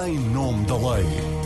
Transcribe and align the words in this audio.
em 0.00 0.18
nome 0.18 0.66
da 0.66 0.76
lei. 0.76 1.43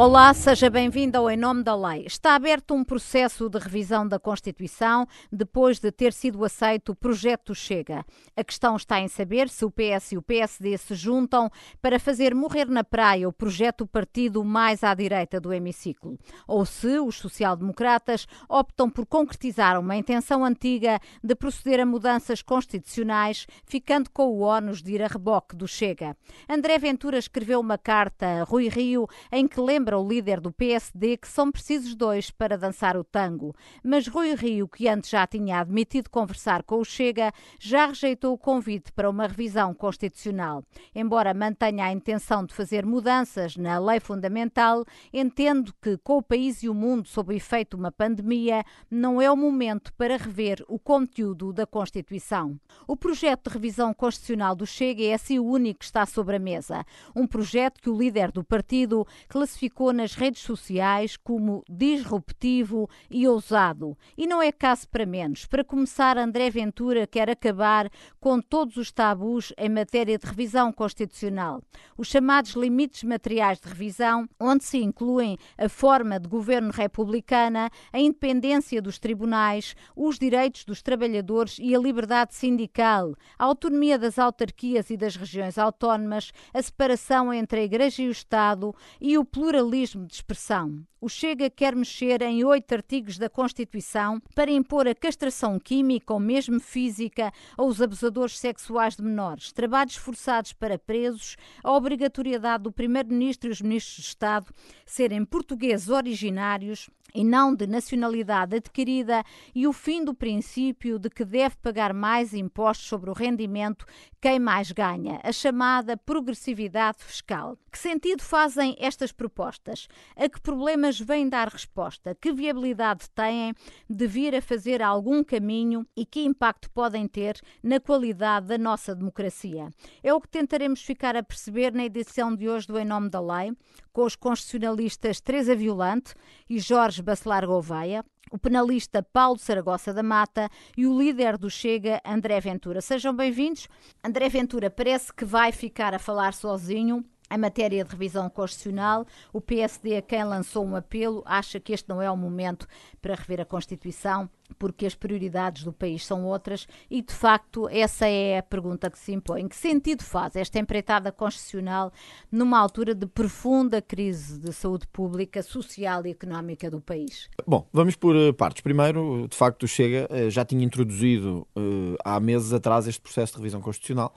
Olá, 0.00 0.32
seja 0.32 0.70
bem-vindo 0.70 1.18
ao 1.18 1.28
Em 1.28 1.36
Nome 1.36 1.64
da 1.64 1.74
Lei. 1.74 2.04
Está 2.06 2.36
aberto 2.36 2.72
um 2.72 2.84
processo 2.84 3.48
de 3.48 3.58
revisão 3.58 4.06
da 4.06 4.16
Constituição 4.16 5.08
depois 5.32 5.80
de 5.80 5.90
ter 5.90 6.12
sido 6.12 6.44
aceito 6.44 6.92
o 6.92 6.94
projeto 6.94 7.52
Chega. 7.52 8.06
A 8.36 8.44
questão 8.44 8.76
está 8.76 9.00
em 9.00 9.08
saber 9.08 9.48
se 9.48 9.64
o 9.64 9.72
PS 9.72 10.12
e 10.12 10.16
o 10.16 10.22
PSD 10.22 10.78
se 10.78 10.94
juntam 10.94 11.50
para 11.82 11.98
fazer 11.98 12.32
morrer 12.32 12.66
na 12.66 12.84
praia 12.84 13.28
o 13.28 13.32
projeto 13.32 13.88
partido 13.88 14.44
mais 14.44 14.84
à 14.84 14.94
direita 14.94 15.40
do 15.40 15.52
hemiciclo, 15.52 16.16
ou 16.46 16.64
se 16.64 17.00
os 17.00 17.16
social-democratas 17.16 18.28
optam 18.48 18.88
por 18.88 19.04
concretizar 19.04 19.80
uma 19.80 19.96
intenção 19.96 20.44
antiga 20.44 21.00
de 21.24 21.34
proceder 21.34 21.80
a 21.80 21.84
mudanças 21.84 22.40
constitucionais, 22.40 23.48
ficando 23.64 24.10
com 24.10 24.28
o 24.28 24.42
ónus 24.42 24.80
de 24.80 24.92
ir 24.92 25.02
a 25.02 25.08
reboque 25.08 25.56
do 25.56 25.66
Chega. 25.66 26.16
André 26.48 26.78
Ventura 26.78 27.18
escreveu 27.18 27.58
uma 27.58 27.76
carta 27.76 28.42
a 28.42 28.44
Rui 28.44 28.68
Rio 28.68 29.08
em 29.32 29.48
que 29.48 29.60
lembra 29.60 29.87
lembra 29.88 29.98
o 29.98 30.06
líder 30.06 30.40
do 30.40 30.52
PSD 30.52 31.16
que 31.16 31.28
são 31.28 31.50
precisos 31.50 31.94
dois 31.94 32.30
para 32.30 32.58
dançar 32.58 32.96
o 32.96 33.04
tango. 33.04 33.54
Mas 33.82 34.06
Rui 34.06 34.34
Rio, 34.34 34.68
que 34.68 34.86
antes 34.86 35.08
já 35.08 35.26
tinha 35.26 35.60
admitido 35.60 36.10
conversar 36.10 36.62
com 36.62 36.76
o 36.76 36.84
Chega, 36.84 37.32
já 37.58 37.86
rejeitou 37.86 38.34
o 38.34 38.38
convite 38.38 38.92
para 38.92 39.08
uma 39.08 39.26
revisão 39.26 39.72
constitucional. 39.72 40.62
Embora 40.94 41.32
mantenha 41.32 41.86
a 41.86 41.92
intenção 41.92 42.44
de 42.44 42.52
fazer 42.52 42.84
mudanças 42.84 43.56
na 43.56 43.78
lei 43.78 43.98
fundamental, 43.98 44.84
entendo 45.12 45.72
que, 45.80 45.96
com 45.98 46.18
o 46.18 46.22
país 46.22 46.62
e 46.62 46.68
o 46.68 46.74
mundo 46.74 47.08
sob 47.08 47.32
o 47.32 47.36
efeito 47.36 47.76
de 47.76 47.80
uma 47.80 47.92
pandemia, 47.92 48.64
não 48.90 49.22
é 49.22 49.30
o 49.30 49.36
momento 49.36 49.92
para 49.94 50.18
rever 50.18 50.62
o 50.68 50.78
conteúdo 50.78 51.52
da 51.52 51.66
Constituição. 51.66 52.58
O 52.86 52.96
projeto 52.96 53.48
de 53.48 53.54
revisão 53.54 53.94
constitucional 53.94 54.54
do 54.54 54.66
Chega 54.66 55.04
é 55.04 55.14
assim 55.14 55.38
o 55.38 55.46
único 55.46 55.78
que 55.78 55.86
está 55.86 56.04
sobre 56.04 56.36
a 56.36 56.38
mesa. 56.38 56.84
Um 57.16 57.26
projeto 57.26 57.80
que 57.80 57.88
o 57.88 57.96
líder 57.96 58.30
do 58.30 58.44
partido 58.44 59.06
classificou 59.28 59.77
nas 59.92 60.14
redes 60.14 60.42
sociais 60.42 61.16
como 61.16 61.62
disruptivo 61.70 62.90
e 63.08 63.28
ousado. 63.28 63.96
E 64.16 64.26
não 64.26 64.42
é 64.42 64.50
caso 64.50 64.88
para 64.88 65.06
menos. 65.06 65.46
Para 65.46 65.62
começar, 65.62 66.18
André 66.18 66.50
Ventura 66.50 67.06
quer 67.06 67.30
acabar 67.30 67.88
com 68.18 68.40
todos 68.40 68.76
os 68.76 68.90
tabus 68.90 69.52
em 69.56 69.68
matéria 69.68 70.18
de 70.18 70.26
revisão 70.26 70.72
constitucional. 70.72 71.62
Os 71.96 72.08
chamados 72.08 72.52
limites 72.52 73.04
materiais 73.04 73.60
de 73.60 73.68
revisão, 73.68 74.28
onde 74.40 74.64
se 74.64 74.78
incluem 74.78 75.38
a 75.56 75.68
forma 75.68 76.18
de 76.18 76.28
governo 76.28 76.72
republicana, 76.72 77.70
a 77.92 78.00
independência 78.00 78.82
dos 78.82 78.98
tribunais, 78.98 79.76
os 79.94 80.18
direitos 80.18 80.64
dos 80.64 80.82
trabalhadores 80.82 81.56
e 81.60 81.72
a 81.74 81.78
liberdade 81.78 82.34
sindical, 82.34 83.14
a 83.38 83.44
autonomia 83.44 83.96
das 83.96 84.18
autarquias 84.18 84.90
e 84.90 84.96
das 84.96 85.14
regiões 85.14 85.56
autónomas, 85.56 86.32
a 86.52 86.60
separação 86.60 87.32
entre 87.32 87.60
a 87.60 87.64
Igreja 87.64 88.02
e 88.02 88.08
o 88.08 88.10
Estado 88.10 88.74
e 89.00 89.16
o 89.16 89.24
pluralismo 89.24 89.67
pluralismo 89.68 90.06
de 90.06 90.14
expressão. 90.14 90.82
O 91.00 91.08
Chega 91.08 91.48
quer 91.48 91.76
mexer 91.76 92.22
em 92.22 92.42
oito 92.42 92.72
artigos 92.72 93.18
da 93.18 93.28
Constituição 93.28 94.20
para 94.34 94.50
impor 94.50 94.88
a 94.88 94.94
castração 94.94 95.58
química 95.60 96.12
ou 96.12 96.18
mesmo 96.18 96.58
física 96.58 97.32
aos 97.56 97.80
abusadores 97.80 98.38
sexuais 98.38 98.96
de 98.96 99.02
menores, 99.02 99.52
trabalhos 99.52 99.94
forçados 99.94 100.52
para 100.52 100.78
presos, 100.78 101.36
a 101.62 101.72
obrigatoriedade 101.72 102.64
do 102.64 102.72
Primeiro-Ministro 102.72 103.48
e 103.48 103.52
os 103.52 103.60
Ministros 103.60 103.96
de 103.96 104.02
Estado 104.02 104.52
serem 104.84 105.24
portugueses 105.24 105.88
originários 105.88 106.90
e 107.14 107.24
não 107.24 107.54
de 107.54 107.66
nacionalidade 107.66 108.56
adquirida 108.56 109.24
e 109.54 109.66
o 109.66 109.72
fim 109.72 110.04
do 110.04 110.14
princípio 110.14 110.98
de 110.98 111.08
que 111.08 111.24
deve 111.24 111.56
pagar 111.56 111.92
mais 111.92 112.34
impostos 112.34 112.86
sobre 112.86 113.10
o 113.10 113.14
rendimento 113.14 113.86
quem 114.20 114.38
mais 114.40 114.72
ganha, 114.72 115.20
a 115.22 115.30
chamada 115.30 115.96
progressividade 115.96 117.04
fiscal. 117.04 117.56
Que 117.70 117.78
sentido 117.78 118.22
fazem 118.22 118.76
estas 118.80 119.12
propostas? 119.12 119.86
A 120.16 120.28
que 120.28 120.40
problemas 120.40 120.98
vêm 120.98 121.28
dar 121.28 121.48
resposta? 121.48 122.16
Que 122.20 122.32
viabilidade 122.32 123.08
têm 123.10 123.54
de 123.88 124.06
vir 124.06 124.34
a 124.34 124.42
fazer 124.42 124.82
algum 124.82 125.22
caminho 125.22 125.86
e 125.96 126.04
que 126.04 126.24
impacto 126.24 126.68
podem 126.70 127.06
ter 127.06 127.40
na 127.62 127.78
qualidade 127.78 128.46
da 128.46 128.58
nossa 128.58 128.94
democracia? 128.94 129.68
É 130.02 130.12
o 130.12 130.20
que 130.20 130.28
tentaremos 130.28 130.82
ficar 130.82 131.14
a 131.14 131.22
perceber 131.22 131.72
na 131.72 131.84
edição 131.84 132.34
de 132.34 132.48
hoje 132.48 132.66
do 132.66 132.78
Em 132.78 132.84
Nome 132.84 133.08
da 133.08 133.20
Lei, 133.20 133.52
com 133.92 134.04
os 134.04 134.16
constitucionalistas 134.16 135.20
Teresa 135.20 135.54
Violante 135.54 136.14
e 136.48 136.58
Jorge 136.58 136.97
Bacelar 137.00 137.46
Gouveia, 137.46 138.04
o 138.30 138.38
penalista 138.38 139.02
Paulo 139.02 139.38
Saragossa 139.38 139.92
da 139.92 140.02
Mata 140.02 140.50
e 140.76 140.86
o 140.86 140.98
líder 140.98 141.38
do 141.38 141.50
Chega, 141.50 142.00
André 142.04 142.40
Ventura. 142.40 142.80
Sejam 142.80 143.14
bem-vindos. 143.14 143.68
André 144.04 144.28
Ventura 144.28 144.70
parece 144.70 145.12
que 145.12 145.24
vai 145.24 145.52
ficar 145.52 145.94
a 145.94 145.98
falar 145.98 146.34
sozinho 146.34 147.04
em 147.30 147.38
matéria 147.38 147.84
de 147.84 147.90
revisão 147.90 148.28
constitucional, 148.30 149.06
o 149.32 149.40
PSD, 149.40 149.96
a 149.96 150.02
quem 150.02 150.24
lançou 150.24 150.64
um 150.64 150.74
apelo, 150.74 151.22
acha 151.26 151.60
que 151.60 151.72
este 151.72 151.88
não 151.88 152.00
é 152.00 152.10
o 152.10 152.16
momento 152.16 152.66
para 153.02 153.14
rever 153.14 153.40
a 153.40 153.44
Constituição, 153.44 154.30
porque 154.58 154.86
as 154.86 154.94
prioridades 154.94 155.64
do 155.64 155.72
país 155.72 156.04
são 156.04 156.24
outras 156.24 156.66
e, 156.90 157.02
de 157.02 157.12
facto, 157.12 157.68
essa 157.68 158.06
é 158.06 158.38
a 158.38 158.42
pergunta 158.42 158.90
que 158.90 158.98
se 158.98 159.12
impõe. 159.12 159.46
Que 159.48 159.56
sentido 159.56 160.02
faz 160.02 160.36
esta 160.36 160.58
empreitada 160.58 161.12
constitucional 161.12 161.92
numa 162.30 162.58
altura 162.58 162.94
de 162.94 163.06
profunda 163.06 163.80
crise 163.80 164.38
de 164.38 164.52
saúde 164.52 164.86
pública, 164.88 165.42
social 165.42 166.06
e 166.06 166.10
económica 166.10 166.70
do 166.70 166.80
país? 166.80 167.28
Bom, 167.46 167.66
vamos 167.72 167.96
por 167.96 168.16
eh, 168.16 168.32
partes. 168.32 168.62
Primeiro, 168.62 169.26
de 169.28 169.36
facto, 169.36 169.64
o 169.64 169.68
Chega 169.68 170.08
eh, 170.10 170.30
já 170.30 170.44
tinha 170.44 170.64
introduzido 170.64 171.46
uh, 171.56 171.96
há 172.04 172.18
meses 172.20 172.52
atrás 172.52 172.86
este 172.86 173.00
processo 173.00 173.32
de 173.32 173.38
revisão 173.38 173.60
constitucional 173.60 174.14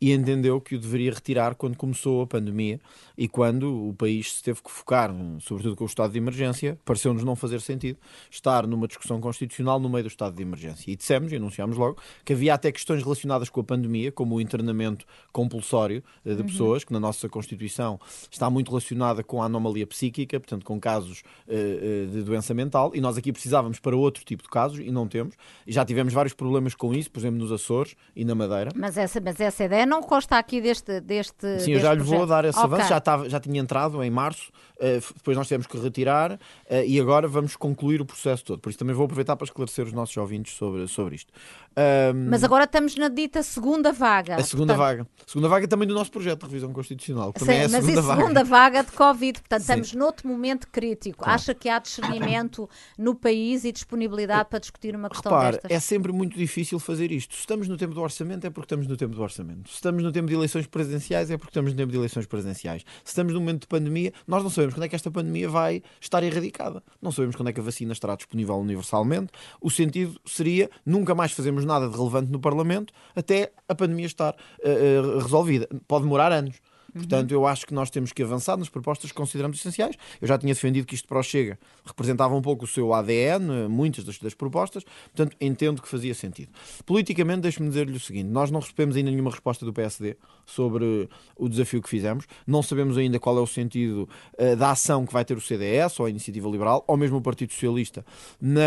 e 0.00 0.12
entendeu 0.12 0.60
que 0.60 0.74
o 0.74 0.78
deveria 0.78 1.12
retirar 1.12 1.54
quando 1.54 1.76
começou 1.76 2.22
a 2.22 2.26
pandemia 2.26 2.80
e 3.16 3.28
quando 3.28 3.88
o 3.88 3.94
país 3.94 4.34
se 4.36 4.42
teve 4.42 4.62
que 4.62 4.70
focar, 4.70 5.14
sobretudo 5.40 5.76
com 5.76 5.84
o 5.84 5.86
estado 5.86 6.12
de 6.12 6.18
emergência, 6.18 6.78
pareceu-nos 6.84 7.24
não 7.24 7.36
fazer 7.36 7.60
sentido 7.60 7.98
estar 8.30 8.66
numa 8.66 8.86
discussão 8.86 9.20
constitucional 9.20 9.73
no 9.78 9.88
meio 9.88 10.04
do 10.04 10.08
estado 10.08 10.34
de 10.34 10.42
emergência. 10.42 10.90
E 10.90 10.96
dissemos, 10.96 11.32
e 11.32 11.36
anunciámos 11.36 11.76
logo, 11.76 11.98
que 12.24 12.32
havia 12.32 12.54
até 12.54 12.70
questões 12.72 13.02
relacionadas 13.02 13.48
com 13.48 13.60
a 13.60 13.64
pandemia, 13.64 14.10
como 14.12 14.36
o 14.36 14.40
internamento 14.40 15.06
compulsório 15.32 16.02
eh, 16.24 16.34
de 16.34 16.40
uhum. 16.40 16.46
pessoas, 16.46 16.84
que 16.84 16.92
na 16.92 17.00
nossa 17.00 17.28
Constituição 17.28 17.98
está 18.30 18.48
muito 18.50 18.68
relacionada 18.68 19.22
com 19.22 19.42
a 19.42 19.46
anomalia 19.46 19.86
psíquica, 19.86 20.38
portanto, 20.38 20.64
com 20.64 20.78
casos 20.80 21.22
uh, 21.48 22.06
de 22.10 22.22
doença 22.22 22.54
mental, 22.54 22.92
e 22.94 23.00
nós 23.00 23.16
aqui 23.16 23.32
precisávamos 23.32 23.78
para 23.78 23.96
outro 23.96 24.24
tipo 24.24 24.42
de 24.42 24.48
casos, 24.48 24.78
e 24.78 24.90
não 24.90 25.06
temos. 25.08 25.34
E 25.66 25.72
já 25.72 25.84
tivemos 25.84 26.12
vários 26.12 26.34
problemas 26.34 26.74
com 26.74 26.94
isso, 26.94 27.10
por 27.10 27.20
exemplo, 27.20 27.38
nos 27.38 27.52
Açores 27.52 27.94
e 28.14 28.24
na 28.24 28.34
Madeira. 28.34 28.70
Mas 28.74 28.96
essa, 28.96 29.20
mas 29.20 29.40
essa 29.40 29.64
ideia 29.64 29.86
não 29.86 30.02
consta 30.02 30.38
aqui 30.38 30.60
deste. 30.60 31.00
deste 31.00 31.60
Sim, 31.60 31.72
eu 31.72 31.80
já 31.80 31.94
lhe 31.94 32.02
vou 32.02 32.26
dar 32.26 32.44
esse 32.44 32.58
okay. 32.58 32.72
avanço, 32.72 32.88
já, 32.88 32.98
estava, 32.98 33.28
já 33.28 33.40
tinha 33.40 33.60
entrado 33.60 34.02
em 34.02 34.10
março, 34.10 34.50
uh, 34.76 35.14
depois 35.14 35.36
nós 35.36 35.46
tivemos 35.46 35.66
que 35.66 35.78
retirar, 35.78 36.32
uh, 36.32 36.38
e 36.86 37.00
agora 37.00 37.26
vamos 37.26 37.56
concluir 37.56 38.00
o 38.00 38.06
processo 38.06 38.44
todo. 38.44 38.60
Por 38.60 38.70
isso 38.70 38.78
também 38.78 38.94
vou 38.94 39.04
aproveitar 39.04 39.36
para 39.36 39.44
esclarecer 39.44 39.63
esclarecer 39.64 39.86
os 39.86 39.92
nossos 39.92 40.16
ouvintes 40.16 40.54
sobre, 40.54 40.86
sobre 40.88 41.16
isto. 41.16 41.32
Um, 41.76 42.30
Mas 42.30 42.44
agora 42.44 42.64
estamos 42.64 42.94
na 42.94 43.08
dita 43.08 43.42
segunda 43.42 43.92
vaga. 43.92 44.36
A 44.36 44.44
segunda 44.44 44.74
portanto... 44.74 44.98
vaga. 44.98 45.08
Segunda 45.26 45.48
vaga 45.48 45.66
também 45.66 45.88
do 45.88 45.94
nosso 45.94 46.10
projeto 46.10 46.40
de 46.40 46.46
revisão 46.46 46.72
constitucional. 46.72 47.32
Que 47.32 47.40
também 47.40 47.56
Sim, 47.56 47.62
é 47.62 47.64
a 47.64 47.68
mas 47.68 47.84
segunda 47.84 48.00
e 48.00 48.02
vaga. 48.02 48.20
segunda 48.20 48.44
vaga 48.44 48.84
de 48.84 48.92
Covid. 48.92 49.40
Portanto, 49.40 49.60
Sim. 49.60 49.64
estamos 49.64 49.92
noutro 49.94 50.28
momento 50.28 50.68
crítico. 50.68 51.24
Claro. 51.24 51.34
Acha 51.34 51.52
que 51.52 51.68
há 51.68 51.78
discernimento 51.80 52.68
no 52.96 53.14
país 53.14 53.64
e 53.64 53.72
disponibilidade 53.72 54.48
para 54.48 54.60
discutir 54.60 54.94
uma 54.94 55.08
questão 55.10 55.32
Repare, 55.32 55.52
destas? 55.56 55.70
é 55.70 55.80
sempre 55.80 56.12
muito 56.12 56.38
difícil 56.38 56.78
fazer 56.78 57.10
isto. 57.10 57.34
Se 57.34 57.40
estamos 57.40 57.66
no 57.66 57.76
tempo 57.76 57.92
do 57.92 58.00
orçamento, 58.00 58.46
é 58.46 58.50
porque 58.50 58.66
estamos 58.66 58.86
no 58.86 58.96
tempo 58.96 59.14
do 59.16 59.22
orçamento. 59.22 59.68
Se 59.68 59.74
estamos 59.74 60.02
no 60.02 60.12
tempo 60.12 60.28
de 60.28 60.34
eleições 60.34 60.66
presidenciais, 60.68 61.30
é 61.30 61.36
porque 61.36 61.50
estamos 61.50 61.72
no 61.72 61.76
tempo 61.76 61.90
de 61.90 61.98
eleições 61.98 62.26
presidenciais. 62.26 62.82
Se 63.02 63.10
estamos 63.10 63.32
no 63.32 63.40
momento 63.40 63.62
de 63.62 63.66
pandemia, 63.66 64.12
nós 64.28 64.44
não 64.44 64.50
sabemos 64.50 64.74
quando 64.74 64.84
é 64.84 64.88
que 64.88 64.94
esta 64.94 65.10
pandemia 65.10 65.48
vai 65.48 65.82
estar 66.00 66.22
erradicada. 66.22 66.82
Não 67.02 67.10
sabemos 67.10 67.34
quando 67.34 67.48
é 67.48 67.52
que 67.52 67.58
a 67.58 67.62
vacina 67.64 67.92
estará 67.92 68.14
disponível 68.14 68.54
universalmente. 68.56 69.32
O 69.60 69.70
sentido 69.70 70.20
seria 70.24 70.70
nunca 70.84 71.14
mais 71.14 71.32
fazermos 71.32 71.64
nada 71.64 71.88
de 71.88 71.96
relevante 71.96 72.30
no 72.30 72.40
Parlamento 72.40 72.92
até 73.14 73.52
a 73.68 73.74
pandemia 73.74 74.06
estar 74.06 74.34
uh, 74.34 75.18
resolvida. 75.18 75.68
Pode 75.86 76.04
demorar 76.04 76.32
anos. 76.32 76.56
Portanto, 76.94 77.32
eu 77.32 77.44
acho 77.44 77.66
que 77.66 77.74
nós 77.74 77.90
temos 77.90 78.12
que 78.12 78.22
avançar 78.22 78.56
nas 78.56 78.68
propostas 78.68 79.10
que 79.10 79.16
consideramos 79.16 79.58
essenciais. 79.58 79.96
Eu 80.20 80.28
já 80.28 80.38
tinha 80.38 80.54
defendido 80.54 80.86
que 80.86 80.94
isto 80.94 81.08
para 81.08 81.18
o 81.18 81.22
Chega 81.22 81.58
representava 81.84 82.34
um 82.34 82.40
pouco 82.40 82.64
o 82.64 82.68
seu 82.68 82.94
ADN, 82.94 83.68
muitas 83.68 84.04
das, 84.04 84.18
das 84.18 84.32
propostas, 84.32 84.84
portanto, 85.14 85.36
entendo 85.40 85.82
que 85.82 85.88
fazia 85.88 86.14
sentido. 86.14 86.50
Politicamente, 86.86 87.40
deixe-me 87.40 87.68
dizer-lhe 87.68 87.96
o 87.96 88.00
seguinte: 88.00 88.28
nós 88.28 88.50
não 88.50 88.60
recebemos 88.60 88.96
ainda 88.96 89.10
nenhuma 89.10 89.30
resposta 89.30 89.64
do 89.64 89.72
PSD 89.72 90.16
sobre 90.46 91.08
o 91.36 91.48
desafio 91.48 91.82
que 91.82 91.88
fizemos, 91.88 92.26
não 92.46 92.62
sabemos 92.62 92.96
ainda 92.96 93.18
qual 93.18 93.36
é 93.38 93.40
o 93.40 93.46
sentido 93.46 94.08
uh, 94.38 94.56
da 94.56 94.70
ação 94.70 95.04
que 95.04 95.12
vai 95.12 95.24
ter 95.24 95.36
o 95.36 95.40
CDS 95.40 95.98
ou 95.98 96.06
a 96.06 96.10
Iniciativa 96.10 96.48
Liberal, 96.48 96.84
ou 96.86 96.96
mesmo 96.96 97.16
o 97.16 97.22
Partido 97.22 97.52
Socialista, 97.52 98.04
na, 98.40 98.60
uh, 98.60 98.64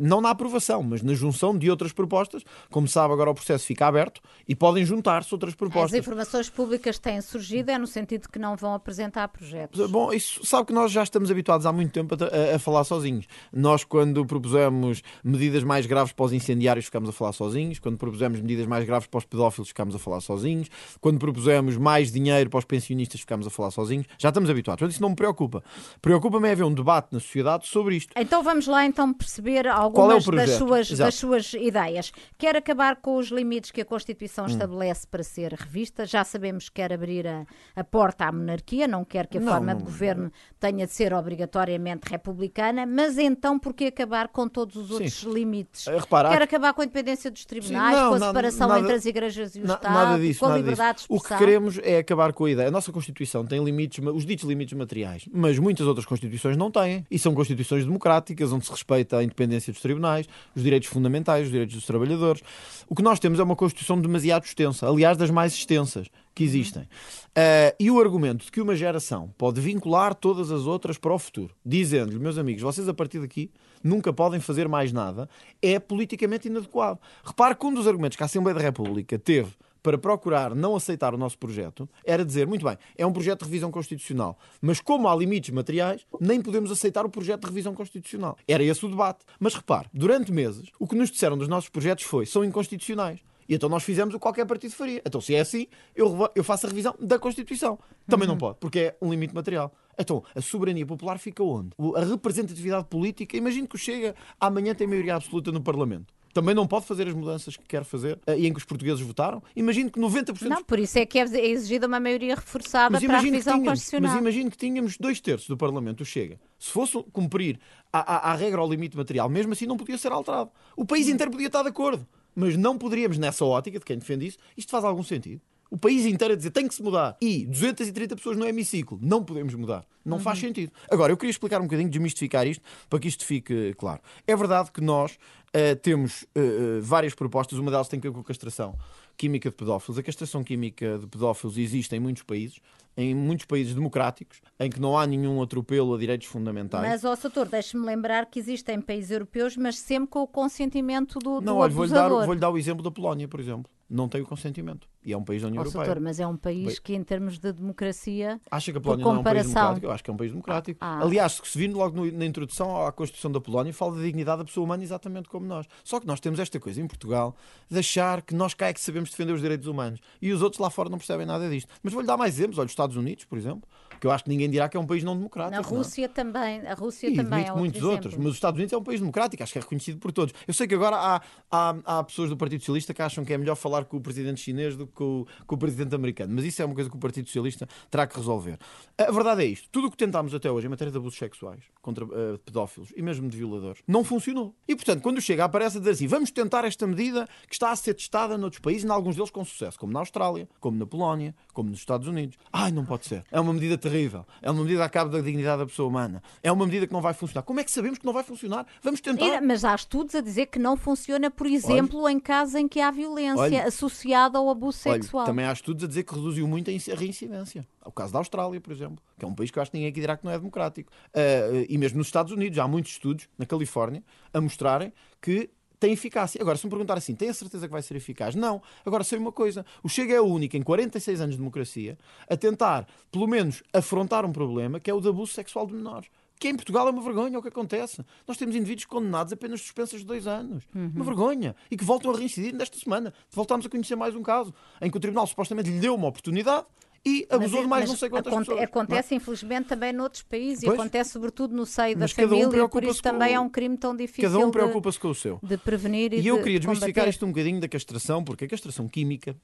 não 0.00 0.20
na 0.20 0.30
aprovação, 0.30 0.82
mas 0.82 1.02
na 1.02 1.14
junção 1.14 1.56
de 1.56 1.70
outras 1.70 1.92
propostas. 1.92 2.42
Como 2.70 2.88
sabe, 2.88 3.12
agora 3.12 3.30
o 3.30 3.34
processo 3.34 3.66
fica 3.66 3.86
aberto 3.86 4.20
e 4.48 4.54
podem 4.56 4.84
juntar-se 4.84 5.32
outras 5.32 5.54
propostas. 5.54 5.92
As 5.92 5.98
informações 5.98 6.50
públicas 6.50 6.98
têm 6.98 7.20
surgido 7.20 7.51
é 7.58 7.78
no 7.78 7.86
sentido 7.86 8.28
que 8.28 8.38
não 8.38 8.56
vão 8.56 8.74
apresentar 8.74 9.28
projetos. 9.28 9.90
Bom, 9.90 10.12
isso 10.12 10.44
sabe 10.44 10.68
que 10.68 10.72
nós 10.72 10.90
já 10.90 11.02
estamos 11.02 11.30
habituados 11.30 11.66
há 11.66 11.72
muito 11.72 11.92
tempo 11.92 12.14
a, 12.14 12.52
a, 12.52 12.56
a, 12.56 12.58
falar 12.58 12.84
sozinhos. 12.84 13.26
Nós, 13.52 13.84
quando 13.84 14.24
propusemos 14.24 15.02
medidas 15.22 15.62
mais 15.62 15.86
graves 15.86 16.12
para 16.12 16.24
os 16.24 16.32
incendiários, 16.32 16.86
ficamos 16.86 17.08
a 17.08 17.12
falar 17.12 17.32
sozinhos. 17.32 17.78
Quando 17.78 17.98
propusemos 17.98 18.40
medidas 18.40 18.66
mais 18.66 18.84
graves 18.84 19.06
para 19.06 19.18
os 19.18 19.24
pedófilos, 19.24 19.68
ficamos 19.68 19.94
a 19.94 19.98
falar 19.98 20.20
sozinhos. 20.20 20.68
Quando 21.00 21.18
propusemos 21.18 21.76
mais 21.76 22.12
dinheiro 22.12 22.50
para 22.50 22.58
os 22.58 22.64
pensionistas, 22.64 23.20
ficamos 23.20 23.46
a 23.46 23.50
falar 23.50 23.70
sozinhos. 23.70 24.06
Já 24.18 24.28
estamos 24.28 24.50
habituados. 24.50 24.82
Mas 24.82 24.92
isso 24.94 25.02
não 25.02 25.10
me 25.10 25.16
preocupa. 25.16 25.62
Preocupa-me 26.00 26.48
é 26.48 26.52
haver 26.52 26.64
um 26.64 26.74
debate 26.74 27.08
na 27.12 27.20
sociedade 27.20 27.66
sobre 27.66 27.96
isto. 27.96 28.12
Então 28.16 28.42
vamos 28.42 28.66
lá 28.66 28.84
então 28.84 29.12
perceber 29.12 29.66
algumas 29.66 30.26
é 30.26 30.30
das, 30.32 30.50
suas, 30.50 30.90
das 30.90 31.14
suas 31.14 31.54
ideias. 31.54 32.12
Quer 32.38 32.56
acabar 32.56 32.96
com 32.96 33.16
os 33.16 33.28
limites 33.28 33.70
que 33.70 33.80
a 33.80 33.84
Constituição 33.84 34.44
hum. 34.44 34.48
estabelece 34.48 35.06
para 35.06 35.22
ser 35.22 35.52
revista. 35.52 36.06
Já 36.06 36.24
sabemos 36.24 36.68
que 36.68 36.74
quer 36.74 36.92
abrir 36.92 37.26
a, 37.26 37.41
a 37.74 37.84
porta 37.84 38.26
à 38.26 38.32
monarquia, 38.32 38.86
não 38.86 39.04
quer 39.04 39.26
que 39.26 39.38
a 39.38 39.40
não, 39.40 39.52
forma 39.52 39.74
de 39.74 39.82
governo 39.82 40.32
tenha 40.58 40.86
de 40.86 40.92
ser 40.92 41.12
obrigatoriamente 41.12 42.08
republicana, 42.10 42.86
mas 42.86 43.18
então 43.18 43.58
por 43.58 43.74
que 43.74 43.86
acabar 43.86 44.28
com 44.28 44.48
todos 44.48 44.76
os 44.76 44.90
outros 44.90 45.14
Sim. 45.14 45.32
limites? 45.32 45.86
Uh, 45.86 46.06
quer 46.30 46.42
acabar 46.42 46.72
com 46.72 46.82
a 46.82 46.84
independência 46.84 47.30
dos 47.30 47.44
tribunais, 47.44 47.96
Sim, 47.96 48.02
não, 48.02 48.10
com 48.10 48.14
a 48.16 48.26
separação 48.28 48.68
nada, 48.68 48.80
entre 48.80 48.94
as 48.94 49.06
igrejas 49.06 49.56
e 49.56 49.60
o 49.60 49.64
Estado, 49.64 49.92
nada 49.92 50.18
disso, 50.18 50.40
com 50.40 50.46
a 50.46 50.56
liberdade 50.56 50.98
disso. 50.98 51.08
de 51.08 51.14
expressão? 51.14 51.36
O 51.36 51.38
que 51.38 51.44
queremos 51.44 51.78
é 51.82 51.98
acabar 51.98 52.32
com 52.32 52.44
a 52.44 52.50
ideia. 52.50 52.68
A 52.68 52.70
nossa 52.70 52.92
Constituição 52.92 53.44
tem 53.44 53.62
limites, 53.64 54.04
os 54.04 54.24
ditos 54.24 54.44
limites 54.44 54.76
materiais, 54.76 55.28
mas 55.32 55.58
muitas 55.58 55.86
outras 55.86 56.06
Constituições 56.06 56.56
não 56.56 56.70
têm. 56.70 57.04
E 57.10 57.18
são 57.18 57.34
Constituições 57.34 57.84
democráticas, 57.84 58.52
onde 58.52 58.64
se 58.64 58.70
respeita 58.70 59.18
a 59.18 59.24
independência 59.24 59.72
dos 59.72 59.82
tribunais, 59.82 60.26
os 60.54 60.62
direitos 60.62 60.88
fundamentais, 60.88 61.46
os 61.46 61.50
direitos 61.50 61.74
dos 61.74 61.86
trabalhadores. 61.86 62.42
O 62.88 62.94
que 62.94 63.02
nós 63.02 63.18
temos 63.18 63.38
é 63.38 63.42
uma 63.42 63.56
Constituição 63.56 64.00
demasiado 64.00 64.44
extensa, 64.44 64.88
aliás, 64.88 65.16
das 65.16 65.30
mais 65.30 65.52
extensas 65.52 66.08
que 66.34 66.44
existem. 66.44 66.82
Uh, 66.82 67.74
e 67.78 67.90
o 67.90 68.00
argumento 68.00 68.44
de 68.44 68.52
que 68.52 68.60
uma 68.60 68.74
geração 68.74 69.32
pode 69.36 69.60
vincular 69.60 70.14
todas 70.14 70.50
as 70.50 70.62
outras 70.66 70.98
para 70.98 71.12
o 71.12 71.18
futuro, 71.18 71.54
dizendo-lhe, 71.64 72.18
meus 72.18 72.38
amigos, 72.38 72.62
vocês 72.62 72.88
a 72.88 72.94
partir 72.94 73.20
daqui 73.20 73.50
nunca 73.82 74.12
podem 74.12 74.40
fazer 74.40 74.68
mais 74.68 74.92
nada, 74.92 75.28
é 75.60 75.78
politicamente 75.78 76.48
inadequado. 76.48 77.00
Repare 77.24 77.54
que 77.54 77.66
um 77.66 77.74
dos 77.74 77.86
argumentos 77.86 78.16
que 78.16 78.22
a 78.22 78.26
Assembleia 78.26 78.54
da 78.54 78.62
República 78.62 79.18
teve 79.18 79.52
para 79.82 79.98
procurar 79.98 80.54
não 80.54 80.76
aceitar 80.76 81.12
o 81.12 81.18
nosso 81.18 81.36
projeto 81.36 81.88
era 82.04 82.24
dizer, 82.24 82.46
muito 82.46 82.64
bem, 82.64 82.78
é 82.96 83.04
um 83.04 83.12
projeto 83.12 83.40
de 83.40 83.46
revisão 83.46 83.70
constitucional, 83.70 84.38
mas 84.60 84.80
como 84.80 85.08
há 85.08 85.16
limites 85.16 85.50
materiais, 85.50 86.06
nem 86.20 86.40
podemos 86.40 86.70
aceitar 86.70 87.04
o 87.04 87.10
projeto 87.10 87.40
de 87.40 87.48
revisão 87.48 87.74
constitucional. 87.74 88.38
Era 88.46 88.62
esse 88.62 88.84
o 88.86 88.88
debate. 88.88 89.24
Mas 89.40 89.54
repare, 89.54 89.88
durante 89.92 90.30
meses, 90.30 90.68
o 90.78 90.86
que 90.86 90.94
nos 90.94 91.10
disseram 91.10 91.36
dos 91.36 91.48
nossos 91.48 91.68
projetos 91.68 92.04
foi, 92.04 92.26
são 92.26 92.44
inconstitucionais. 92.44 93.20
E 93.52 93.54
então 93.54 93.68
nós 93.68 93.84
fizemos 93.84 94.14
o 94.14 94.18
que 94.18 94.22
qualquer 94.22 94.46
partido 94.46 94.72
faria. 94.72 95.02
Então, 95.04 95.20
se 95.20 95.34
é 95.34 95.40
assim, 95.40 95.66
eu, 95.94 96.26
eu 96.34 96.42
faço 96.42 96.64
a 96.64 96.70
revisão 96.70 96.94
da 96.98 97.18
Constituição. 97.18 97.78
Também 98.08 98.26
uhum. 98.26 98.32
não 98.32 98.38
pode, 98.38 98.56
porque 98.58 98.78
é 98.78 98.96
um 99.02 99.10
limite 99.10 99.34
material. 99.34 99.70
Então, 99.98 100.24
a 100.34 100.40
soberania 100.40 100.86
popular 100.86 101.18
fica 101.18 101.42
onde? 101.42 101.68
A 101.94 102.02
representatividade 102.02 102.86
política. 102.86 103.36
Imagino 103.36 103.68
que 103.68 103.76
o 103.76 103.78
Chega 103.78 104.14
amanhã 104.40 104.74
tem 104.74 104.86
maioria 104.86 105.16
absoluta 105.16 105.52
no 105.52 105.60
Parlamento 105.60 106.14
também 106.32 106.54
não 106.54 106.66
pode 106.66 106.86
fazer 106.86 107.06
as 107.06 107.12
mudanças 107.12 107.58
que 107.58 107.64
quer 107.66 107.84
fazer 107.84 108.18
eh, 108.26 108.38
e 108.38 108.46
em 108.46 108.52
que 108.54 108.58
os 108.58 108.64
portugueses 108.64 109.02
votaram. 109.02 109.42
Imagino 109.54 109.90
que 109.90 110.00
90%. 110.00 110.48
Não, 110.48 110.64
por 110.64 110.78
isso 110.78 110.98
é 110.98 111.04
que 111.04 111.18
é 111.18 111.46
exigida 111.46 111.86
uma 111.86 112.00
maioria 112.00 112.34
reforçada 112.34 112.98
para 112.98 113.18
a 113.18 113.20
revisão 113.20 113.52
tínhamos, 113.52 113.68
constitucional. 113.68 114.12
Mas 114.12 114.18
imagino 114.18 114.50
que 114.50 114.56
tínhamos 114.56 114.96
dois 114.96 115.20
terços 115.20 115.46
do 115.46 115.58
Parlamento, 115.58 116.00
o 116.00 116.06
Chega. 116.06 116.40
Se 116.58 116.70
fosse 116.70 117.02
cumprir 117.12 117.60
a, 117.92 118.30
a, 118.30 118.32
a 118.32 118.34
regra 118.34 118.62
ao 118.62 118.70
limite 118.70 118.96
material, 118.96 119.28
mesmo 119.28 119.52
assim 119.52 119.66
não 119.66 119.76
podia 119.76 119.98
ser 119.98 120.10
alterado. 120.10 120.50
O 120.74 120.86
país 120.86 121.06
inteiro 121.06 121.30
podia 121.30 121.48
estar 121.48 121.62
de 121.62 121.68
acordo 121.68 122.08
mas 122.34 122.56
não 122.56 122.78
poderíamos, 122.78 123.18
nessa 123.18 123.44
ótica 123.44 123.78
de 123.78 123.84
quem 123.84 123.98
defende 123.98 124.26
isso, 124.26 124.38
isto 124.56 124.70
faz 124.70 124.84
algum 124.84 125.02
sentido. 125.02 125.40
O 125.70 125.78
país 125.78 126.04
inteiro 126.04 126.34
a 126.34 126.36
dizer 126.36 126.50
tem 126.50 126.68
que 126.68 126.74
se 126.74 126.82
mudar 126.82 127.16
e 127.18 127.46
230 127.46 128.14
pessoas 128.16 128.36
no 128.36 128.46
hemiciclo, 128.46 128.98
não 129.00 129.24
podemos 129.24 129.54
mudar. 129.54 129.86
Não 130.04 130.18
uhum. 130.18 130.22
faz 130.22 130.38
sentido. 130.38 130.70
Agora, 130.90 131.12
eu 131.12 131.16
queria 131.16 131.30
explicar 131.30 131.60
um 131.60 131.64
bocadinho, 131.64 131.88
desmistificar 131.88 132.46
isto, 132.46 132.62
para 132.90 132.98
que 132.98 133.08
isto 133.08 133.24
fique 133.24 133.72
claro. 133.78 134.00
É 134.26 134.36
verdade 134.36 134.70
que 134.70 134.82
nós 134.82 135.12
uh, 135.12 135.76
temos 135.80 136.24
uh, 136.36 136.82
várias 136.82 137.14
propostas, 137.14 137.58
uma 137.58 137.70
delas 137.70 137.88
tem 137.88 137.98
que 137.98 138.06
ver 138.06 138.12
com 138.12 138.20
a 138.20 138.24
castração 138.24 138.76
química 139.16 139.48
de 139.48 139.56
pedófilos. 139.56 139.98
A 139.98 140.02
castração 140.02 140.44
química 140.44 140.98
de 140.98 141.06
pedófilos 141.06 141.56
existe 141.56 141.96
em 141.96 142.00
muitos 142.00 142.22
países, 142.22 142.60
em 142.96 143.14
muitos 143.14 143.46
países 143.46 143.74
democráticos, 143.74 144.40
em 144.58 144.70
que 144.70 144.80
não 144.80 144.98
há 144.98 145.06
nenhum 145.06 145.40
atropelo 145.42 145.94
a 145.94 145.98
direitos 145.98 146.26
fundamentais. 146.26 146.86
Mas, 146.86 147.04
ó, 147.04 147.16
Soutor, 147.16 147.48
deixe-me 147.48 147.84
lembrar 147.84 148.26
que 148.26 148.38
existem 148.38 148.80
países 148.80 149.10
europeus, 149.10 149.56
mas 149.56 149.78
sempre 149.78 150.08
com 150.08 150.20
o 150.20 150.26
consentimento 150.26 151.18
do, 151.18 151.40
do 151.40 151.40
não, 151.40 151.56
olha, 151.56 151.72
vou-lhe 151.72 151.92
dar, 151.92 152.08
vou 152.08 152.36
dar 152.36 152.50
o 152.50 152.58
exemplo 152.58 152.82
da 152.82 152.90
Polónia, 152.90 153.26
por 153.26 153.40
exemplo. 153.40 153.70
Não 153.88 154.08
tem 154.08 154.20
o 154.20 154.26
consentimento. 154.26 154.88
E 155.04 155.12
é 155.12 155.16
um 155.16 155.24
país 155.24 155.42
da 155.42 155.48
União 155.48 155.62
oh, 155.62 155.66
Europeia. 155.66 155.84
Soutor, 155.84 156.02
mas 156.02 156.20
é 156.20 156.26
um 156.26 156.36
país 156.36 156.78
que, 156.78 156.94
em 156.94 157.02
termos 157.02 157.38
de 157.38 157.52
democracia. 157.52 158.40
Acha 158.50 158.70
que 158.70 158.78
a 158.78 158.80
Polónia 158.80 159.04
comparação... 159.04 159.52
não 159.52 159.60
é 159.60 159.64
um 159.64 159.74
país 159.74 159.80
democrático? 159.80 159.86
Eu 159.86 159.92
acho 159.92 160.04
que 160.04 160.10
é 160.10 160.12
um 160.12 160.16
país 160.16 160.30
democrático. 160.30 160.78
Ah, 160.80 160.98
ah. 160.98 161.02
Aliás, 161.02 161.40
se 161.42 161.58
vir 161.58 161.72
logo 161.72 161.96
no, 161.96 162.10
na 162.12 162.24
introdução 162.24 162.86
à 162.86 162.92
Constituição 162.92 163.30
da 163.30 163.40
Polónia, 163.40 163.72
fala 163.72 163.96
da 163.96 164.02
dignidade 164.02 164.38
da 164.38 164.44
pessoa 164.44 164.64
humana 164.64 164.82
exatamente 164.82 165.28
como 165.28 165.46
nós. 165.46 165.66
Só 165.82 165.98
que 165.98 166.06
nós 166.06 166.20
temos 166.20 166.38
esta 166.38 166.60
coisa 166.60 166.80
em 166.80 166.86
Portugal 166.86 167.34
de 167.68 167.78
achar 167.78 168.22
que 168.22 168.34
nós 168.34 168.54
cá 168.54 168.68
é 168.68 168.72
que 168.72 168.80
sabemos 168.80 169.10
defender 169.10 169.32
os 169.32 169.40
direitos 169.40 169.66
humanos 169.66 170.00
e 170.20 170.32
os 170.32 170.42
outros 170.42 170.60
lá 170.60 170.70
fora 170.70 170.88
não 170.88 170.98
percebem 170.98 171.26
nada 171.26 171.48
disto. 171.48 171.72
Mas 171.82 171.92
vou-lhe 171.92 172.06
dar 172.06 172.16
mais 172.16 172.38
exemplos. 172.38 172.58
Olha, 172.58 172.66
os 172.66 172.72
Estados 172.72 172.96
Unidos, 172.96 173.24
por 173.24 173.36
exemplo, 173.36 173.68
que 174.00 174.06
eu 174.06 174.10
acho 174.10 174.24
que 174.24 174.30
ninguém 174.30 174.50
dirá 174.50 174.68
que 174.68 174.76
é 174.76 174.80
um 174.80 174.86
país 174.86 175.04
não 175.04 175.16
democrático. 175.16 175.62
Na 175.62 175.66
Rússia 175.66 176.08
não. 176.08 176.14
também. 176.14 176.66
A 176.66 176.74
Rússia 176.74 177.08
e 177.08 177.14
também 177.14 177.46
é 177.46 177.52
muitos 177.52 177.78
exemplo. 177.78 177.94
outros. 177.94 178.16
Mas 178.16 178.26
os 178.26 178.34
Estados 178.34 178.58
Unidos 178.58 178.72
é 178.72 178.76
um 178.76 178.82
país 178.82 178.98
democrático, 178.98 179.42
acho 179.42 179.52
que 179.52 179.58
é 179.58 179.62
reconhecido 179.62 179.98
por 179.98 180.10
todos. 180.10 180.34
Eu 180.46 180.52
sei 180.52 180.66
que 180.66 180.74
agora 180.74 180.96
há, 180.96 181.22
há, 181.50 181.76
há 181.84 182.04
pessoas 182.04 182.28
do 182.28 182.36
Partido 182.36 182.60
Socialista 182.60 182.92
que 182.92 183.00
acham 183.00 183.24
que 183.24 183.32
é 183.32 183.38
melhor 183.38 183.54
falar 183.54 183.84
com 183.84 183.96
o 183.96 184.00
presidente 184.00 184.40
chinês 184.40 184.76
do 184.76 184.86
que 184.86 184.91
com, 184.92 185.26
com 185.46 185.54
o 185.54 185.58
presidente 185.58 185.94
americano. 185.94 186.32
Mas 186.34 186.44
isso 186.44 186.62
é 186.62 186.64
uma 186.64 186.74
coisa 186.74 186.90
que 186.90 186.96
o 186.96 186.98
Partido 186.98 187.26
Socialista 187.26 187.68
terá 187.90 188.06
que 188.06 188.16
resolver. 188.16 188.58
A 188.98 189.10
verdade 189.10 189.42
é 189.42 189.46
isto: 189.46 189.68
tudo 189.70 189.88
o 189.88 189.90
que 189.90 189.96
tentámos 189.96 190.34
até 190.34 190.50
hoje 190.50 190.66
em 190.66 190.70
matéria 190.70 190.90
de 190.90 190.98
abusos 190.98 191.18
sexuais 191.18 191.60
contra 191.80 192.04
uh, 192.04 192.38
pedófilos 192.44 192.92
e 192.96 193.02
mesmo 193.02 193.28
de 193.28 193.36
violadores 193.36 193.82
não 193.86 194.04
funcionou. 194.04 194.54
E 194.66 194.74
portanto, 194.74 195.02
quando 195.02 195.20
chega, 195.20 195.44
aparece 195.44 195.76
a 195.76 195.80
dizer 195.80 195.92
assim: 195.92 196.06
vamos 196.06 196.30
tentar 196.30 196.64
esta 196.64 196.86
medida 196.86 197.28
que 197.48 197.54
está 197.54 197.70
a 197.70 197.76
ser 197.76 197.94
testada 197.94 198.38
noutros 198.38 198.60
países, 198.60 198.84
em 198.84 198.90
alguns 198.90 199.16
deles 199.16 199.30
com 199.30 199.44
sucesso, 199.44 199.78
como 199.78 199.92
na 199.92 200.00
Austrália, 200.00 200.48
como 200.60 200.78
na 200.78 200.86
Polónia, 200.86 201.34
como 201.52 201.70
nos 201.70 201.78
Estados 201.78 202.06
Unidos. 202.06 202.38
Ai, 202.52 202.70
não 202.70 202.84
pode 202.84 203.06
ser. 203.06 203.24
É 203.30 203.40
uma 203.40 203.52
medida 203.52 203.76
terrível. 203.78 204.24
É 204.40 204.50
uma 204.50 204.62
medida 204.62 204.84
a 204.84 204.88
cabo 204.88 205.10
da 205.10 205.20
dignidade 205.20 205.58
da 205.58 205.66
pessoa 205.66 205.88
humana. 205.88 206.22
É 206.42 206.50
uma 206.50 206.64
medida 206.66 206.86
que 206.86 206.92
não 206.92 207.00
vai 207.00 207.14
funcionar. 207.14 207.42
Como 207.42 207.60
é 207.60 207.64
que 207.64 207.70
sabemos 207.70 207.98
que 207.98 208.06
não 208.06 208.12
vai 208.12 208.22
funcionar? 208.22 208.66
Vamos 208.82 209.00
tentar. 209.00 209.40
Mas 209.40 209.64
há 209.64 209.74
estudos 209.74 210.14
a 210.14 210.20
dizer 210.20 210.46
que 210.46 210.58
não 210.58 210.76
funciona, 210.76 211.30
por 211.30 211.46
exemplo, 211.46 212.00
olha, 212.00 212.12
em 212.12 212.20
casos 212.20 212.54
em 212.54 212.68
que 212.68 212.80
há 212.80 212.90
violência 212.90 213.40
olha, 213.40 213.64
associada 213.66 214.38
ao 214.38 214.48
abuso 214.48 214.78
sexual. 214.82 215.22
Olha, 215.22 215.26
também 215.26 215.44
há 215.44 215.52
estudos 215.52 215.84
a 215.84 215.86
dizer 215.86 216.02
que 216.02 216.14
reduziu 216.14 216.46
muito 216.46 216.70
a 216.70 216.94
reincidência. 216.94 217.66
É 217.84 217.88
o 217.88 217.92
caso 217.92 218.12
da 218.12 218.18
Austrália, 218.18 218.60
por 218.60 218.72
exemplo, 218.72 218.98
que 219.18 219.24
é 219.24 219.28
um 219.28 219.34
país 219.34 219.50
que 219.50 219.58
eu 219.58 219.62
acho 219.62 219.70
que 219.70 219.76
ninguém 219.76 219.90
aqui 219.90 220.00
dirá 220.00 220.16
que 220.16 220.24
não 220.24 220.32
é 220.32 220.38
democrático. 220.38 220.90
Uh, 221.08 221.66
e 221.68 221.78
mesmo 221.78 221.98
nos 221.98 222.08
Estados 222.08 222.32
Unidos, 222.32 222.58
há 222.58 222.66
muitos 222.66 222.92
estudos, 222.92 223.28
na 223.38 223.46
Califórnia, 223.46 224.02
a 224.32 224.40
mostrarem 224.40 224.92
que 225.20 225.50
tem 225.82 225.92
eficácia. 225.92 226.40
Agora, 226.40 226.56
se 226.56 226.64
me 226.64 226.70
perguntar 226.70 226.96
assim, 226.96 227.14
tem 227.14 227.28
a 227.28 227.34
certeza 227.34 227.66
que 227.66 227.72
vai 227.72 227.82
ser 227.82 227.96
eficaz? 227.96 228.36
Não. 228.36 228.62
Agora, 228.86 229.02
sei 229.02 229.18
uma 229.18 229.32
coisa: 229.32 229.66
o 229.82 229.88
Chega 229.88 230.14
é 230.14 230.20
o 230.20 230.26
único, 230.26 230.56
em 230.56 230.62
46 230.62 231.20
anos 231.20 231.34
de 231.34 231.38
democracia, 231.38 231.98
a 232.30 232.36
tentar, 232.36 232.86
pelo 233.10 233.26
menos, 233.26 233.62
afrontar 233.72 234.24
um 234.24 234.32
problema 234.32 234.78
que 234.78 234.90
é 234.90 234.94
o 234.94 235.00
de 235.00 235.08
abuso 235.08 235.32
sexual 235.32 235.66
de 235.66 235.74
menores 235.74 236.08
que 236.42 236.48
em 236.48 236.56
Portugal 236.56 236.88
é 236.88 236.90
uma 236.90 237.00
vergonha 237.00 237.38
o 237.38 237.42
que 237.42 237.46
acontece. 237.46 238.04
Nós 238.26 238.36
temos 238.36 238.56
indivíduos 238.56 238.84
condenados 238.84 239.32
apenas 239.32 239.60
suspensas 239.60 240.00
de 240.00 240.06
dois 240.06 240.26
anos. 240.26 240.64
Uhum. 240.74 240.90
Uma 240.96 241.04
vergonha. 241.04 241.54
E 241.70 241.76
que 241.76 241.84
voltam 241.84 242.10
a 242.10 242.18
reincidir 242.18 242.52
nesta 242.52 242.76
semana. 242.76 243.14
Voltamos 243.30 243.64
a 243.64 243.68
conhecer 243.68 243.94
mais 243.94 244.16
um 244.16 244.24
caso 244.24 244.52
em 244.80 244.90
que 244.90 244.96
o 244.96 244.98
Tribunal 244.98 245.24
supostamente 245.28 245.70
lhe 245.70 245.78
deu 245.78 245.94
uma 245.94 246.08
oportunidade 246.08 246.66
e 247.06 247.24
abusou 247.30 247.58
mas, 247.58 247.62
de 247.62 247.68
mais 247.68 247.88
não 247.88 247.96
sei 247.96 248.10
quantas 248.10 248.32
aconte 248.32 248.46
pessoas. 248.46 248.64
Acontece, 248.64 249.14
infelizmente, 249.14 249.68
também 249.68 249.92
noutros 249.92 250.24
países 250.24 250.64
pois, 250.64 250.76
e 250.76 250.80
acontece 250.80 251.10
sobretudo 251.10 251.54
no 251.54 251.64
seio 251.64 251.96
da 251.96 252.08
família, 252.08 252.64
um 252.64 252.68
por 252.68 252.82
isso 252.82 253.00
também 253.00 253.34
o... 253.34 253.36
é 253.36 253.40
um 253.40 253.48
crime 253.48 253.76
tão 253.76 253.94
difícil 253.94 254.28
cada 254.28 254.44
um 254.44 254.50
preocupa-se 254.50 254.98
com 254.98 255.10
o 255.10 255.14
seu. 255.14 255.38
de 255.44 255.56
prevenir 255.56 256.12
e, 256.12 256.22
e 256.22 256.26
eu 256.26 256.38
queria 256.38 256.58
de 256.58 256.66
desmistificar 256.66 257.08
isto 257.08 257.24
um 257.24 257.28
bocadinho 257.28 257.60
da 257.60 257.68
castração, 257.68 258.24
porque 258.24 258.46
a 258.46 258.48
castração 258.48 258.88
química, 258.88 259.36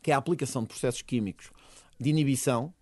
que 0.00 0.12
é 0.12 0.14
a 0.14 0.18
aplicação 0.18 0.62
de 0.62 0.68
processos 0.68 1.02
químicos 1.02 1.50
de 1.98 2.10
inibição, 2.10 2.72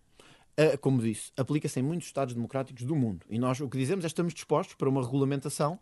como 0.80 1.02
disse, 1.02 1.30
aplica-se 1.36 1.80
em 1.80 1.82
muitos 1.82 2.06
Estados 2.06 2.34
democráticos 2.34 2.84
do 2.84 2.96
mundo. 2.96 3.26
E 3.28 3.38
nós 3.38 3.60
o 3.60 3.68
que 3.68 3.76
dizemos 3.76 4.04
é 4.04 4.08
que 4.08 4.12
estamos 4.12 4.32
dispostos 4.32 4.74
para 4.74 4.88
uma 4.88 5.02
regulamentação 5.02 5.78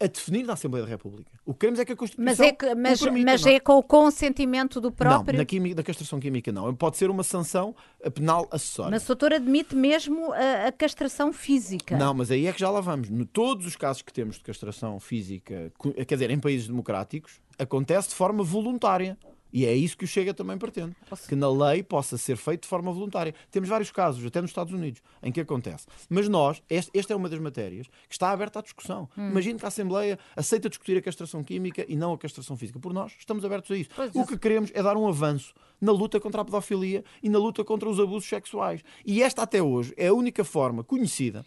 a 0.00 0.06
definir 0.06 0.44
na 0.44 0.54
Assembleia 0.54 0.86
da 0.86 0.90
República. 0.90 1.30
O 1.44 1.52
que 1.52 1.60
queremos 1.60 1.78
é 1.78 1.84
que 1.84 1.92
a 1.92 1.96
Constituição. 1.96 2.24
Mas 2.24 2.40
é, 2.40 2.52
que, 2.52 2.74
mas, 2.74 3.00
permita, 3.00 3.30
mas 3.30 3.44
é 3.44 3.60
com 3.60 3.74
o 3.74 3.82
consentimento 3.82 4.80
do 4.80 4.90
próprio. 4.90 5.34
Não, 5.34 5.40
na, 5.40 5.44
química, 5.44 5.74
na 5.74 5.82
castração 5.82 6.18
química 6.18 6.50
não. 6.50 6.74
Pode 6.74 6.96
ser 6.96 7.10
uma 7.10 7.22
sanção 7.22 7.76
penal 8.14 8.48
acessória. 8.50 8.90
Mas 8.90 9.04
o 9.04 9.08
doutor 9.08 9.34
admite 9.34 9.76
mesmo 9.76 10.32
a, 10.32 10.68
a, 10.68 10.72
castração 10.72 11.32
física. 11.34 11.98
Não, 11.98 12.14
mas 12.14 12.30
aí 12.30 12.46
é 12.46 12.52
que 12.52 12.58
já 12.58 12.70
lá 12.70 12.80
vamos. 12.80 13.10
No, 13.10 13.26
todos 13.26 13.66
os 13.66 13.76
casos 13.76 14.00
que 14.00 14.12
temos 14.12 14.36
de 14.36 14.42
castração 14.42 14.98
física, 14.98 15.70
quer 16.06 16.14
dizer, 16.14 16.30
em 16.30 16.40
países 16.40 16.66
democráticos, 16.66 17.38
acontece 17.58 18.08
de 18.08 18.14
forma 18.14 18.42
voluntária. 18.42 19.18
E 19.52 19.66
é 19.66 19.74
isso 19.74 19.96
que 19.96 20.04
o 20.04 20.08
Chega 20.08 20.32
também 20.32 20.56
pretende. 20.56 20.96
Que 21.28 21.34
na 21.34 21.50
lei 21.50 21.82
possa 21.82 22.16
ser 22.16 22.36
feito 22.36 22.62
de 22.62 22.68
forma 22.68 22.92
voluntária. 22.92 23.34
Temos 23.50 23.68
vários 23.68 23.90
casos, 23.90 24.24
até 24.24 24.40
nos 24.40 24.50
Estados 24.50 24.72
Unidos, 24.72 25.02
em 25.22 25.32
que 25.32 25.40
acontece. 25.40 25.86
Mas 26.08 26.28
nós, 26.28 26.62
este, 26.68 26.90
esta 26.98 27.12
é 27.12 27.16
uma 27.16 27.28
das 27.28 27.40
matérias 27.40 27.86
que 28.08 28.14
está 28.14 28.30
aberta 28.30 28.58
à 28.58 28.62
discussão. 28.62 29.08
Hum. 29.16 29.30
Imagine 29.30 29.58
que 29.58 29.64
a 29.64 29.68
Assembleia 29.68 30.18
aceita 30.36 30.68
discutir 30.68 30.96
a 30.96 31.02
castração 31.02 31.42
química 31.42 31.84
e 31.88 31.96
não 31.96 32.12
a 32.12 32.18
castração 32.18 32.56
física. 32.56 32.78
Por 32.78 32.92
nós, 32.92 33.12
estamos 33.18 33.44
abertos 33.44 33.70
a 33.70 33.76
isso. 33.76 33.90
Pois 33.94 34.14
o 34.14 34.26
que 34.26 34.38
queremos 34.38 34.70
é 34.74 34.82
dar 34.82 34.96
um 34.96 35.06
avanço 35.08 35.54
na 35.80 35.92
luta 35.92 36.20
contra 36.20 36.42
a 36.42 36.44
pedofilia 36.44 37.02
e 37.22 37.28
na 37.28 37.38
luta 37.38 37.64
contra 37.64 37.88
os 37.88 37.98
abusos 37.98 38.28
sexuais. 38.28 38.82
E 39.04 39.22
esta, 39.22 39.42
até 39.42 39.62
hoje, 39.62 39.94
é 39.96 40.08
a 40.08 40.14
única 40.14 40.44
forma 40.44 40.84
conhecida, 40.84 41.44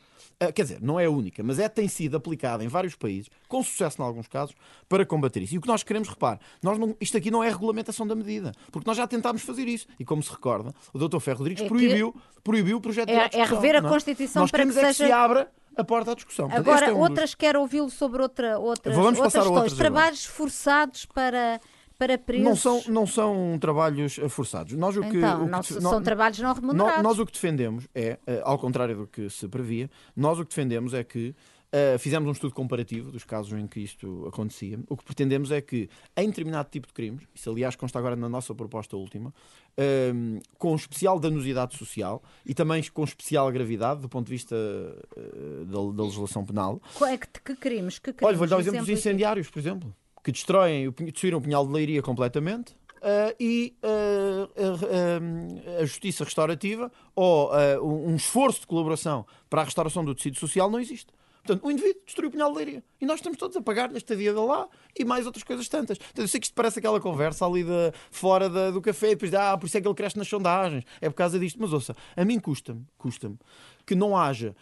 quer 0.54 0.64
dizer, 0.64 0.82
não 0.82 1.00
é 1.00 1.06
a 1.06 1.10
única, 1.10 1.42
mas 1.44 1.60
é 1.60 1.68
tem 1.70 1.88
sido 1.88 2.18
aplicada 2.18 2.64
em 2.64 2.68
vários 2.68 2.96
países, 2.96 3.30
com 3.48 3.64
sucesso 3.64 4.02
em 4.02 4.06
alguns 4.06 4.28
casos, 4.28 4.56
para 4.90 5.06
combater 5.06 5.42
isso. 5.42 5.56
E 5.56 5.58
o 5.58 5.62
que 5.62 5.68
nós 5.68 5.84
queremos, 5.84 6.10
repare, 6.10 6.40
nós 6.62 6.78
não, 6.78 6.96
isto 7.00 7.16
aqui 7.18 7.30
não 7.32 7.44
é 7.44 7.48
a 7.50 7.52
regulamentação 7.52 8.06
da 8.06 8.16
medida, 8.16 8.52
porque 8.72 8.88
nós 8.88 8.98
já 8.98 9.08
tentámos 9.08 9.42
fazer 9.42 9.68
isso. 9.68 9.88
E 10.00 10.06
como 10.06 10.22
se 10.24 10.32
recorda, 10.32 10.74
o 10.94 11.00
Dr. 11.00 11.20
Ferro 11.20 11.40
Rodrigues 11.40 11.62
É 11.64 11.68
que- 11.68 11.70
proibiu, 11.74 12.16
proibiu 12.44 12.78
o 12.78 12.82
projeto 12.82 13.08
de 13.10 13.14
É- 13.14 13.20
à 13.20 13.26
é 13.26 13.30
discussão, 13.30 13.56
rever 13.56 13.76
a 13.76 13.86
é? 13.86 13.90
Constituição 13.90 14.42
nós 14.42 14.52
para 14.52 14.58
queremos 14.60 14.76
que 14.76 14.80
é 14.82 14.88
que 14.90 14.94
seja- 14.94 15.08
se 15.08 15.12
abra 15.12 15.52
a 15.76 15.84
porta 15.84 16.12
à 16.12 16.16
discussão. 16.16 16.48
Portanto, 16.48 16.68
Agora, 16.68 16.86
é 16.88 16.90
um 16.94 17.00
dos- 17.00 17.10
outras 17.10 17.36
quero 17.36 17.60
ouvi-lo 17.62 17.90
sobre 17.90 18.22
outra, 18.22 18.60
outras, 18.60 18.96
Vamos 18.96 19.18
outras 19.18 19.34
passar 19.34 19.40
questões. 19.46 19.58
outras. 19.72 19.78
Trabalhos 19.78 20.26
forçados 20.26 21.06
para, 21.06 21.60
para 22.04 22.18
presos. 22.18 22.44
Não 22.46 22.56
são, 22.56 22.84
não 22.90 23.08
são 23.08 23.58
trabalhos 23.60 24.20
eh, 24.20 24.28
forçados. 24.28 24.74
Nós 24.74 24.98
o 24.98 25.02
que, 25.02 25.18
Então, 25.18 25.44
o 25.44 25.46
que 25.46 25.52
não, 25.52 25.64
são 25.64 25.82
nó- 25.82 26.02
trabalhos 26.02 26.40
não 26.40 26.54
remunerados. 26.54 27.02
Nós 27.04 27.18
o 27.18 27.26
que 27.26 27.32
defendemos 27.32 27.88
é, 27.96 28.20
eh, 28.28 28.42
ao 28.44 28.60
contrário 28.60 28.98
do 28.98 29.08
que 29.08 29.30
se 29.30 29.48
previa, 29.48 29.90
nós 30.16 30.38
o 30.38 30.44
que 30.44 30.50
defendemos 30.50 30.94
é 30.94 31.04
que 31.04 31.34
eh, 31.72 31.98
fizemos 31.98 32.28
um 32.28 32.34
estudo 32.34 32.54
comparativo 32.54 33.10
dos 33.10 33.24
casos 33.24 33.54
em 33.58 33.66
que 33.66 33.80
isto 33.80 34.26
acontecia. 34.28 34.80
O 34.90 34.98
que 34.98 35.04
pretendemos 35.06 35.50
é 35.50 35.62
que, 35.62 35.90
em 36.18 36.28
determinado 36.28 36.70
tipo 36.70 36.88
de 36.88 36.94
crimes, 36.94 37.24
isso 37.34 37.50
aliás 37.50 37.76
consta 37.76 37.98
agora 37.98 38.16
na 38.16 38.28
nossa 38.28 38.54
proposta 38.54 38.98
última, 38.98 39.34
ehm, 39.78 40.40
com 40.58 40.76
especial 40.76 41.20
danosidade 41.20 41.76
social 41.78 42.22
e 42.46 42.54
também 42.54 42.84
com 42.94 43.04
especial 43.04 43.50
gravidade 43.52 44.02
do 44.02 44.10
ponto 44.10 44.26
de 44.28 44.34
vista 44.34 44.56
eh, 44.56 45.66
da, 45.66 45.80
da 45.96 46.04
legislação 46.04 46.46
penal, 46.46 46.82
Qual 46.96 47.10
é 47.10 47.18
que, 47.18 47.28
que 47.28 47.56
crimes? 47.56 47.98
Que 47.98 48.12
crimes? 48.14 48.28
Olha, 48.28 48.38
vou-lhe 48.38 48.50
dar 48.50 48.58
o 48.58 48.60
exemplo 48.60 48.92
incendiários, 48.92 49.50
por 49.50 49.58
exemplo, 49.60 49.96
que 50.24 50.32
destroem, 50.32 50.90
destruíram 50.92 51.40
o 51.40 51.42
pinhal 51.42 51.68
de 51.68 51.74
leiria 51.74 52.02
completamente. 52.02 52.76
ah, 53.04 53.36
e 53.38 53.76
ah, 53.84 55.82
a 55.82 55.86
justiça 55.86 56.24
restaurativa 56.24 56.90
ou 57.14 57.52
um 57.84 58.16
esforço 58.16 58.62
de 58.62 58.68
colaboração 58.68 59.26
para 59.50 59.62
a 59.62 59.66
restauração 59.66 60.06
do 60.06 60.16
tecido 60.16 60.40
social 60.40 60.72
não 60.72 60.80
existe. 60.80 61.12
Portanto, 61.46 61.68
o 61.68 61.72
indivíduo 61.72 62.02
destruiu 62.06 62.30
o 62.30 62.32
pinhal 62.32 62.50
de 62.52 62.58
leiria. 62.58 62.84
E 63.02 63.06
nós 63.06 63.18
estamos 63.20 63.38
todos 63.38 63.58
a 63.58 63.62
pagar-lhe 63.62 63.96
a 63.96 63.98
estadia 63.98 64.32
de 64.32 64.40
lá 64.40 64.66
e 64.98 65.04
mais 65.04 65.26
outras 65.26 65.44
coisas 65.44 65.68
tantas. 65.68 65.98
Portanto, 65.98 66.20
eu 66.20 66.28
sei 66.30 66.40
que 66.40 66.46
isto 66.46 66.56
parece 66.56 66.80
aquela 66.80 67.02
conversa 67.02 67.46
ali 67.46 67.66
de, 67.66 67.92
fora 68.10 68.72
do 68.72 68.82
café, 68.82 69.10
depois 69.10 69.30
de, 69.30 69.36
ah, 69.36 69.58
por 69.58 69.66
isso 69.66 69.78
é 69.78 69.82
que 69.82 69.88
ele 69.88 69.94
cresce 69.94 70.18
nas 70.18 70.30
sondagens, 70.30 70.86
é 71.02 71.10
por 71.10 71.16
causa 71.16 71.38
disto. 71.38 71.58
Mas 71.60 71.74
ouça, 71.74 71.94
a 72.16 72.24
mim 72.24 72.40
custa-me, 72.40 72.86
custa-me 72.98 73.38
que 73.86 73.94
não 73.94 74.16
haja 74.16 74.56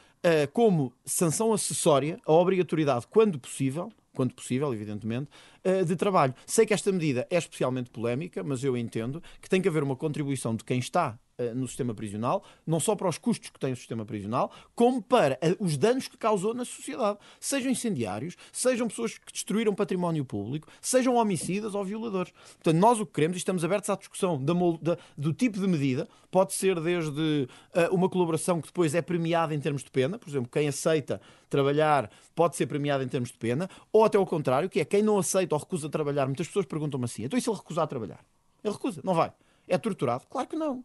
como 0.53 0.91
sanção 1.05 1.53
acessória 1.53 2.19
a 2.25 2.31
obrigatoriedade, 2.31 3.05
quando 3.07 3.39
possível, 3.39 3.91
quando 4.13 4.33
possível, 4.33 4.73
evidentemente, 4.73 5.29
eh, 5.63 5.83
de 5.83 5.95
trabalho. 5.95 6.33
Sei 6.45 6.65
que 6.65 6.73
esta 6.73 6.91
medida 6.91 7.27
é 7.29 7.37
especialmente 7.37 7.89
polémica, 7.89 8.43
mas 8.43 8.63
eu 8.63 8.75
entendo 8.75 9.21
que 9.41 9.49
tem 9.49 9.61
que 9.61 9.67
haver 9.67 9.83
uma 9.83 9.95
contribuição 9.95 10.55
de 10.55 10.63
quem 10.63 10.79
está 10.79 11.17
no 11.53 11.67
sistema 11.67 11.93
prisional, 11.93 12.43
não 12.65 12.79
só 12.79 12.95
para 12.95 13.09
os 13.09 13.17
custos 13.17 13.49
que 13.49 13.59
tem 13.59 13.73
o 13.73 13.75
sistema 13.75 14.05
prisional, 14.05 14.51
como 14.75 15.01
para 15.01 15.37
eh, 15.41 15.55
os 15.59 15.77
danos 15.77 16.07
que 16.07 16.17
causou 16.17 16.53
na 16.53 16.63
sociedade. 16.65 17.17
Sejam 17.39 17.71
incendiários, 17.71 18.35
sejam 18.51 18.87
pessoas 18.87 19.17
que 19.17 19.31
destruíram 19.33 19.73
património 19.75 20.23
público, 20.23 20.67
sejam 20.81 21.15
homicidas 21.15 21.73
ou 21.75 21.83
violadores. 21.83 22.31
Portanto, 22.61 22.75
nós 22.79 22.99
o 22.99 23.05
que 23.05 23.13
queremos, 23.13 23.35
e 23.35 23.39
estamos 23.39 23.63
abertos 23.65 23.89
à 23.89 23.95
discussão 23.95 24.41
da 24.43 24.53
da- 24.81 24.97
do 25.17 25.33
tipo 25.33 25.59
de 25.59 25.67
medida, 25.67 26.07
pode 26.29 26.53
ser 26.53 26.79
desde 26.79 27.47
eh, 27.73 27.89
uma 27.91 28.07
colaboração 28.09 28.61
que 28.61 28.67
depois 28.67 28.93
é 28.95 29.01
premiada 29.01 29.53
em 29.55 29.59
termos 29.59 29.83
de 29.83 29.91
pena, 29.91 30.17
por 30.19 30.29
exemplo, 30.29 30.49
quem 30.51 30.67
aceita 30.67 31.19
trabalhar 31.49 32.09
pode 32.33 32.55
ser 32.55 32.65
premiado 32.67 33.03
em 33.03 33.07
termos 33.07 33.29
de 33.31 33.37
pena, 33.37 33.69
ou 33.91 34.05
até 34.05 34.17
ao 34.17 34.25
contrário, 34.25 34.69
que 34.69 34.79
é 34.79 34.85
quem 34.85 35.01
não 35.03 35.17
aceita 35.17 35.53
ou 35.55 35.59
recusa 35.59 35.89
trabalhar. 35.89 36.25
Muitas 36.25 36.47
pessoas 36.47 36.65
perguntam-me 36.65 37.05
assim: 37.05 37.23
então 37.23 37.37
e 37.37 37.41
se 37.41 37.49
ele 37.49 37.57
recusar 37.57 37.87
trabalhar? 37.87 38.23
Ele 38.63 38.73
recusa, 38.73 39.01
não 39.03 39.13
vai. 39.13 39.31
É 39.67 39.77
torturado? 39.77 40.25
Claro 40.29 40.47
que 40.47 40.55
não. 40.55 40.83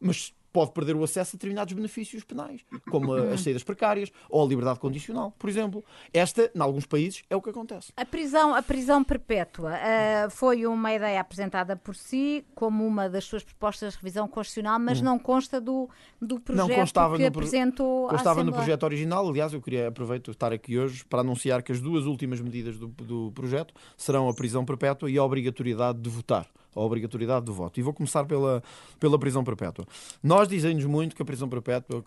Mas 0.00 0.32
pode 0.50 0.72
perder 0.72 0.96
o 0.96 1.04
acesso 1.04 1.32
a 1.32 1.36
determinados 1.36 1.74
benefícios 1.74 2.24
penais, 2.24 2.62
como 2.90 3.12
as 3.12 3.42
saídas 3.42 3.62
precárias 3.62 4.10
ou 4.30 4.42
a 4.44 4.48
liberdade 4.48 4.80
condicional, 4.80 5.32
por 5.38 5.48
exemplo. 5.48 5.84
Esta, 6.12 6.50
em 6.54 6.58
alguns 6.60 6.86
países, 6.86 7.22
é 7.28 7.36
o 7.36 7.42
que 7.42 7.50
acontece. 7.50 7.92
A 7.96 8.04
prisão, 8.04 8.54
a 8.54 8.62
prisão 8.62 9.04
perpétua 9.04 9.74
ah, 9.74 10.30
foi 10.30 10.66
uma 10.66 10.92
ideia 10.92 11.20
apresentada 11.20 11.76
por 11.76 11.94
si 11.94 12.44
como 12.54 12.84
uma 12.84 13.10
das 13.10 13.24
suas 13.24 13.44
propostas 13.44 13.92
de 13.92 13.98
revisão 13.98 14.26
constitucional, 14.26 14.78
mas 14.80 15.02
não 15.02 15.18
consta 15.18 15.60
do, 15.60 15.88
do 16.20 16.40
projeto 16.40 16.70
Hum. 16.72 16.74
constava 16.76 17.16
que 17.18 17.24
no 17.24 17.30
pro- 17.30 17.40
apresentou 17.40 18.14
estava 18.16 18.42
no 18.42 18.52
projeto 18.52 18.82
original, 18.84 19.28
aliás, 19.28 19.52
eu 19.52 19.60
queria 19.60 19.88
aproveito 19.88 20.30
estar 20.30 20.50
aqui 20.52 20.78
hoje 20.78 21.04
para 21.04 21.20
anunciar 21.20 21.62
que 21.62 21.72
as 21.72 21.80
duas 21.80 22.06
últimas 22.06 22.40
medidas 22.40 22.78
do, 22.78 22.88
do 22.88 23.30
projeto 23.32 23.74
serão 23.98 24.28
a 24.28 24.34
prisão 24.34 24.64
perpétua 24.64 25.10
e 25.10 25.18
a 25.18 25.22
obrigatoriedade 25.22 26.00
de 26.00 26.08
votar, 26.08 26.48
a 26.80 26.84
obrigatoriedade 26.84 27.44
do 27.44 27.52
voto. 27.52 27.78
E 27.78 27.82
vou 27.82 27.92
começar 27.92 28.24
pela, 28.24 28.62
pela 29.00 29.18
prisão 29.18 29.42
perpétua. 29.44 29.86
Nós 30.22 30.48
dizemos 30.48 30.84
muito 30.84 31.14
que 31.16 31.22
a 31.22 31.24
prisão 31.24 31.48
perpétua 31.48 32.04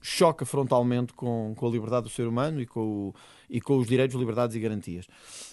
choca 0.00 0.44
frontalmente 0.44 1.12
com, 1.12 1.54
com 1.56 1.66
a 1.66 1.70
liberdade 1.70 2.04
do 2.04 2.10
ser 2.10 2.26
humano 2.26 2.60
e 2.60 2.66
com, 2.66 2.80
o- 2.80 3.14
e 3.48 3.60
com 3.60 3.76
os 3.78 3.86
direitos, 3.86 4.18
liberdades 4.18 4.56
e 4.56 4.60
garantias. 4.60 5.06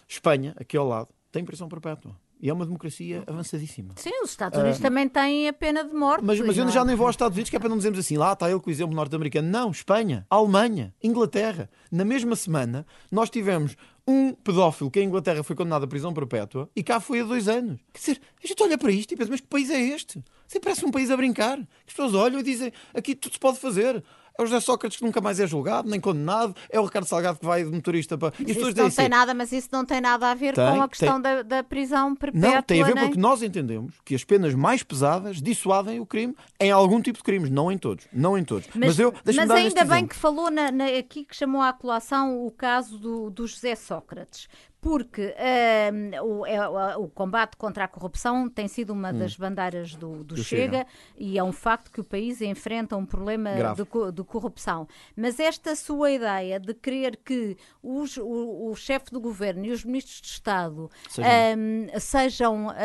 Espanha, 0.08 0.56
aqui 0.58 0.76
ao 0.76 0.88
lado, 0.88 1.10
tem 1.32 1.46
prisão 1.46 1.68
perpétua. 1.70 2.16
E 2.42 2.50
é 2.50 2.54
uma 2.54 2.66
democracia 2.66 3.24
avançadíssima. 3.28 3.94
Sim, 3.98 4.12
os 4.24 4.30
Estados 4.30 4.58
Unidos 4.58 4.80
também 4.80 5.10
têm 5.10 5.50
a 5.50 5.54
pena 5.54 5.84
de 5.84 5.94
morte. 5.94 6.22
Ah, 6.22 6.26
Mas, 6.26 6.40
mas 6.40 6.58
eu 6.58 6.64
não 6.66 6.72
já 6.72 6.82
é? 6.82 6.86
nem 6.86 6.96
vou 6.96 7.06
aos 7.06 7.14
Estados 7.14 7.36
Unidos, 7.36 7.50
que 7.50 7.56
é 7.56 7.60
para 7.60 7.68
não 7.68 7.76
dizermos 7.78 8.00
assim, 8.00 8.16
lá 8.16 8.32
está 8.32 8.50
ele 8.50 8.60
com 8.60 8.70
o 8.70 8.72
exemplo 8.72 8.96
norte-americano. 8.96 9.50
Não, 9.50 9.72
Espanha, 9.72 10.26
Alemanha, 10.30 10.94
Inglaterra. 11.04 11.70
Na 11.92 12.06
mesma 12.06 12.36
semana, 12.38 12.86
nós 13.12 13.30
tivemos 13.30 13.76
um 14.08 14.34
pedófilo 14.34 14.90
que 14.90 15.00
em 15.00 15.06
Inglaterra 15.06 15.44
foi 15.44 15.56
condenado 15.56 15.84
à 15.84 15.88
prisão 15.88 16.14
perpétua 16.14 16.70
e 16.76 16.82
cá 16.82 17.00
foi 17.00 17.20
há 17.20 17.24
dois 17.24 17.48
anos. 17.48 17.80
Quer 17.94 18.00
dizer, 18.00 18.22
a 18.44 18.48
gente 18.48 18.64
olha 18.64 18.78
para 18.78 18.92
isto 18.92 19.12
e 19.14 19.18
pensa, 19.18 19.30
mas 19.30 19.42
que 19.42 19.48
país 19.48 19.70
é 19.70 19.80
este? 19.80 20.24
Você 20.48 20.60
parece 20.60 20.86
um 20.86 20.92
país 20.92 21.12
a 21.12 21.18
brincar. 21.18 21.60
As 21.60 21.94
pessoas 21.94 22.14
olham 22.16 22.40
e 22.40 22.44
dizem, 22.44 22.72
aqui 22.94 23.14
tudo 23.14 23.34
se 23.34 23.40
pode 23.40 23.60
fazer. 23.60 24.04
É 24.40 24.44
o 24.44 24.46
José 24.46 24.62
Sócrates 24.62 24.98
que 24.98 25.04
nunca 25.04 25.20
mais 25.20 25.38
é 25.40 25.46
julgado, 25.46 25.90
nem 25.90 26.00
condenado. 26.00 26.56
É 26.70 26.80
o 26.80 26.86
Ricardo 26.86 27.06
Salgado 27.06 27.40
que 27.40 27.46
vai 27.46 27.64
de 27.64 27.70
motorista 27.70 28.18
para... 28.18 28.34
Isso 28.40 28.62
não 28.62 28.74
tem 28.74 28.86
assim, 28.86 29.08
nada, 29.10 29.34
mas 29.34 29.52
isso 29.52 29.68
não 29.72 29.84
tem 29.84 30.00
nada 30.00 30.32
a 30.32 30.34
ver 30.34 30.54
Tem, 30.56 30.66
com 30.66 30.82
a 30.82 30.88
questão 30.88 31.14
tem. 31.16 31.22
da, 31.22 31.42
da 31.42 31.64
prisão 31.64 32.16
perpétua. 32.16 32.50
Não, 32.56 32.62
tem 32.64 32.82
a 32.82 32.86
ver 32.86 32.96
nem- 32.96 33.04
porque 33.06 33.20
nós 33.20 33.44
entendemos 33.44 33.96
que 34.06 34.16
as 34.16 34.24
penas 34.24 34.54
mais 34.56 34.82
pesadas 34.82 35.42
dissuadem 35.42 36.00
o 36.00 36.06
crime 36.06 36.34
em 36.60 36.72
algum 36.72 37.02
tipo 37.02 37.18
de 37.18 37.24
crimes, 37.26 37.50
não 37.50 37.70
em 37.70 37.78
todos. 37.78 38.08
Não 38.14 38.38
em 38.38 38.44
todos. 38.46 38.66
Mas, 38.74 38.98
eu, 38.98 39.14
deixa-me 39.26 39.48
mas 39.48 39.58
ainda 39.58 39.84
bem 39.84 39.94
exemplo. 39.96 40.08
que 40.10 40.16
falou 40.16 40.50
na- 40.50 40.72
na- 40.72 40.86
aqui 40.86 41.26
que 41.26 41.36
chamou 41.36 41.62
à 41.62 41.74
colação 41.74 42.46
o 42.46 42.50
caso 42.50 42.98
do, 42.98 43.30
do 43.30 43.46
José 43.46 43.76
Sócrates. 43.76 44.48
Porque 44.82 45.36
ahm, 45.38 46.12
o, 46.24 46.46
é- 46.46 46.98
o- 46.98 47.10
combate 47.10 47.58
contra 47.58 47.84
a 47.84 47.88
corrupção 47.88 48.48
tem 48.50 48.66
sido 48.68 48.92
uma 48.94 49.12
das 49.12 49.36
bandeiras 49.36 49.94
do, 49.94 50.24
do 50.24 50.36
Hum. 50.36 50.38
Do 50.38 50.44
Chega, 50.44 50.78
Chega. 50.78 50.88
e 51.18 51.38
é 51.38 51.44
um 51.44 51.52
facto 51.52 51.92
que 51.92 52.00
o 52.00 52.04
país 52.04 52.42
enfrenta 52.42 52.96
um 52.96 53.06
problema 53.06 53.50
de, 53.76 53.84
de 54.14 54.24
corrupção. 54.24 54.88
Mas 55.18 55.38
esta 55.38 55.76
sua 55.76 56.12
ideia 56.12 56.60
de 56.62 56.74
querer 56.74 57.18
que 57.18 57.58
os- 57.84 58.16
o, 58.18 58.70
o 58.72 58.76
chefe 58.76 59.12
do 59.12 59.20
governo 59.20 59.66
e 59.66 59.72
os 59.72 59.84
ministros 59.84 60.22
de 60.22 60.28
Estado 60.28 60.90
Sejam- 61.10 61.30
ahm, 61.30 62.00
sejam 62.00 62.70
ah, 62.70 62.76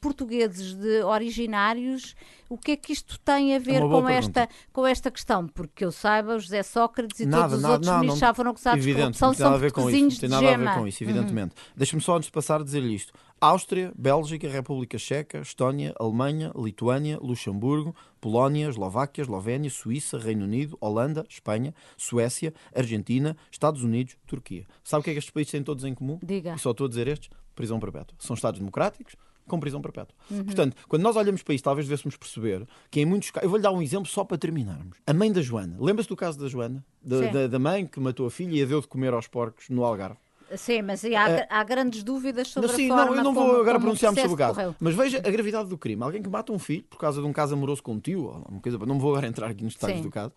portugueses 0.00 0.74
de 0.74 1.02
originários, 1.02 2.14
o 2.48 2.58
que 2.58 2.72
é 2.72 2.76
que 2.76 2.92
isto 2.92 3.18
tem 3.20 3.54
a 3.54 3.58
ver 3.58 3.80
boa 3.80 4.02
com 4.02 4.06
pergunta. 4.06 4.40
esta, 4.40 4.54
com 4.72 4.86
esta 4.86 5.10
questão? 5.10 5.46
Porque 5.46 5.84
eu 5.84 5.92
saiba, 5.92 6.36
o 6.36 6.38
José 6.38 6.62
Sócrates 6.62 7.20
e 7.20 7.26
Nada, 7.26 7.42
todos 7.42 7.56
os 7.56 7.62
nada, 7.62 7.74
outros 7.74 7.92
ministros 7.92 8.18
já 8.20 8.34
foram 8.34 8.50
acusados 8.50 8.84
de 8.84 8.94
corrupção, 8.94 9.34
são 9.34 9.60
portuguesinhos 9.60 10.14
Não 10.14 10.20
tem 10.20 10.28
de 10.28 10.34
nada 10.34 10.54
a 10.54 10.56
ver 10.56 10.80
com 10.80 10.86
isso, 10.86 11.02
evidentemente. 11.02 11.54
Deixa-me 11.76 12.02
só 12.02 12.16
antes 12.16 12.26
de 12.26 12.32
passar 12.32 12.60
a 12.60 12.64
dizer-lhe 12.64 12.94
isto. 12.94 13.12
Áustria, 13.40 13.92
Bélgica, 13.96 14.48
República 14.48 14.96
Checa, 14.96 15.40
Estónia, 15.40 15.94
Alemanha, 15.98 16.50
Lituânia, 16.56 17.18
Luxemburgo, 17.20 17.94
Polónia, 18.20 18.68
Eslováquia, 18.68 19.22
Eslovénia, 19.22 19.68
Suíça, 19.68 20.18
Reino 20.18 20.44
Unido, 20.44 20.78
Holanda, 20.80 21.26
Espanha, 21.28 21.74
Suécia, 21.96 22.54
Argentina, 22.74 23.36
Estados 23.50 23.82
Unidos, 23.82 24.16
Turquia. 24.26 24.66
Sabe 24.82 25.00
o 25.00 25.04
que 25.04 25.10
é 25.10 25.12
que 25.12 25.18
estes 25.18 25.32
países 25.32 25.50
têm 25.50 25.62
todos 25.62 25.84
em 25.84 25.94
comum? 25.94 26.18
Diga. 26.22 26.54
E 26.54 26.58
só 26.58 26.70
estou 26.70 26.86
a 26.86 26.88
dizer 26.88 27.06
estes? 27.08 27.28
Prisão 27.54 27.78
perpétua. 27.78 28.16
São 28.18 28.34
Estados 28.34 28.58
democráticos 28.58 29.14
com 29.46 29.60
prisão 29.60 29.80
perpétua. 29.80 30.16
Uhum. 30.30 30.44
Portanto, 30.44 30.76
quando 30.88 31.02
nós 31.02 31.16
olhamos 31.16 31.42
para 31.42 31.54
isto, 31.54 31.64
talvez 31.64 31.86
devêssemos 31.86 32.16
perceber 32.16 32.66
que 32.90 33.00
em 33.00 33.04
muitos 33.04 33.30
casos. 33.30 33.44
Eu 33.44 33.50
vou-lhe 33.50 33.62
dar 33.62 33.72
um 33.72 33.82
exemplo 33.82 34.08
só 34.08 34.24
para 34.24 34.38
terminarmos. 34.38 34.98
A 35.06 35.12
mãe 35.12 35.30
da 35.32 35.42
Joana. 35.42 35.76
Lembra-se 35.78 36.08
do 36.08 36.16
caso 36.16 36.38
da 36.38 36.48
Joana? 36.48 36.84
Da, 37.02 37.20
da, 37.30 37.46
da 37.46 37.58
mãe 37.58 37.86
que 37.86 38.00
matou 38.00 38.26
a 38.26 38.30
filha 38.30 38.56
e 38.56 38.62
a 38.62 38.66
deu 38.66 38.80
de 38.80 38.88
comer 38.88 39.12
aos 39.12 39.26
porcos 39.26 39.68
no 39.68 39.84
Algarve. 39.84 40.18
Sim, 40.56 40.82
mas 40.82 41.04
há, 41.04 41.46
há 41.48 41.64
grandes 41.64 42.02
dúvidas 42.02 42.48
sobre 42.48 42.68
É. 42.68 42.70
Não, 42.70 42.76
sim, 42.76 42.90
a 42.90 42.96
forma 42.96 43.10
não, 43.10 43.16
eu 43.16 43.24
não 43.24 43.34
vou 43.34 43.46
como, 43.46 43.60
agora 43.60 43.80
pronunciar-me 43.80 44.20
sobre 44.20 44.34
o 44.34 44.36
caso. 44.36 44.54
correu. 44.54 44.74
Mas 44.78 44.94
veja 44.94 45.18
a 45.18 45.30
gravidade 45.30 45.68
do 45.68 45.78
crime. 45.78 46.02
Alguém 46.02 46.22
que 46.22 46.28
mata 46.28 46.52
um 46.52 46.58
filho 46.58 46.84
por 46.84 46.98
causa 46.98 47.20
de 47.20 47.26
um 47.26 47.32
caso 47.32 47.54
amoroso 47.54 47.82
com 47.82 47.94
um 47.94 48.00
tio, 48.00 48.24
ou 48.24 48.46
uma 48.48 48.60
coisa, 48.60 48.78
não 48.78 48.98
vou 48.98 49.12
agora 49.12 49.26
entrar 49.26 49.50
aqui 49.50 49.64
nos 49.64 49.74
detalhes 49.74 49.96
Sim. 49.98 50.02
do 50.02 50.10
caso, 50.10 50.32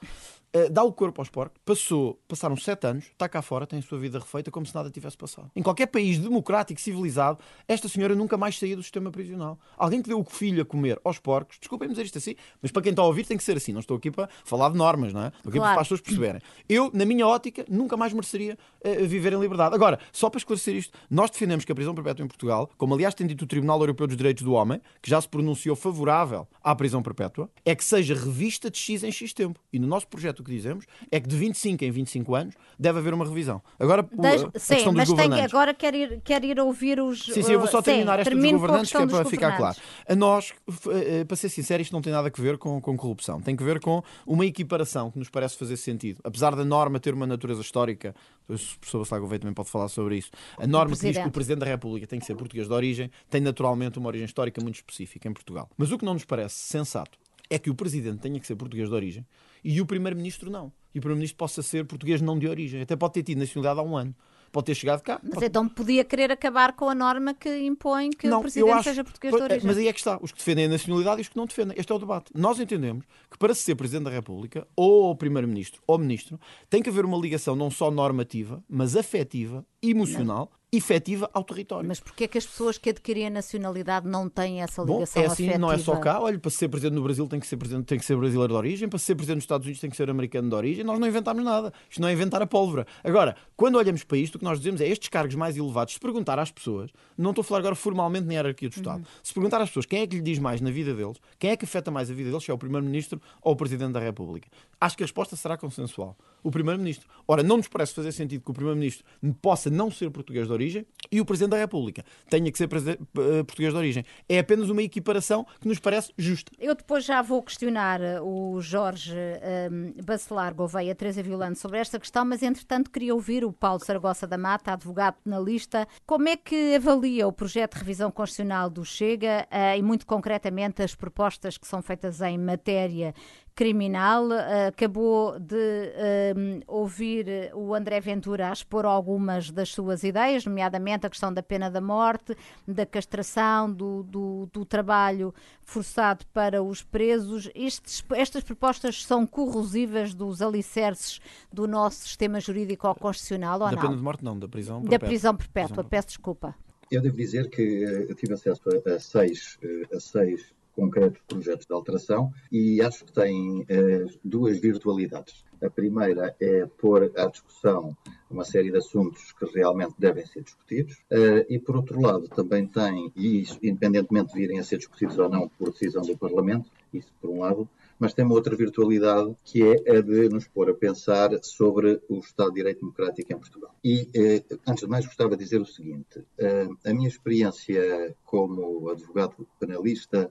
dá 0.70 0.84
o 0.84 0.92
corpo 0.92 1.22
aos 1.22 1.30
porcos, 1.30 1.60
passou, 1.66 2.20
passaram 2.28 2.56
sete 2.56 2.88
anos, 2.88 3.06
está 3.06 3.28
cá 3.28 3.42
fora, 3.42 3.68
tem 3.68 3.80
a 3.80 3.82
sua 3.82 3.98
vida 3.98 4.20
refeita 4.20 4.52
como 4.52 4.66
se 4.66 4.74
nada 4.74 4.90
tivesse 4.90 5.18
passado. 5.18 5.52
Em 5.56 5.62
qualquer 5.62 5.88
país 5.88 6.18
democrático, 6.18 6.80
civilizado, 6.80 7.40
esta 7.68 7.88
senhora 7.88 8.16
nunca 8.16 8.38
mais 8.38 8.58
saía 8.58 8.76
do 8.76 8.84
sistema 8.84 9.12
prisional. 9.12 9.60
Alguém 9.78 10.02
que 10.02 10.10
deu 10.10 10.20
o 10.20 10.24
filho 10.24 10.62
a 10.62 10.66
comer 10.66 11.00
aos 11.04 11.20
porcos, 11.20 11.58
desculpem-me 11.60 11.94
dizer 11.94 12.06
isto 12.06 12.18
assim, 12.18 12.36
mas 12.62 12.72
para 12.72 12.82
quem 12.82 12.92
está 12.92 13.02
a 13.02 13.06
ouvir 13.06 13.26
tem 13.26 13.38
que 13.38 13.44
ser 13.44 13.58
assim. 13.58 13.74
Não 13.74 13.80
estou 13.80 13.98
aqui 13.98 14.12
para 14.12 14.30
falar 14.44 14.70
de 14.70 14.78
normas, 14.78 15.14
não 15.14 15.24
é? 15.24 15.28
Estou 15.28 15.50
aqui 15.50 15.58
claro. 15.58 15.74
para 15.74 15.82
as 15.82 15.88
pessoas 15.88 16.02
perceberem. 16.02 16.42
Eu, 16.68 16.90
na 16.94 17.06
minha 17.06 17.28
ótica, 17.28 17.66
nunca 17.70 17.98
mais 17.98 18.14
mereceria 18.14 18.58
uh, 18.84 19.08
viver 19.08 19.34
em 19.34 19.40
liberdade. 19.40 19.76
Agora, 19.76 20.00
só 20.12 20.30
para 20.30 20.38
esclarecer 20.38 20.76
isto, 20.76 20.98
nós 21.10 21.30
defendemos 21.30 21.66
que 21.66 21.72
a 21.72 21.76
prisão 21.76 21.94
perpétua 21.94 22.24
em 22.24 22.28
Portugal, 22.28 22.70
como 22.78 22.94
aliás 22.94 23.14
tem 23.14 23.28
dito 23.28 23.44
o 23.44 23.48
Tribunal 23.48 23.80
Europeu 23.80 24.08
dos 24.08 24.18
Direitos 24.18 24.44
do 24.44 24.54
Homem, 24.54 24.82
que 25.02 25.10
já 25.10 25.20
se 25.20 25.28
pronunciou 25.28 25.76
favorável 25.76 26.48
à 26.64 26.76
prisão 26.76 27.02
perpétua, 27.02 27.50
é 27.66 27.76
que 27.76 27.84
seja 27.84 28.14
revista 28.16 28.70
de 28.70 28.78
X 28.78 29.04
em 29.04 29.12
X 29.12 29.34
tempo. 29.34 29.60
E 29.72 29.80
no 29.80 29.88
nosso 29.88 30.08
projeto 30.08 30.42
que 30.48 30.56
dizemos 30.56 30.86
é 31.12 31.20
que 31.20 31.28
de 31.28 31.36
25 31.36 31.84
em 31.84 31.92
25 31.92 32.36
anos 32.36 32.56
deve 32.80 33.00
haver 33.00 33.14
uma 33.14 33.26
revisão. 33.26 33.62
Agora, 33.78 34.08
Deixe, 34.12 34.46
a 34.46 34.60
sim, 34.60 34.76
questão 34.76 34.94
dos 34.94 35.02
mas 35.02 35.10
governantes. 35.10 35.38
Tem, 35.38 35.46
agora 35.46 35.74
quer 35.74 35.94
ir, 35.94 36.22
quer 36.24 36.44
ir 36.44 36.60
ouvir 36.60 37.00
os. 37.00 37.26
Sim, 37.26 37.44
sim, 37.44 37.52
eu 37.52 37.60
vou 37.60 37.68
só 37.68 37.82
terminar 37.82 38.20
esta 38.20 38.34
dos 38.34 38.52
governantes, 38.52 38.92
que 38.92 38.98
é 38.98 39.06
para 39.06 39.26
ficar 39.26 39.58
claro. 39.58 39.78
A 40.08 40.16
nós, 40.16 40.54
eh, 40.92 41.26
para 41.26 41.38
ser 41.38 41.50
sincero, 41.50 41.82
isto 41.82 41.92
não 41.92 42.02
tem 42.02 42.14
nada 42.14 42.32
a 42.36 42.42
ver 42.42 42.58
com, 42.58 42.80
com 42.82 42.96
corrupção. 42.96 43.42
Tem 43.42 43.56
que 43.56 43.64
ver 43.64 43.80
com 43.80 44.02
uma 44.26 44.46
equiparação 44.46 45.12
que 45.12 45.20
nos 45.20 45.30
parece 45.30 45.58
fazer 45.58 45.78
sentido. 45.78 46.20
Apesar 46.24 46.56
da 46.56 46.64
norma 46.64 47.00
ter 47.00 47.14
uma 47.14 47.28
natureza 47.28 47.62
histórica, 47.62 48.16
o 48.48 48.56
professor 48.80 49.20
Gouveia 49.20 49.40
também 49.40 49.54
pode 49.54 49.70
falar 49.70 49.90
sobre 49.90 50.18
isso. 50.18 50.32
A 50.58 50.66
norma 50.66 50.96
que 50.96 51.02
diz 51.02 51.18
que 51.18 51.28
o 51.28 51.32
Presidente 51.32 51.60
da 51.60 51.66
República 51.66 52.08
tem 52.08 52.20
que 52.20 52.26
ser 52.26 52.36
português 52.36 52.68
de 52.68 52.74
origem 52.74 53.12
tem 53.30 53.42
naturalmente 53.42 54.00
uma 54.00 54.08
origem 54.08 54.26
histórica 54.26 54.62
muito 54.62 54.76
específica 54.76 55.28
em 55.28 55.34
Portugal. 55.34 55.70
Mas 55.78 55.92
o 55.92 55.98
que 55.98 56.06
não 56.06 56.14
nos 56.14 56.26
parece 56.26 56.56
sensato 56.56 57.18
é 57.50 57.60
que 57.60 57.70
o 57.70 57.76
Presidente 57.76 58.20
tenha 58.20 58.40
que 58.40 58.48
ser 58.48 58.56
português 58.56 58.90
de 58.90 58.96
origem 58.96 59.26
e 59.64 59.82
o 59.82 59.86
Primeiro-Ministro 59.86 60.50
não. 60.50 60.72
E 60.94 61.00
o 61.00 61.02
Primeiro-Ministro 61.02 61.38
possa 61.38 61.62
ser 61.62 61.86
português 61.86 62.22
não 62.22 62.38
de 62.38 62.48
origem. 62.48 62.82
Até 62.82 62.96
pode 62.96 63.14
ter 63.14 63.24
tido 63.24 63.40
nacionalidade 63.40 63.80
há 63.80 63.84
um 63.84 63.96
ano 63.96 64.16
pode 64.52 64.66
ter 64.66 64.76
chegado 64.76 65.02
cá. 65.02 65.20
Mas 65.24 65.36
pode... 65.36 65.46
então 65.46 65.68
podia 65.68 66.04
querer 66.04 66.32
acabar 66.32 66.74
com 66.74 66.90
a 66.90 66.96
norma 66.96 67.34
que 67.34 67.50
impõe 67.60 68.10
que 68.10 68.28
não, 68.28 68.40
o 68.40 68.42
Presidente 68.42 68.72
acho... 68.72 68.84
seja 68.84 69.04
português 69.04 69.36
de 69.36 69.42
origem. 69.42 69.64
Mas 69.66 69.78
aí 69.78 69.88
é 69.88 69.94
que 69.94 70.00
está, 70.00 70.18
os 70.22 70.32
que 70.32 70.38
defendem 70.38 70.66
a 70.66 70.70
nacionalidade 70.70 71.20
e 71.20 71.24
os 71.24 71.30
que 71.30 71.38
não 71.38 71.46
defendem. 71.46 71.78
Este 71.78 71.92
é 71.92 71.96
o 71.96 72.00
debate. 72.00 72.32
Nós 72.36 72.60
entendemos 72.60 73.06
que 73.30 73.38
para 73.38 73.54
ser 73.54 73.76
Presidente 73.76 74.06
da 74.06 74.12
República, 74.12 74.68
ou 74.76 75.16
Primeiro-Ministro, 75.16 75.82
ou 75.86 75.98
Ministro, 75.98 76.40
tem 76.70 76.82
que 76.82 76.90
haver 76.90 77.06
uma 77.06 77.18
ligação 77.18 77.56
não 77.56 77.70
só 77.70 77.92
normativa, 77.92 78.64
mas 78.70 78.96
afetiva, 78.96 79.66
emocional, 79.82 80.52
não 80.52 80.67
efetiva 80.78 81.30
ao 81.34 81.44
território. 81.44 81.88
Mas 81.88 82.00
porquê 82.00 82.26
é 82.26 82.28
que 82.28 82.38
as 82.38 82.46
pessoas 82.46 82.78
que 82.78 82.90
adquirem 82.90 83.28
a 83.28 83.30
nacionalidade 83.30 84.08
não 84.08 84.30
têm 84.30 84.62
essa 84.62 84.82
ligação 84.82 85.22
Bom, 85.22 85.28
é 85.28 85.32
assim, 85.32 85.44
afetiva? 85.46 85.58
não 85.58 85.72
é 85.72 85.78
só 85.78 85.96
cá. 85.98 86.22
Olha, 86.22 86.38
para 86.40 86.52
ser 86.52 86.68
presidente 86.70 86.96
no 86.96 87.04
Brasil 87.04 87.28
tem 87.28 87.40
que 87.40 87.48
ser, 87.48 87.58
presidente, 87.58 87.86
tem 87.86 87.98
que 87.98 88.06
ser 88.06 88.16
brasileiro 88.16 88.54
de 88.54 88.58
origem, 88.58 88.88
para 88.88 89.00
ser 89.00 89.16
presidente 89.16 89.38
nos 89.38 89.44
Estados 89.44 89.66
Unidos 89.66 89.82
tem 89.82 89.90
que 89.90 89.98
ser 89.98 90.10
americano 90.10 90.50
de 90.50 90.56
origem. 90.56 90.84
Nós 90.84 91.00
não 91.00 91.08
inventámos 91.08 91.44
nada. 91.44 91.74
Isto 91.90 92.02
não 92.02 92.08
é 92.08 92.14
inventar 92.14 92.42
a 92.42 92.48
pólvora. 92.48 92.86
Agora, 93.04 93.36
quando 93.56 93.76
olhamos 93.76 94.04
para 94.04 94.18
isto, 94.18 94.36
o 94.36 94.40
que 94.40 94.46
nós 94.46 94.60
dizemos 94.60 94.82
é 94.82 94.88
estes 94.88 95.10
cargos 95.10 95.36
mais 95.36 95.58
elevados, 95.58 95.96
se 95.96 96.00
perguntar 96.00 96.40
às 96.40 96.52
pessoas, 96.52 96.92
não 97.18 97.32
estou 97.32 97.42
a 97.42 97.46
falar 97.46 97.60
agora 97.60 97.76
formalmente 97.76 98.26
na 98.26 98.34
hierarquia 98.34 98.70
do 98.70 98.76
Estado, 98.76 99.00
uhum. 99.00 99.06
se 99.24 99.34
perguntar 99.34 99.62
às 99.62 99.70
pessoas 99.70 99.86
quem 99.86 100.02
é 100.02 100.08
que 100.08 100.16
lhe 100.16 100.22
diz 100.22 100.40
mais 100.40 100.62
na 100.62 100.70
vida 100.70 100.94
deles, 100.94 101.18
quem 101.40 101.52
é 101.52 101.58
que 101.58 101.66
afeta 101.66 101.90
mais 101.90 102.12
a 102.12 102.14
vida 102.14 102.30
deles, 102.30 102.44
se 102.44 102.52
é 102.52 102.54
o 102.54 102.58
Primeiro-Ministro 102.58 103.22
ou 103.42 103.54
o 103.54 103.56
Presidente 103.56 103.94
da 103.94 104.00
República, 104.00 104.48
acho 104.80 104.96
que 104.96 105.04
a 105.04 105.06
resposta 105.06 105.36
será 105.36 105.58
consensual. 105.58 106.16
O 106.44 106.52
Primeiro-Ministro. 106.52 107.08
Ora, 107.28 107.44
não 107.44 107.58
nos 107.58 107.68
parece 107.68 107.94
fazer 107.94 108.12
sentido 108.12 108.44
que 108.44 108.52
o 108.52 108.54
Primeiro-Ministro 108.54 109.06
possa 109.42 109.70
não 109.70 109.92
ser 109.92 110.10
português 110.10 110.48
de 110.48 110.54
origem 110.54 110.86
e 111.12 111.20
o 111.20 111.26
Presidente 111.26 111.52
da 111.52 111.58
República 111.58 112.04
tenha 112.30 112.52
que 112.52 112.58
ser 112.58 112.70
eh, 112.74 113.44
português 113.44 113.74
de 113.74 113.78
origem. 113.78 114.06
É 114.30 114.40
apenas 114.40 114.70
uma 114.70 114.82
equiparação 114.82 115.46
que 115.60 115.68
nos 115.68 115.80
parece 115.80 116.14
justa. 116.18 116.52
Eu 116.58 116.74
depois 116.74 117.04
já 117.04 117.22
vou 117.22 117.44
questionar 117.44 118.02
eh, 118.02 118.22
o 118.22 118.62
Jorge 118.62 119.14
um, 119.14 119.94
eh, 119.98 120.02
Bacelar 120.04 120.54
Gouveia, 120.54 120.96
Teresa 120.96 121.22
Violante, 121.22 121.60
sobre 121.60 121.80
esta 121.80 122.00
questão, 122.00 122.24
mas 122.24 122.42
entretanto 122.42 122.90
queria 122.90 123.14
ouvir 123.14 123.44
o 123.44 123.52
Paulo 123.52 123.84
Saragossa 123.84 124.26
da 124.26 124.38
Mata, 124.38 124.74
advogado 124.74 125.16
penalista. 125.24 125.88
Como 126.06 126.30
é 126.30 126.38
que 126.38 126.76
avalia 126.76 127.28
o 127.28 127.34
projeto 127.34 127.74
de 127.74 127.80
revisão 127.80 128.12
constitucional 128.12 128.70
do 128.70 128.86
Chega 128.86 129.48
uh, 129.52 129.78
e, 129.78 129.82
muito 129.82 130.06
concretamente, 130.06 130.82
as 130.82 130.96
propostas 130.96 131.58
que 131.58 131.68
são 131.68 131.82
feitas 131.82 132.22
em 132.22 132.38
matéria 132.38 133.14
criminal. 133.58 134.28
Uh, 134.28 134.68
acabou 134.68 135.40
de 135.40 135.56
uh, 135.56 136.64
ouvir 136.68 137.52
o 137.56 137.74
André 137.74 138.00
Ventura 138.00 138.50
a 138.50 138.54
expor 138.54 138.86
algumas 138.86 139.50
das 139.50 139.70
suas 139.70 140.04
ideias, 140.04 140.46
nomeadamente 140.46 141.08
a 141.08 141.10
questão 141.10 141.34
da 141.34 141.42
pena 141.42 141.70
da 141.70 141.82
morte, 141.82 142.38
da 142.68 142.86
castração, 142.86 143.74
do, 143.74 144.04
do, 144.04 144.48
do 144.54 144.64
trabalho 144.64 145.34
forçado 145.64 146.24
para 146.32 146.62
os 146.62 146.84
presos. 146.84 147.50
Estes, 147.56 148.06
estas 148.12 148.44
propostas 148.44 149.04
são 149.04 149.26
corrosivas 149.26 150.14
dos 150.14 150.40
alicerces 150.40 151.20
do 151.52 151.68
nosso 151.68 152.04
sistema 152.04 152.40
jurídico 152.40 152.94
constitucional 152.96 153.54
ou 153.54 153.60
da 153.60 153.72
não? 153.72 153.76
Da 153.76 153.82
pena 153.82 153.98
de 153.98 154.04
morte 154.04 154.24
não, 154.24 154.38
da 154.38 154.48
prisão 154.48 154.82
perpétua. 154.82 155.00
Da 155.00 155.06
prisão 155.08 155.36
perpétua, 155.36 155.68
prisão. 155.70 155.90
peço 155.90 156.08
desculpa. 156.10 156.56
Eu 156.92 157.02
devo 157.02 157.18
dizer 157.18 157.50
que 157.50 157.62
eu 157.62 158.14
tive 158.14 158.36
acesso 158.36 158.62
a, 158.70 158.94
a 158.94 159.00
seis, 159.00 159.58
a 159.92 160.00
seis 160.00 160.56
concretos 160.78 161.20
projetos 161.28 161.66
de 161.66 161.74
alteração 161.74 162.32
e 162.52 162.80
acho 162.84 163.04
que 163.04 163.12
tem 163.12 163.66
eh, 163.68 164.06
duas 164.24 164.60
virtualidades. 164.60 165.44
A 165.62 165.72
primeira 165.72 166.36
é 166.40 166.68
pôr 166.68 167.12
à 167.16 167.26
discussão 167.26 167.98
uma 168.30 168.46
série 168.46 168.70
de 168.70 168.78
assuntos 168.78 169.32
que 169.32 169.46
realmente 169.46 169.96
devem 169.98 170.24
ser 170.26 170.44
discutidos, 170.44 170.94
uh, 171.12 171.46
e 171.50 171.58
por 171.58 171.78
outro 171.78 172.00
lado 172.00 172.28
também 172.28 172.68
tem, 172.68 173.12
e 173.16 173.42
isso 173.42 173.58
independentemente 173.64 174.34
de 174.34 174.40
virem 174.40 174.60
a 174.60 174.64
ser 174.64 174.78
discutidos 174.78 175.18
ou 175.18 175.30
não 175.30 175.50
por 175.50 175.72
decisão 175.72 176.04
do 176.04 176.18
Parlamento, 176.18 176.70
isso 176.94 177.12
por 177.20 177.30
um 177.32 177.40
lado, 177.40 177.68
mas 177.98 178.14
tem 178.14 178.24
uma 178.24 178.36
outra 178.36 178.56
virtualidade 178.56 179.36
que 179.44 179.64
é 179.64 179.98
a 179.98 180.02
de 180.02 180.30
nos 180.30 180.48
pôr 180.48 180.70
a 180.70 180.74
pensar 180.74 181.32
sobre 181.42 182.00
o 182.08 182.20
Estado 182.20 182.50
de 182.50 182.58
Direito 182.58 182.82
Democrático 182.82 183.34
em 183.34 183.38
Portugal. 183.38 183.74
E, 183.84 184.04
uh, 184.04 184.60
antes 184.68 184.84
de 184.84 184.90
mais, 184.90 185.06
gostava 185.06 185.36
de 185.36 185.44
dizer 185.44 185.60
o 185.60 185.66
seguinte: 185.66 186.20
uh, 186.20 186.78
a 186.86 186.94
minha 186.94 187.08
experiência 187.08 188.16
como 188.26 188.90
advogado 188.90 189.48
penalista 189.60 190.30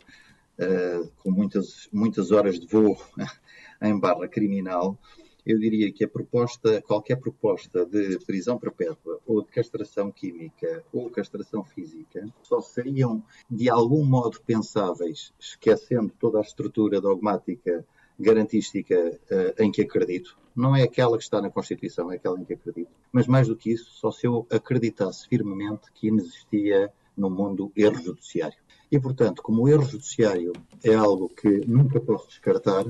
uh, 0.59 1.11
com 1.23 1.31
muitas, 1.31 1.89
muitas 1.93 2.31
horas 2.31 2.59
de 2.59 2.67
voo 2.67 2.97
em 3.83 3.99
barra 3.99 4.29
criminal, 4.29 4.99
eu 5.47 5.61
diria 5.61 5.93
que 5.93 6.05
a 6.05 6.09
proposta, 6.09 6.83
qualquer 6.83 7.17
proposta 7.17 7.87
de 7.87 8.19
prisão 8.27 8.59
perpétua 8.59 9.21
ou 9.25 9.43
de 9.43 9.51
castração 9.51 10.11
química 10.11 10.85
ou 10.93 11.09
castração 11.09 11.63
física 11.63 12.29
só 12.43 12.61
seriam 12.61 13.23
de 13.49 13.71
algum 13.71 14.05
modo 14.05 14.41
pensáveis, 14.45 15.33
esquecendo 15.39 16.13
toda 16.19 16.39
a 16.39 16.43
estrutura 16.43 17.01
dogmática 17.01 17.87
garantística 18.19 19.21
uh, 19.31 19.63
em 19.63 19.71
que 19.71 19.83
acredito. 19.83 20.37
Não 20.55 20.75
é 20.75 20.83
aquela 20.83 21.17
que 21.17 21.23
está 21.23 21.41
na 21.41 21.51
Constituição, 21.51 22.11
é 22.11 22.17
aquela 22.17 22.41
em 22.41 22.45
que 22.45 22.55
acredito. 22.55 22.91
Mas 23.13 23.29
mais 23.29 23.47
do 23.47 23.55
que 23.55 23.71
isso, 23.71 23.91
só 23.93 24.11
se 24.11 24.27
eu 24.27 24.47
acreditasse 24.51 25.29
firmemente 25.29 25.93
que 25.95 26.09
inexistia 26.09 26.91
no 27.17 27.31
mundo 27.31 27.71
erro 27.77 28.03
judiciário. 28.03 28.59
E, 28.91 28.99
portanto, 28.99 29.43
como 29.43 29.63
o 29.63 29.69
erro 29.69 29.85
judiciário 29.85 30.53
é 30.83 30.95
algo 30.95 31.29
que 31.29 31.67
nunca 31.67 32.01
posso 32.01 32.29
descartar, 32.29 32.85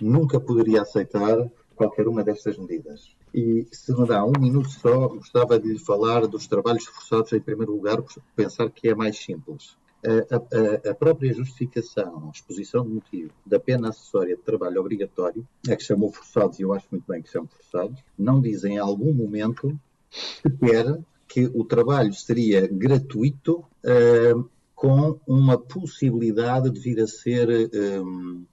nunca 0.00 0.38
poderia 0.38 0.82
aceitar 0.82 1.50
qualquer 1.74 2.06
uma 2.06 2.22
destas 2.22 2.58
medidas. 2.58 3.16
E 3.34 3.66
se 3.72 3.92
me 3.98 4.06
dá 4.06 4.24
um 4.24 4.32
minuto 4.38 4.68
só, 4.68 5.08
gostava 5.08 5.58
de 5.58 5.68
lhe 5.68 5.78
falar 5.78 6.26
dos 6.26 6.46
trabalhos 6.46 6.84
forçados 6.84 7.32
em 7.32 7.40
primeiro 7.40 7.72
lugar, 7.72 8.02
por 8.02 8.12
pensar 8.36 8.70
que 8.70 8.88
é 8.88 8.94
mais 8.94 9.18
simples. 9.18 9.76
A, 10.04 10.88
a, 10.88 10.90
a, 10.90 10.94
própria 10.94 11.32
justificação, 11.32 12.26
a 12.26 12.30
exposição 12.30 12.84
de 12.84 12.90
motivo 12.90 13.32
da 13.46 13.58
pena 13.58 13.88
acessória 13.88 14.36
de 14.36 14.42
trabalho 14.42 14.80
obrigatório, 14.80 15.46
é 15.68 15.76
que 15.76 15.84
chamou 15.84 16.12
forçados, 16.12 16.58
e 16.58 16.62
eu 16.62 16.74
acho 16.74 16.86
muito 16.90 17.04
bem 17.06 17.22
que 17.22 17.30
são 17.30 17.46
forçados, 17.46 18.02
não 18.18 18.40
diz 18.40 18.64
em 18.64 18.78
algum 18.78 19.14
momento 19.14 19.78
sequer 20.10 20.98
que 21.28 21.46
o 21.54 21.64
trabalho 21.64 22.12
seria 22.12 22.66
gratuito 22.66 23.64
uh, 23.84 24.50
com 24.82 25.20
uma 25.28 25.56
possibilidade 25.56 26.68
de 26.68 26.80
vir 26.80 27.00
a 27.00 27.06
ser 27.06 27.70
um, 27.72 28.44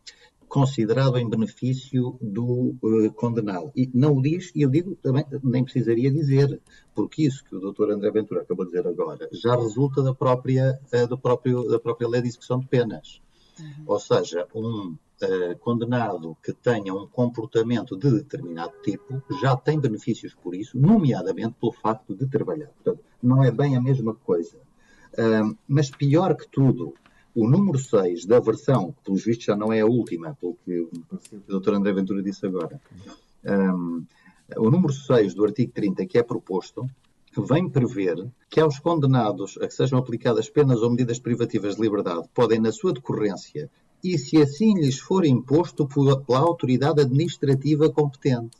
considerado 0.47 1.17
em 1.17 1.27
benefício 1.27 2.19
do 2.21 2.75
uh, 2.83 3.11
condenado. 3.15 3.71
E 3.75 3.89
não 3.95 4.15
o 4.15 4.21
diz, 4.21 4.51
e 4.53 4.61
eu 4.61 4.69
digo 4.69 4.95
também, 5.01 5.25
nem 5.43 5.63
precisaria 5.63 6.11
dizer, 6.11 6.61
porque 6.93 7.23
isso 7.23 7.43
que 7.43 7.55
o 7.55 7.71
Dr. 7.71 7.93
André 7.93 8.11
Ventura 8.11 8.41
acabou 8.41 8.63
de 8.63 8.73
dizer 8.73 8.87
agora 8.87 9.27
já 9.31 9.55
resulta 9.55 10.03
da 10.03 10.13
própria, 10.13 10.79
uh, 10.93 11.07
do 11.07 11.17
próprio, 11.17 11.67
da 11.67 11.79
própria 11.79 12.07
lei 12.07 12.21
de 12.21 12.27
execução 12.27 12.59
de 12.59 12.67
penas. 12.67 13.19
Uhum. 13.59 13.85
Ou 13.87 13.99
seja, 13.99 14.47
um 14.53 14.89
uh, 15.23 15.57
condenado 15.61 16.37
que 16.43 16.53
tenha 16.53 16.93
um 16.93 17.07
comportamento 17.07 17.97
de 17.97 18.11
determinado 18.11 18.73
tipo 18.83 19.23
já 19.41 19.57
tem 19.57 19.79
benefícios 19.79 20.35
por 20.35 20.53
isso, 20.53 20.77
nomeadamente 20.77 21.55
pelo 21.59 21.71
facto 21.71 22.15
de 22.15 22.27
trabalhar. 22.27 22.67
Portanto, 22.67 23.03
não 23.19 23.43
é 23.43 23.49
bem 23.49 23.75
a 23.75 23.81
mesma 23.81 24.13
coisa 24.13 24.68
mas 25.67 25.89
pior 25.89 26.35
que 26.35 26.47
tudo, 26.49 26.93
o 27.35 27.47
número 27.47 27.77
6 27.77 28.25
da 28.25 28.39
versão, 28.39 28.91
que 28.91 29.03
pelos 29.03 29.23
vistos 29.23 29.45
já 29.45 29.55
não 29.55 29.71
é 29.71 29.81
a 29.81 29.85
última, 29.85 30.35
pelo 30.35 30.57
que 30.65 30.79
o 30.81 31.59
Dr. 31.59 31.75
André 31.75 31.93
Ventura 31.93 32.21
disse 32.21 32.45
agora, 32.45 32.79
um, 33.45 34.05
o 34.57 34.69
número 34.69 34.93
6 34.93 35.33
do 35.33 35.45
artigo 35.45 35.71
30 35.73 36.05
que 36.05 36.17
é 36.17 36.23
proposto, 36.23 36.89
vem 37.37 37.69
prever 37.69 38.27
que 38.49 38.59
aos 38.59 38.79
condenados 38.79 39.57
a 39.61 39.67
que 39.67 39.73
sejam 39.73 39.99
aplicadas 39.99 40.49
penas 40.49 40.81
ou 40.81 40.89
medidas 40.89 41.19
privativas 41.19 41.75
de 41.75 41.81
liberdade 41.81 42.27
podem, 42.33 42.59
na 42.59 42.71
sua 42.71 42.93
decorrência, 42.93 43.69
e 44.03 44.17
se 44.17 44.41
assim 44.41 44.73
lhes 44.75 44.99
for 44.99 45.25
imposto 45.25 45.87
pela 45.87 46.39
autoridade 46.39 47.01
administrativa 47.01 47.89
competente. 47.89 48.57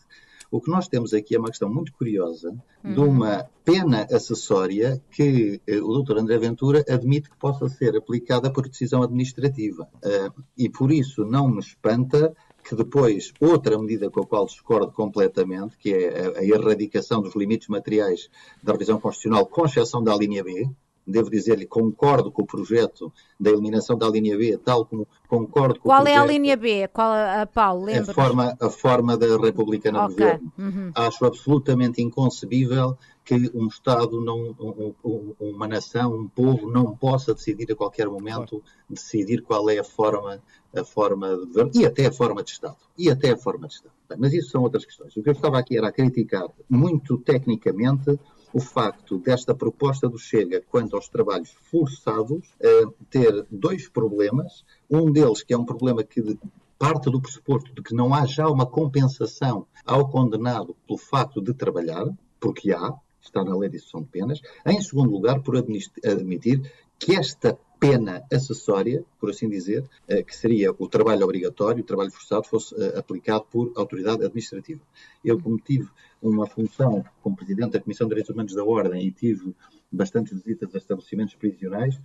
O 0.52 0.60
que 0.60 0.72
nós 0.72 0.88
temos 0.88 1.14
aqui 1.14 1.36
é 1.36 1.40
uma 1.40 1.50
questão 1.50 1.72
muito 1.72 1.94
curiosa 1.94 2.50
uhum. 2.84 2.94
de 2.94 3.00
uma 3.00 3.50
pena 3.64 4.08
acessória 4.12 5.02
que 5.12 5.62
eh, 5.68 5.80
o 5.80 6.02
Dr. 6.02 6.18
André 6.18 6.40
Ventura 6.40 6.84
admite 6.90 7.30
que 7.30 7.38
possa 7.38 7.70
ser 7.70 7.96
aplicada 7.96 8.52
por 8.52 8.68
decisão 8.68 9.04
administrativa. 9.04 9.88
Uh, 10.04 10.44
e 10.58 10.68
por 10.68 10.92
isso 10.92 11.24
não 11.24 11.48
me 11.48 11.60
espanta 11.60 12.36
que 12.64 12.76
depois 12.76 13.32
outra 13.40 13.78
medida 13.78 14.10
com 14.10 14.22
a 14.22 14.26
qual 14.26 14.46
discordo 14.46 14.92
completamente, 14.92 15.78
que 15.78 15.94
é 15.94 16.28
a, 16.28 16.40
a 16.40 16.44
erradicação 16.44 17.22
dos 17.22 17.36
limites 17.36 17.68
materiais 17.68 18.30
da 18.64 18.74
revisão 18.74 19.00
constitucional, 19.00 19.46
com 19.46 19.66
exceção 19.66 20.04
da 20.04 20.16
linha 20.16 20.44
B, 20.44 20.68
devo 21.10 21.30
dizer-lhe, 21.30 21.66
concordo 21.66 22.32
com 22.32 22.44
o 22.44 22.46
projeto 22.46 23.12
da 23.40 23.50
eliminação 23.50 23.98
da 23.98 24.08
linha 24.08 24.38
B, 24.38 24.58
tal 24.58 24.86
como 24.86 25.08
concordo 25.28 25.80
com 25.80 25.90
Qual 25.90 26.02
o 26.02 26.04
projeto... 26.04 26.18
Qual 26.18 26.30
é 26.30 26.34
a 26.34 26.38
linha 26.38 26.58
B? 26.58 26.88
Qual 26.90 27.12
a, 27.12 27.46
Paulo? 27.46 27.86
Lembra? 27.86 28.12
A 28.12 28.14
forma, 28.14 28.58
a 28.60 28.70
forma 28.70 29.18
da 29.18 29.38
republicana 29.38 30.06
okay. 30.06 30.16
governo. 30.16 30.54
Uhum. 30.58 30.92
Acho 30.96 31.26
absolutamente 31.26 32.02
inconcebível 32.02 32.98
que 33.30 33.36
um 33.54 33.68
Estado, 33.68 34.20
não, 34.22 34.56
um, 34.60 34.94
um, 35.04 35.36
uma 35.40 35.68
nação, 35.68 36.16
um 36.16 36.28
povo 36.28 36.72
não 36.72 36.96
possa 36.96 37.34
decidir 37.34 37.72
a 37.72 37.76
qualquer 37.76 38.08
momento 38.08 38.64
decidir 38.90 39.44
qual 39.44 39.70
é 39.70 39.78
a 39.78 39.84
forma, 39.84 40.42
a 40.76 40.84
forma 40.84 41.38
de 41.38 41.46
governo 41.46 41.72
e 41.76 41.86
até 41.86 42.08
a 42.08 42.12
forma 42.12 42.44
de 42.44 42.52
Estado. 42.52 42.78
E 42.98 43.10
até 43.10 43.32
a 43.32 43.38
forma 43.38 43.68
de 43.68 43.76
Estado. 43.76 43.94
Mas 44.18 44.34
isso 44.34 44.50
são 44.50 44.64
outras 44.64 44.84
questões. 44.84 45.16
O 45.16 45.22
que 45.22 45.30
eu 45.30 45.34
estava 45.34 45.60
aqui 45.60 45.78
era 45.78 45.90
a 45.90 45.92
criticar 45.92 46.48
muito 46.68 47.20
tecnicamente 47.20 48.20
o 48.54 48.60
facto 48.60 49.18
desta 49.18 49.54
proposta 49.54 50.08
do 50.10 50.18
Chega 50.18 50.64
quanto 50.70 50.96
aos 50.96 51.08
trabalhos 51.08 51.52
forçados 51.70 52.50
eh, 52.60 52.84
ter 53.10 53.46
dois 53.50 53.88
problemas. 53.88 54.64
Um 54.90 55.12
deles, 55.12 55.44
que 55.44 55.54
é 55.54 55.58
um 55.58 55.66
problema 55.66 56.04
que 56.04 56.38
parte 56.78 57.12
do 57.12 57.22
pressuposto 57.22 57.74
de 57.74 57.84
que 57.84 57.94
não 57.94 58.14
há 58.14 58.26
já 58.26 58.48
uma 58.48 58.66
compensação 58.66 59.68
ao 59.86 60.10
condenado 60.10 60.76
pelo 60.88 60.98
facto 60.98 61.42
de 61.42 61.54
trabalhar, 61.54 62.06
porque 62.40 62.72
há, 62.72 62.94
está 63.22 63.44
na 63.44 63.56
lei 63.56 63.70
de 63.70 63.76
execução 63.76 64.02
de 64.02 64.08
penas. 64.08 64.42
Em 64.66 64.82
segundo 64.82 65.12
lugar, 65.12 65.42
por 65.42 65.58
admitir 65.58 66.72
que 66.98 67.16
esta 67.16 67.58
pena 67.80 68.24
acessória, 68.32 69.04
por 69.20 69.30
assim 69.30 69.50
dizer, 69.50 69.84
eh, 70.08 70.22
que 70.22 70.36
seria 70.36 70.72
o 70.78 70.88
trabalho 70.88 71.24
obrigatório, 71.24 71.82
o 71.82 71.86
trabalho 71.86 72.12
forçado, 72.12 72.44
fosse 72.44 72.76
eh, 72.76 72.98
aplicado 72.98 73.46
por 73.50 73.72
autoridade 73.76 74.26
administrativa. 74.26 74.82
Eu, 75.24 75.40
como 75.40 75.58
tive 75.58 75.88
uma 76.22 76.46
função 76.46 77.06
como 77.24 77.38
Presidente 77.38 77.72
da 77.72 77.80
Comissão 77.80 78.06
de 78.06 78.10
Direitos 78.10 78.34
Humanos 78.34 78.54
da 78.54 78.66
Ordem 78.66 79.08
e 79.08 79.12
tive 79.12 79.56
bastantes 79.90 80.34
visitas 80.34 80.76
a 80.76 80.78
estabelecimentos 80.78 81.36
prisionais 81.36 81.98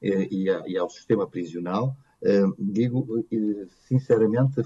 eh, 0.00 0.28
e 0.30 0.78
ao 0.78 0.88
sistema 0.88 1.26
prisional, 1.26 1.94
digo 2.58 3.24
sinceramente, 3.86 4.60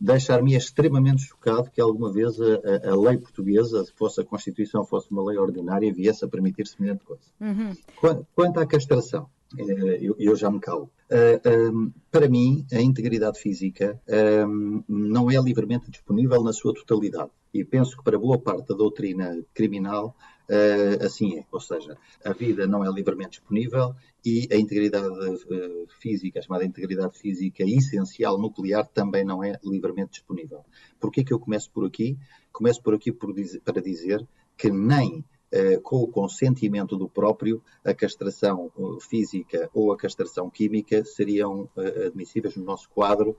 deixar-me 0.00 0.54
extremamente 0.56 1.22
chocado 1.24 1.70
que 1.70 1.80
alguma 1.80 2.10
vez 2.10 2.40
a, 2.40 2.90
a, 2.90 2.96
lei 2.96 3.18
portuguesa, 3.18 3.84
se 3.84 3.92
fosse 3.92 4.22
a 4.22 4.24
Constituição, 4.24 4.82
fosse 4.82 5.10
uma 5.10 5.22
lei 5.22 5.36
ordinária, 5.36 5.92
viesse 5.92 6.24
a 6.24 6.28
permitir 6.28 6.66
semelhante 6.66 7.04
coisa. 7.04 7.22
Uhum. 7.38 8.24
Quanto, 8.34 8.58
à 8.58 8.66
castração, 8.66 9.28
eu, 9.58 10.14
eu 10.18 10.36
já 10.36 10.50
me 10.50 10.60
calo. 10.60 10.90
Uh, 11.10 11.72
um, 11.72 11.92
para 12.10 12.28
mim, 12.28 12.64
a 12.72 12.80
integridade 12.80 13.38
física 13.38 14.00
um, 14.46 14.82
não 14.88 15.30
é 15.30 15.40
livremente 15.40 15.90
disponível 15.90 16.42
na 16.42 16.52
sua 16.52 16.72
totalidade. 16.74 17.30
E 17.52 17.64
penso 17.64 17.96
que 17.96 18.04
para 18.04 18.18
boa 18.18 18.38
parte 18.38 18.68
da 18.68 18.76
doutrina 18.76 19.42
criminal 19.52 20.14
uh, 20.50 21.04
assim 21.04 21.38
é. 21.38 21.44
Ou 21.50 21.60
seja, 21.60 21.96
a 22.24 22.32
vida 22.32 22.66
não 22.66 22.84
é 22.84 22.90
livremente 22.90 23.38
disponível 23.38 23.94
e 24.24 24.48
a 24.52 24.56
integridade 24.56 25.08
uh, 25.08 25.86
física, 26.00 26.38
a 26.38 26.42
chamada 26.42 26.64
integridade 26.64 27.18
física 27.18 27.64
essencial 27.64 28.38
nuclear, 28.38 28.86
também 28.86 29.24
não 29.24 29.42
é 29.42 29.58
livremente 29.64 30.12
disponível. 30.12 30.64
Por 31.00 31.10
que 31.10 31.24
eu 31.32 31.40
começo 31.40 31.70
por 31.70 31.86
aqui? 31.86 32.18
Começo 32.52 32.82
por 32.82 32.94
aqui 32.94 33.10
por 33.10 33.32
dizer, 33.32 33.60
para 33.60 33.80
dizer 33.80 34.26
que 34.56 34.70
nem 34.70 35.18
eh, 35.18 35.39
com 35.82 35.96
o 35.96 36.06
consentimento 36.06 36.96
do 36.96 37.08
próprio, 37.08 37.62
a 37.84 37.92
castração 37.92 38.70
eh, 38.78 38.82
física 39.00 39.68
ou 39.74 39.92
a 39.92 39.96
castração 39.96 40.48
química 40.48 41.04
seriam 41.04 41.68
eh, 41.76 42.06
admissíveis 42.06 42.56
no 42.56 42.64
nosso 42.64 42.88
quadro 42.90 43.36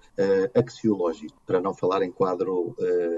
axiológico, 0.53 1.41
para 1.45 1.61
não 1.61 1.73
falar 1.73 2.03
em 2.03 2.11
quadro 2.11 2.75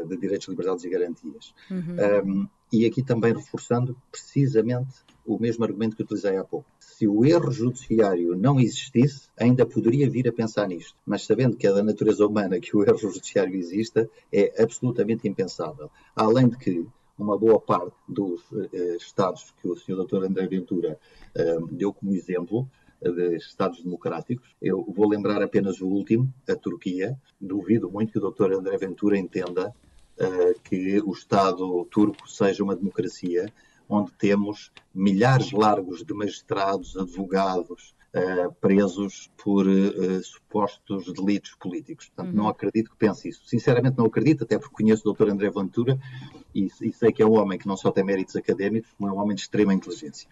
de 0.07 0.17
direitos, 0.17 0.47
liberdades 0.47 0.83
e 0.83 0.89
garantias. 0.89 1.53
Uhum. 1.69 2.43
Um, 2.43 2.47
e 2.71 2.87
aqui 2.87 3.03
também 3.03 3.33
reforçando 3.33 3.95
precisamente 4.11 4.95
o 5.23 5.37
mesmo 5.37 5.63
argumento 5.63 5.95
que 5.95 6.01
utilizei 6.01 6.37
há 6.37 6.43
pouco. 6.43 6.65
Se 6.79 7.07
o 7.07 7.23
erro 7.23 7.51
judiciário 7.51 8.35
não 8.35 8.59
existisse, 8.59 9.29
ainda 9.37 9.63
poderia 9.65 10.09
vir 10.09 10.27
a 10.27 10.33
pensar 10.33 10.67
nisto, 10.67 10.95
mas 11.05 11.23
sabendo 11.23 11.55
que 11.55 11.67
é 11.67 11.71
da 11.71 11.83
natureza 11.83 12.25
humana 12.25 12.59
que 12.59 12.75
o 12.75 12.83
erro 12.83 12.97
judiciário 12.97 13.55
exista, 13.55 14.09
é 14.31 14.61
absolutamente 14.61 15.27
impensável. 15.27 15.91
Além 16.15 16.49
de 16.49 16.57
que 16.57 16.85
uma 17.23 17.37
boa 17.37 17.59
parte 17.59 17.95
dos 18.07 18.41
eh, 18.73 18.97
Estados 18.97 19.53
que 19.61 19.67
o 19.67 19.75
Sr. 19.75 20.05
Dr. 20.05 20.25
André 20.25 20.47
Ventura 20.47 20.99
eh, 21.33 21.57
deu 21.71 21.93
como 21.93 22.13
exemplo, 22.13 22.69
eh, 23.01 23.11
de 23.11 23.35
Estados 23.37 23.83
democráticos. 23.83 24.55
Eu 24.61 24.83
vou 24.95 25.07
lembrar 25.07 25.41
apenas 25.41 25.81
o 25.81 25.87
último, 25.87 26.31
a 26.47 26.55
Turquia. 26.55 27.17
Duvido 27.39 27.89
muito 27.89 28.11
que 28.11 28.19
o 28.19 28.31
Dr. 28.31 28.53
André 28.53 28.77
Ventura 28.77 29.17
entenda 29.17 29.69
uh, 29.69 30.59
que 30.63 31.01
o 31.01 31.11
Estado 31.11 31.85
turco 31.91 32.29
seja 32.29 32.63
uma 32.63 32.75
democracia 32.75 33.51
onde 33.89 34.11
temos 34.13 34.71
milhares 34.93 35.51
largos 35.51 36.03
de 36.05 36.13
magistrados, 36.13 36.95
advogados, 36.95 37.93
uh, 38.13 38.53
presos 38.61 39.29
por 39.43 39.67
uh, 39.67 40.23
supostos 40.23 41.11
delitos 41.13 41.55
políticos. 41.55 42.07
Portanto, 42.07 42.33
uhum. 42.33 42.43
não 42.43 42.47
acredito 42.47 42.91
que 42.91 42.97
pense 42.97 43.27
isso. 43.27 43.45
Sinceramente, 43.45 43.97
não 43.97 44.05
acredito, 44.05 44.43
até 44.43 44.57
porque 44.57 44.75
conheço 44.75 45.09
o 45.09 45.13
Dr. 45.13 45.29
André 45.29 45.49
Ventura 45.49 45.99
e, 46.53 46.67
e 46.81 46.93
sei 46.93 47.11
que 47.11 47.21
é 47.21 47.25
um 47.25 47.33
homem 47.33 47.57
que 47.57 47.67
não 47.67 47.77
só 47.77 47.91
tem 47.91 48.03
méritos 48.03 48.35
académicos, 48.35 48.91
como 48.97 49.09
é 49.09 49.13
um 49.13 49.19
homem 49.19 49.35
de 49.35 49.41
extrema 49.41 49.73
inteligência. 49.73 50.27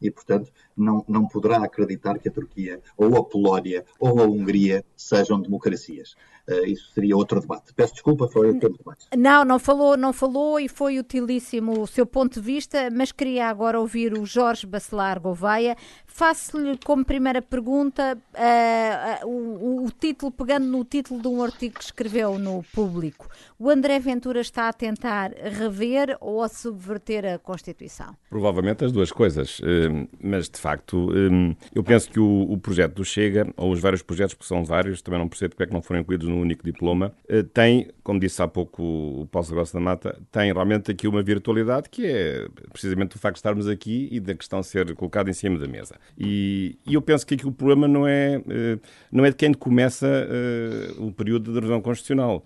E, 0.00 0.10
portanto, 0.10 0.50
não, 0.80 1.04
não 1.08 1.26
poderá 1.26 1.58
acreditar 1.64 2.18
que 2.18 2.28
a 2.28 2.32
Turquia, 2.32 2.80
ou 2.96 3.16
a 3.16 3.24
Polónia, 3.24 3.84
ou 3.98 4.20
a 4.20 4.24
Hungria 4.24 4.84
sejam 4.96 5.40
democracias. 5.40 6.14
Uh, 6.48 6.66
isso 6.66 6.90
seria 6.92 7.16
outro 7.16 7.40
debate. 7.40 7.72
Peço 7.74 7.92
desculpa, 7.92 8.26
foi 8.26 8.50
o 8.50 8.58
tempo 8.58 8.76
demais. 8.76 9.06
Não, 9.16 9.44
não 9.44 9.58
falou, 9.58 9.96
não 9.96 10.12
falou 10.12 10.58
e 10.58 10.68
foi 10.68 10.98
utilíssimo 10.98 11.82
o 11.82 11.86
seu 11.86 12.04
ponto 12.04 12.40
de 12.40 12.40
vista, 12.40 12.88
mas 12.90 13.12
queria 13.12 13.46
agora 13.46 13.78
ouvir 13.78 14.18
o 14.18 14.26
Jorge 14.26 14.66
Bacelar 14.66 15.20
Gouveia. 15.20 15.76
Faço-lhe 16.06 16.76
como 16.84 17.04
primeira 17.04 17.40
pergunta 17.40 18.18
uh, 18.34 19.26
uh, 19.26 19.30
o, 19.30 19.84
o, 19.84 19.90
título, 19.92 20.32
pegando 20.32 20.66
no 20.66 20.84
título 20.84 21.20
de 21.20 21.28
um 21.28 21.42
artigo 21.42 21.74
que 21.78 21.84
escreveu 21.84 22.38
no 22.38 22.64
Público. 22.74 23.28
O 23.58 23.70
André 23.70 24.00
Ventura 24.00 24.40
está 24.40 24.68
a 24.68 24.72
tentar 24.72 25.32
rever 25.32 26.16
ou 26.20 26.42
a 26.42 26.48
subverter 26.48 27.26
a 27.26 27.38
Constituição? 27.38 28.16
Provavelmente 28.28 28.84
as 28.84 28.90
duas 28.90 29.12
coisas. 29.12 29.60
Hum, 29.62 30.08
mas 30.20 30.48
de 30.48 30.58
facto, 30.58 30.69
hum, 31.08 31.54
eu 31.74 31.82
penso 31.82 32.10
que 32.10 32.20
o, 32.20 32.58
projeto 32.58 32.94
do 32.94 33.04
Chega, 33.04 33.46
ou 33.56 33.72
os 33.72 33.80
vários 33.80 34.02
projetos, 34.02 34.34
que 34.34 34.44
são 34.44 34.64
vários, 34.64 35.02
também 35.02 35.18
não 35.18 35.28
percebo 35.28 35.50
porque 35.50 35.62
é 35.64 35.66
que 35.66 35.72
não 35.72 35.82
foram 35.82 36.00
incluídos 36.00 36.28
num 36.28 36.40
único 36.40 36.64
diploma, 36.64 37.12
eh, 37.28 37.42
tem, 37.42 37.88
como 38.02 38.20
disse 38.20 38.42
há 38.42 38.48
pouco 38.48 38.82
o 38.82 39.28
Paulo 39.30 39.46
Sagosta 39.46 39.78
da 39.78 39.84
Mata, 39.84 40.18
tem 40.30 40.52
realmente 40.52 40.90
aqui 40.90 41.08
uma 41.08 41.22
virtualidade 41.22 41.88
que 41.88 42.06
é 42.06 42.46
precisamente 42.72 43.16
o 43.16 43.18
facto 43.18 43.36
de 43.36 43.38
estarmos 43.38 43.68
aqui 43.68 44.08
e 44.10 44.20
da 44.20 44.34
questão 44.34 44.62
ser 44.62 44.94
colocada 44.94 45.30
em 45.30 45.32
cima 45.32 45.58
da 45.58 45.66
mesa. 45.66 45.96
E, 46.18 46.78
e 46.86 46.94
eu 46.94 47.02
penso 47.02 47.26
que 47.26 47.34
aqui 47.34 47.46
o 47.46 47.52
problema 47.52 47.88
não 47.88 48.06
é, 48.06 48.36
eh, 48.48 48.78
não 49.10 49.24
é 49.24 49.30
de 49.30 49.36
quem 49.36 49.52
começa 49.52 50.06
eh, 50.06 50.92
o 50.98 51.12
período 51.12 51.50
de 51.52 51.54
revisão 51.54 51.80
constitucional 51.80 52.44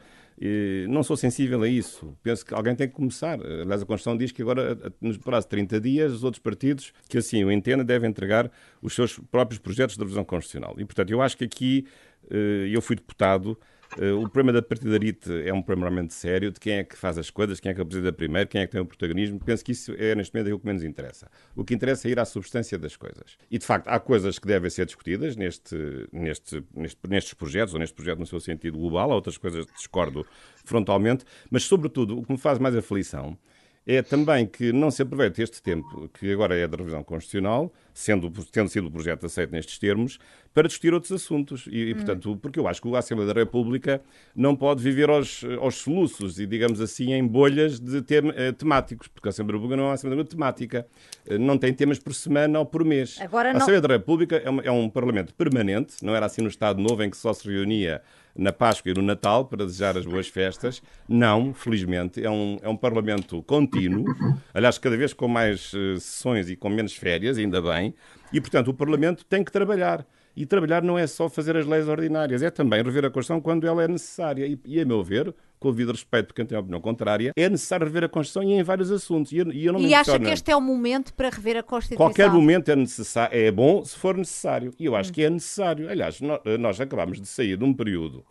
não 0.88 1.02
sou 1.02 1.16
sensível 1.16 1.62
a 1.62 1.68
isso. 1.68 2.16
Penso 2.22 2.44
que 2.44 2.52
alguém 2.54 2.74
tem 2.74 2.88
que 2.88 2.94
começar. 2.94 3.40
Aliás, 3.40 3.82
a 3.82 3.86
Constituição 3.86 4.16
diz 4.16 4.32
que 4.32 4.42
agora, 4.42 4.76
nos 5.00 5.16
prazo 5.16 5.46
de 5.46 5.50
30 5.50 5.80
dias, 5.80 6.12
os 6.12 6.24
outros 6.24 6.42
partidos 6.42 6.92
que 7.08 7.18
assim 7.18 7.44
o 7.44 7.52
entendam 7.52 7.84
devem 7.84 8.10
entregar 8.10 8.50
os 8.82 8.94
seus 8.94 9.18
próprios 9.30 9.58
projetos 9.58 9.96
de 9.96 10.02
revisão 10.02 10.24
constitucional. 10.24 10.74
E, 10.78 10.84
portanto, 10.84 11.10
eu 11.10 11.22
acho 11.22 11.36
que 11.36 11.44
aqui, 11.44 11.86
eh, 12.30 12.68
eu 12.70 12.82
fui 12.82 12.96
deputado, 12.96 13.58
eh, 13.60 13.73
o 13.96 14.28
problema 14.28 14.52
da 14.52 14.62
partidarite 14.62 15.30
é 15.46 15.52
um 15.52 15.62
problema 15.62 15.88
realmente 15.88 16.14
sério, 16.14 16.50
de 16.50 16.58
quem 16.58 16.74
é 16.74 16.84
que 16.84 16.96
faz 16.96 17.16
as 17.16 17.30
coisas, 17.30 17.60
quem 17.60 17.70
é 17.70 17.74
que 17.74 17.80
apresenta 17.80 18.12
primeiro, 18.12 18.48
quem 18.48 18.60
é 18.60 18.66
que 18.66 18.72
tem 18.72 18.80
o 18.80 18.86
protagonismo. 18.86 19.38
Penso 19.38 19.64
que 19.64 19.72
isso 19.72 19.92
é, 19.96 20.14
neste 20.14 20.34
momento, 20.34 20.54
o 20.54 20.58
que 20.58 20.66
menos 20.66 20.82
interessa. 20.82 21.30
O 21.54 21.64
que 21.64 21.74
interessa 21.74 22.08
é 22.08 22.10
ir 22.10 22.18
à 22.18 22.24
substância 22.24 22.78
das 22.78 22.96
coisas. 22.96 23.36
E, 23.50 23.58
de 23.58 23.64
facto, 23.64 23.88
há 23.88 24.00
coisas 24.00 24.38
que 24.38 24.46
devem 24.46 24.68
ser 24.68 24.86
discutidas 24.86 25.36
neste, 25.36 25.76
neste, 26.12 26.64
neste, 26.74 26.98
nestes 27.08 27.34
projetos, 27.34 27.74
ou 27.74 27.80
neste 27.80 27.94
projeto 27.94 28.18
no 28.18 28.26
seu 28.26 28.40
sentido 28.40 28.78
global, 28.78 29.12
há 29.12 29.14
outras 29.14 29.38
coisas 29.38 29.64
que 29.64 29.74
discordo 29.74 30.26
frontalmente, 30.64 31.24
mas, 31.50 31.64
sobretudo, 31.64 32.18
o 32.18 32.24
que 32.24 32.32
me 32.32 32.38
faz 32.38 32.58
mais 32.58 32.76
aflição 32.76 33.38
é 33.86 34.00
também 34.00 34.46
que 34.46 34.72
não 34.72 34.90
se 34.90 35.02
aproveite 35.02 35.42
este 35.42 35.62
tempo, 35.62 36.08
que 36.18 36.32
agora 36.32 36.56
é 36.56 36.66
da 36.66 36.76
revisão 36.76 37.04
constitucional, 37.04 37.72
sendo, 37.92 38.30
tendo 38.50 38.68
sido 38.68 38.88
o 38.88 38.90
projeto 38.90 39.26
aceito 39.26 39.52
nestes 39.52 39.78
termos, 39.78 40.18
para 40.54 40.66
discutir 40.66 40.94
outros 40.94 41.12
assuntos. 41.12 41.66
E, 41.70 41.90
e, 41.90 41.94
portanto, 41.94 42.36
porque 42.40 42.58
eu 42.58 42.66
acho 42.66 42.80
que 42.80 42.94
a 42.94 42.98
Assembleia 42.98 43.32
da 43.34 43.38
República 43.38 44.00
não 44.34 44.56
pode 44.56 44.82
viver 44.82 45.10
aos, 45.10 45.44
aos 45.60 45.74
soluços 45.76 46.38
e, 46.40 46.46
digamos 46.46 46.80
assim, 46.80 47.12
em 47.12 47.26
bolhas 47.26 47.78
de 47.78 48.00
tem, 48.00 48.22
eh, 48.34 48.52
temáticos, 48.52 49.08
porque 49.08 49.28
a 49.28 49.30
Assembleia 49.30 49.58
da 49.58 49.58
República 49.58 49.76
não 49.76 49.84
é 49.84 49.88
uma 49.88 49.94
Assembleia 49.94 50.24
temática. 50.24 50.86
Eh, 51.26 51.36
não 51.36 51.58
tem 51.58 51.74
temas 51.74 51.98
por 51.98 52.14
semana 52.14 52.58
ou 52.58 52.64
por 52.64 52.84
mês. 52.84 53.20
Agora. 53.20 53.50
A 53.50 53.56
Assembleia 53.56 53.82
da 53.82 53.88
República 53.88 54.36
é, 54.36 54.48
uma, 54.48 54.62
é 54.62 54.70
um 54.70 54.88
parlamento 54.88 55.34
permanente, 55.34 56.02
não 56.02 56.16
era 56.16 56.24
assim 56.24 56.40
no 56.40 56.48
Estado 56.48 56.80
Novo 56.80 57.02
em 57.02 57.10
que 57.10 57.16
só 57.16 57.34
se 57.34 57.46
reunia 57.46 58.00
na 58.36 58.52
Páscoa 58.52 58.90
e 58.90 58.94
no 58.94 59.02
Natal 59.02 59.44
para 59.44 59.64
desejar 59.64 59.96
as 59.96 60.04
boas 60.04 60.28
festas. 60.28 60.82
Não, 61.08 61.54
felizmente, 61.54 62.24
é 62.24 62.30
um, 62.30 62.58
é 62.62 62.68
um 62.68 62.76
Parlamento 62.76 63.42
contínuo, 63.42 64.04
aliás, 64.52 64.78
cada 64.78 64.96
vez 64.96 65.12
com 65.12 65.28
mais 65.28 65.72
uh, 65.72 65.98
sessões 65.98 66.50
e 66.50 66.56
com 66.56 66.68
menos 66.68 66.94
férias, 66.94 67.38
ainda 67.38 67.62
bem, 67.62 67.94
e, 68.32 68.40
portanto, 68.40 68.68
o 68.68 68.74
Parlamento 68.74 69.24
tem 69.24 69.44
que 69.44 69.52
trabalhar. 69.52 70.04
E 70.36 70.44
trabalhar 70.44 70.82
não 70.82 70.98
é 70.98 71.06
só 71.06 71.28
fazer 71.28 71.56
as 71.56 71.66
leis 71.66 71.88
ordinárias, 71.88 72.42
é 72.42 72.50
também 72.50 72.82
rever 72.82 73.04
a 73.04 73.10
Constituição 73.10 73.40
quando 73.40 73.66
ela 73.66 73.82
é 73.82 73.88
necessária. 73.88 74.46
E, 74.46 74.58
e 74.64 74.80
a 74.80 74.84
meu 74.84 75.02
ver, 75.02 75.34
com 75.60 75.68
o 75.68 75.72
devido 75.72 75.92
respeito 75.92 76.26
por 76.26 76.34
quem 76.34 76.44
tem 76.44 76.56
a 76.56 76.60
opinião 76.60 76.80
contrária, 76.80 77.32
é 77.36 77.48
necessário 77.48 77.86
rever 77.86 78.04
a 78.04 78.08
Constituição 78.08 78.42
e 78.42 78.54
em 78.54 78.62
vários 78.62 78.90
assuntos. 78.90 79.32
E, 79.32 79.38
eu, 79.38 79.52
eu 79.52 79.72
não 79.72 79.80
e 79.80 79.94
acha 79.94 80.18
que 80.18 80.28
este 80.28 80.50
é 80.50 80.56
o 80.56 80.60
momento 80.60 81.14
para 81.14 81.30
rever 81.30 81.56
a 81.56 81.62
Constituição? 81.62 82.04
Qualquer 82.04 82.30
momento 82.30 82.70
é, 82.70 82.76
necessário, 82.76 83.36
é 83.36 83.50
bom 83.50 83.84
se 83.84 83.96
for 83.96 84.16
necessário. 84.16 84.72
E 84.78 84.84
eu 84.84 84.96
acho 84.96 85.10
hum. 85.10 85.14
que 85.14 85.22
é 85.22 85.30
necessário. 85.30 85.88
Aliás, 85.88 86.20
nós, 86.20 86.40
nós 86.58 86.80
acabamos 86.80 87.20
de 87.20 87.26
sair 87.26 87.56
de 87.56 87.64
um 87.64 87.72
período, 87.72 88.24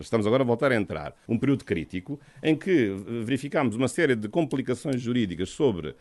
estamos 0.00 0.26
agora 0.26 0.42
a 0.42 0.46
voltar 0.46 0.72
a 0.72 0.76
entrar, 0.76 1.14
um 1.28 1.38
período 1.38 1.64
crítico, 1.64 2.20
em 2.42 2.56
que 2.56 2.94
verificámos 3.24 3.76
uma 3.76 3.88
série 3.88 4.16
de 4.16 4.28
complicações 4.28 5.00
jurídicas 5.00 5.50
sobre 5.50 5.94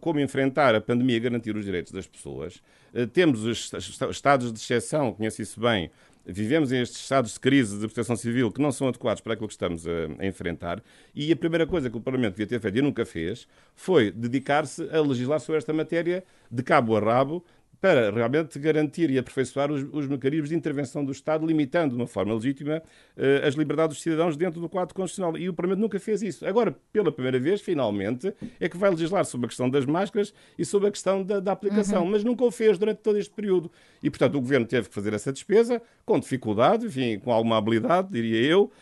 como 0.00 0.20
enfrentar 0.20 0.74
a 0.74 0.80
pandemia 0.80 1.16
e 1.16 1.20
garantir 1.20 1.56
os 1.56 1.64
direitos 1.64 1.92
das 1.92 2.06
pessoas. 2.06 2.56
Uh, 2.92 3.06
temos 3.06 3.44
os 3.44 3.72
estados 4.10 4.52
de 4.52 4.58
exceção, 4.58 5.12
conhece 5.12 5.42
isso 5.42 5.60
bem, 5.60 5.90
vivemos 6.26 6.72
em 6.72 6.80
estes 6.80 7.00
estados 7.00 7.34
de 7.34 7.40
crise 7.40 7.78
de 7.78 7.86
proteção 7.86 8.16
civil 8.16 8.50
que 8.50 8.60
não 8.60 8.72
são 8.72 8.88
adequados 8.88 9.20
para 9.20 9.34
aquilo 9.34 9.46
que 9.46 9.54
estamos 9.54 9.86
a, 9.86 10.26
enfrentar 10.26 10.82
e 11.14 11.30
a 11.30 11.36
primeira 11.36 11.66
coisa 11.66 11.90
que 11.90 11.96
o 11.96 12.00
Parlamento 12.00 12.32
devia 12.32 12.46
ter 12.46 12.60
feito 12.60 12.78
e 12.78 12.82
nunca 12.82 13.04
fez 13.04 13.46
foi 13.76 14.10
dedicar-se 14.10 14.88
a 14.90 15.00
legislar 15.02 15.38
sobre 15.38 15.58
esta 15.58 15.72
matéria 15.72 16.24
de 16.50 16.62
cabo 16.62 16.96
a 16.96 17.00
rabo, 17.00 17.44
para 17.84 18.10
realmente 18.10 18.58
garantir 18.58 19.10
e 19.10 19.18
aperfeiçoar 19.18 19.70
os, 19.70 19.86
os, 19.92 20.06
mecanismos 20.06 20.48
de 20.48 20.54
intervenção 20.54 21.04
do 21.04 21.12
Estado, 21.12 21.46
limitando 21.46 21.90
de 21.90 21.96
uma 22.00 22.06
forma 22.06 22.32
legítima 22.32 22.82
uh, 23.14 23.46
as 23.46 23.56
liberdades 23.56 23.96
dos 23.96 24.02
cidadãos 24.02 24.38
dentro 24.38 24.58
do 24.58 24.70
quadro 24.70 24.94
constitucional. 24.94 25.36
E 25.36 25.50
o 25.50 25.52
Parlamento 25.52 25.80
nunca 25.80 26.00
fez 26.00 26.22
isso. 26.22 26.46
Agora, 26.46 26.74
pela 26.90 27.12
primeira 27.12 27.38
vez, 27.38 27.60
finalmente, 27.60 28.32
é 28.58 28.70
que 28.70 28.78
vai 28.78 28.88
legislar 28.88 29.26
sobre 29.26 29.44
a 29.44 29.48
questão 29.48 29.68
das 29.68 29.84
máscaras 29.84 30.32
e 30.58 30.64
sobre 30.64 30.88
a 30.88 30.90
questão 30.90 31.22
da, 31.22 31.40
da 31.40 31.52
aplicação, 31.52 32.04
uhum. 32.04 32.12
mas 32.12 32.24
nunca 32.24 32.42
o 32.42 32.50
fez 32.50 32.78
durante 32.78 33.02
todo 33.02 33.18
este 33.18 33.34
período. 33.34 33.70
E, 34.02 34.08
portanto, 34.08 34.36
o 34.36 34.40
Governo 34.40 34.64
teve 34.64 34.88
que 34.88 34.94
fazer 34.94 35.12
essa 35.12 35.30
despesa, 35.30 35.82
com 36.06 36.18
dificuldade, 36.18 36.86
enfim, 36.86 37.18
com 37.18 37.30
alguma 37.34 37.58
habilidade, 37.58 38.08
diria 38.10 38.40
eu, 38.40 38.72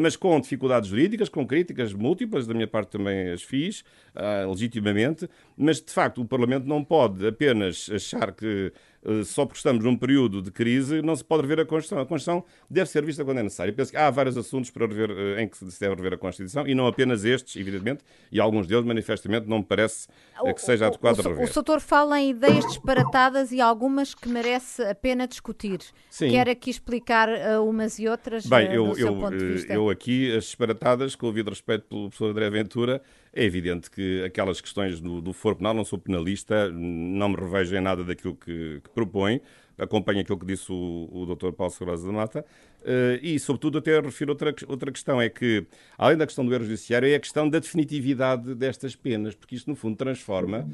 mas 0.00 0.16
com 0.16 0.40
dificuldades 0.40 0.88
jurídicas, 0.88 1.28
com 1.28 1.46
críticas 1.46 1.92
múltiplas, 1.92 2.46
da 2.46 2.54
minha 2.54 2.68
parte 2.68 2.90
também 2.90 3.30
as 3.30 3.42
fiz, 3.42 3.80
uh, 4.14 4.48
legitimamente, 4.48 5.28
mas, 5.56 5.80
de 5.80 5.92
facto, 5.92 6.20
o 6.20 6.24
Parlamento 6.24 6.66
não 6.66 6.84
pode 6.84 7.26
apenas 7.26 7.90
achar 7.92 8.32
que 8.32 8.72
eh, 8.74 8.78
só 9.24 9.44
porque 9.44 9.58
estamos 9.58 9.82
num 9.84 9.96
período 9.96 10.40
de 10.40 10.50
crise, 10.50 11.02
não 11.02 11.16
se 11.16 11.24
pode 11.24 11.42
rever 11.42 11.60
a 11.60 11.66
Constituição. 11.66 11.98
A 11.98 12.06
Constituição 12.06 12.44
deve 12.70 12.88
ser 12.88 13.04
vista 13.04 13.24
quando 13.24 13.38
é 13.38 13.42
necessário. 13.42 13.72
Eu 13.72 13.74
penso 13.74 13.90
que 13.90 13.96
há 13.96 14.08
vários 14.10 14.36
assuntos 14.36 14.70
para 14.70 14.86
rever, 14.86 15.10
eh, 15.10 15.42
em 15.42 15.48
que 15.48 15.56
se 15.56 15.80
deve 15.80 15.96
rever 15.96 16.14
a 16.14 16.16
Constituição 16.16 16.66
e 16.66 16.74
não 16.74 16.86
apenas 16.86 17.24
estes, 17.24 17.56
evidentemente, 17.56 18.04
e 18.30 18.40
alguns 18.40 18.66
deles, 18.66 18.84
manifestamente, 18.84 19.48
não 19.48 19.58
me 19.58 19.64
parece 19.64 20.06
eh, 20.44 20.52
que 20.52 20.62
seja 20.62 20.86
adequado 20.86 21.18
o, 21.18 21.22
rever. 21.22 21.44
O 21.44 21.52
Soutor 21.52 21.80
fala 21.80 22.20
em 22.20 22.30
ideias 22.30 22.64
disparatadas 22.66 23.50
e 23.50 23.60
algumas 23.60 24.14
que 24.14 24.28
merece 24.28 24.82
a 24.82 24.94
pena 24.94 25.26
discutir. 25.26 25.80
Sim. 26.08 26.30
Quer 26.30 26.48
aqui 26.48 26.70
explicar 26.70 27.28
umas 27.60 27.98
e 27.98 28.06
outras 28.06 28.46
Bem, 28.46 28.72
eu, 28.72 28.88
do 28.88 28.94
seu 28.94 29.08
eu, 29.08 29.16
ponto 29.16 29.36
de 29.36 29.44
vista? 29.44 29.72
Eu 29.72 29.90
aqui, 29.90 30.34
as 30.36 30.44
disparatadas, 30.44 31.16
com 31.16 31.26
o 31.26 31.30
devido 31.30 31.50
respeito 31.50 31.86
pelo 31.88 32.08
professor 32.08 32.30
André 32.30 32.50
Ventura, 32.50 33.02
é 33.32 33.44
evidente 33.44 33.90
que 33.90 34.22
aquelas 34.24 34.60
questões 34.60 35.00
do, 35.00 35.20
do 35.20 35.32
foro 35.32 35.56
penal, 35.56 35.72
não 35.72 35.84
sou 35.84 35.98
penalista, 35.98 36.70
não 36.70 37.30
me 37.30 37.36
revejo 37.36 37.74
em 37.74 37.80
nada 37.80 38.04
daquilo 38.04 38.36
que, 38.36 38.80
que 38.82 38.90
propõe, 38.90 39.40
acompanho 39.78 40.20
aquilo 40.20 40.38
que 40.38 40.46
disse 40.46 40.70
o, 40.70 41.08
o 41.10 41.34
Dr. 41.34 41.52
Paulo 41.52 41.72
Segurosa 41.72 42.06
da 42.06 42.12
Mata, 42.12 42.44
uh, 42.82 43.18
e, 43.22 43.38
sobretudo, 43.38 43.78
até 43.78 43.98
refiro 44.00 44.32
outra, 44.32 44.54
outra 44.68 44.92
questão, 44.92 45.20
é 45.20 45.30
que, 45.30 45.66
além 45.96 46.16
da 46.16 46.26
questão 46.26 46.44
do 46.44 46.54
erro 46.54 46.64
judiciário, 46.64 47.08
é 47.08 47.14
a 47.14 47.20
questão 47.20 47.48
da 47.48 47.58
definitividade 47.58 48.54
destas 48.54 48.94
penas, 48.94 49.34
porque 49.34 49.54
isto, 49.54 49.68
no 49.68 49.76
fundo, 49.76 49.96
transforma 49.96 50.68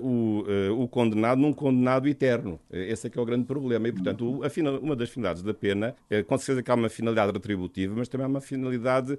o, 0.00 0.44
uh, 0.46 0.82
o, 0.82 0.88
condenado 0.88 1.40
num 1.40 1.52
condenado 1.52 2.08
eterno. 2.08 2.58
Esse 2.70 3.06
é 3.06 3.10
que 3.10 3.18
é 3.18 3.22
o 3.22 3.24
grande 3.24 3.44
problema. 3.44 3.88
E, 3.88 3.92
portanto, 3.92 4.40
final, 4.50 4.78
uma 4.78 4.96
das 4.96 5.10
finalidades 5.10 5.42
da 5.42 5.54
pena 5.54 5.94
com 6.26 6.38
certeza, 6.38 6.62
que 6.62 6.70
há 6.70 6.74
uma 6.74 6.88
finalidade 6.88 7.32
retributiva, 7.32 7.94
mas 7.96 8.08
também 8.08 8.24
há 8.24 8.28
uma 8.28 8.40
finalidade 8.40 9.18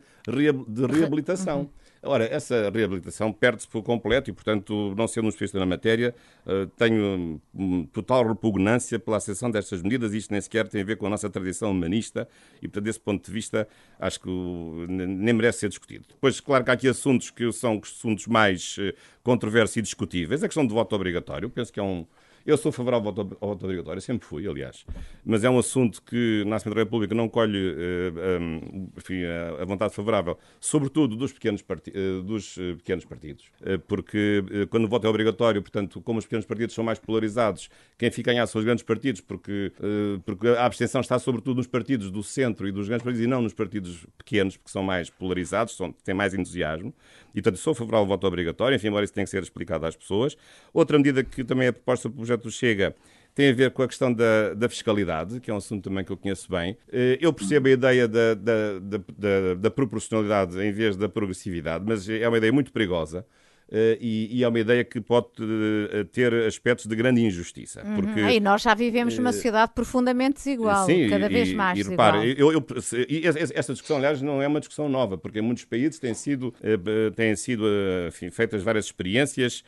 de 0.68 0.86
reabilitação. 0.86 1.62
Uhum. 1.62 1.70
Ora, 2.04 2.26
essa 2.26 2.72
reabilitação 2.72 3.32
perde-se 3.32 3.68
por 3.68 3.84
completo 3.84 4.32
e, 4.32 4.34
portanto, 4.34 4.96
não 4.98 5.08
sendo 5.08 5.26
um 5.26 5.30
especialista 5.30 5.60
na 5.60 5.68
matéria, 5.68 6.16
eh, 6.48 6.68
tenho 6.76 7.40
total 7.94 8.28
repugnância 8.28 8.98
pela 8.98 9.18
acessão 9.18 9.52
destas 9.52 9.84
medidas. 9.84 10.12
Isto 10.12 10.32
nem 10.32 10.42
sequer 10.42 10.68
tem 10.68 10.82
a 10.82 10.84
ver 10.84 10.98
com 10.98 11.06
a 11.06 11.10
nossa 11.12 11.30
tradição 11.30 11.70
humanista 11.70 12.28
e, 12.58 12.62
portanto, 12.62 12.86
desse 12.86 13.00
ponto 13.00 13.24
de 13.24 13.32
vista, 13.32 13.68
acho 14.00 14.20
que 14.20 14.30
nem 14.30 15.34
merece 15.34 15.60
ser 15.60 15.70
discutido. 15.70 16.06
Depois, 16.10 16.40
claro 16.40 16.64
que 16.64 16.72
há 16.72 16.74
aqui 16.74 16.88
assuntos 16.88 17.30
que 17.30 17.52
são 17.52 17.80
assuntos 17.84 18.26
mais 18.26 18.78
eh, 18.80 18.96
controversos 19.22 19.78
e 19.78 19.82
discutíveis. 19.84 20.31
A 20.32 20.48
questão 20.48 20.66
do 20.66 20.74
voto 20.74 20.96
obrigatório, 20.96 21.50
penso 21.50 21.72
que 21.72 21.80
é 21.80 21.84
um, 21.84 22.06
eu 22.46 22.58
sou 22.58 22.72
favorável 22.72 23.10
ao 23.10 23.14
voto 23.50 23.66
obrigatório, 23.66 24.02
sempre 24.02 24.28
fui, 24.28 24.48
aliás. 24.48 24.86
Mas 25.26 25.44
é 25.44 25.50
um 25.50 25.60
assunto 25.60 26.02
que 26.02 26.44
na 26.46 26.56
Assembleia 26.58 26.86
da 26.86 26.90
República 26.90 27.14
não 27.14 27.30
colhe 27.30 27.58
uh, 27.58 28.20
eh, 28.20 28.40
um, 28.40 28.90
enfim, 28.98 29.24
a, 29.60 29.66
vontade 29.66 29.94
favorável, 29.94 30.38
sobretudo 30.60 31.16
dos 31.16 31.32
pequenos, 31.32 31.62
parti 31.62 31.92
uh, 31.92 32.22
dos 32.24 32.56
pequenos 32.78 33.06
partidos. 33.06 33.52
porque 33.88 34.44
quando 34.70 34.86
o 34.86 34.88
voto 34.88 35.06
é 35.06 35.10
obrigatório, 35.10 35.62
portanto, 35.62 36.02
como 36.02 36.20
os 36.20 36.26
pequenos 36.26 36.46
partidos 36.46 36.76
são 36.76 36.84
mais 36.84 37.00
polarizados, 37.00 37.70
quem 37.98 38.12
fica 38.12 38.34
em 38.34 38.40
aço 38.40 38.54
são 38.54 38.60
os 38.60 38.66
grandes 38.66 38.84
partidos, 38.84 39.22
porque, 39.22 39.72
porque 40.26 40.48
a 40.48 40.66
abstenção 40.66 41.02
está 41.02 41.18
sobretudo 41.20 41.58
nos 41.58 41.68
partidos 41.68 42.12
do 42.12 42.24
centro 42.24 42.68
e 42.68 42.72
dos 42.72 42.88
grandes 42.88 43.04
partidos 43.04 43.26
e 43.26 43.28
não 43.28 43.42
nos 43.42 43.54
partidos 43.54 44.06
pequenos, 44.18 44.58
porque 44.58 44.72
são 44.72 44.84
mais 44.84 45.10
polarizados, 45.10 45.76
são, 45.76 45.92
têm 45.92 46.14
mais 46.14 46.34
entusiasmo. 46.34 46.94
E, 47.34 47.42
portanto, 47.42 47.58
sou 47.58 47.74
favorável 47.74 48.04
ao 48.04 48.08
voto 48.08 48.28
obrigatório, 48.28 48.76
enfim, 48.76 48.88
agora 48.88 49.06
isso 49.06 49.14
tem 49.14 49.24
que 49.24 49.30
ser 49.30 49.42
explicado 49.42 49.86
às 49.86 49.96
pessoas. 49.96 50.36
Outra 50.74 50.98
medida 50.98 51.24
que 51.24 51.44
também 51.44 51.68
é 51.68 51.72
proposta 51.72 52.10
pelo 52.10 52.26
projeto 52.32 52.44
do 52.44 52.52
Chega 52.52 52.96
tem 53.34 53.50
a 53.50 53.54
ver 53.54 53.72
com 53.72 53.82
a 53.82 53.88
questão 53.88 54.12
da, 54.14 54.54
da, 54.54 54.68
fiscalidade, 54.68 55.40
que 55.40 55.50
é 55.50 55.54
um 55.54 55.58
assunto 55.58 55.90
também 55.90 56.04
que 56.04 56.12
eu 56.12 56.18
conheço 56.18 56.52
bem. 56.52 56.78
Eh, 56.92 57.18
eu 57.22 57.32
percebo 57.32 57.70
a 57.70 57.72
ideia 57.72 58.06
da, 58.06 58.34
da, 58.34 58.78
da, 59.18 59.54
da 59.58 59.72
proporcionalidade 59.72 60.60
em 60.62 60.72
vez 60.74 60.98
da 60.98 61.08
progressividade, 61.08 61.86
mas 61.88 62.10
é 62.10 62.28
uma 62.28 62.38
ideia 62.38 62.52
muito 62.52 62.74
perigosa. 62.74 63.26
Uh, 63.70 63.96
e, 64.02 64.40
e, 64.40 64.44
é 64.44 64.48
uma 64.50 64.60
ideia 64.60 64.84
que 64.84 65.00
pode 65.00 65.28
uh, 65.40 66.04
ter 66.12 66.34
aspectos 66.34 66.88
de 66.88 66.94
grande 66.94 67.22
injustiça. 67.22 67.82
Uhum. 67.86 67.96
Porque, 67.96 68.20
e 68.20 68.38
nós 68.42 68.64
já 68.64 68.74
vivemos 68.74 69.18
numa 69.18 69.32
sociedade 69.32 69.72
profundamente 69.74 70.36
desigual, 70.36 70.86
sim, 70.86 71.08
cada 71.10 71.30
vez 71.30 71.52
e, 71.52 71.56
mais 71.56 71.80
e. 71.80 71.90
Repare, 71.90 72.36
eu, 72.38 72.52
eu, 72.52 72.66
essa 73.56 73.72
discussão, 73.72 73.96
aliás, 73.96 74.22
não 74.22 74.42
é 74.42 74.48
uma 74.48 74.60
discussão 74.60 74.90
nova, 74.90 75.18
porque 75.18 75.40
em 75.40 75.42
muitos 75.42 75.64
países 75.64 76.00
têm 76.00 76.14
sido, 76.14 76.54
têm 77.16 77.34
sido 77.38 77.64
enfim, 78.10 78.30
feitas 78.30 78.62
várias 78.62 78.84
experiências 78.88 79.64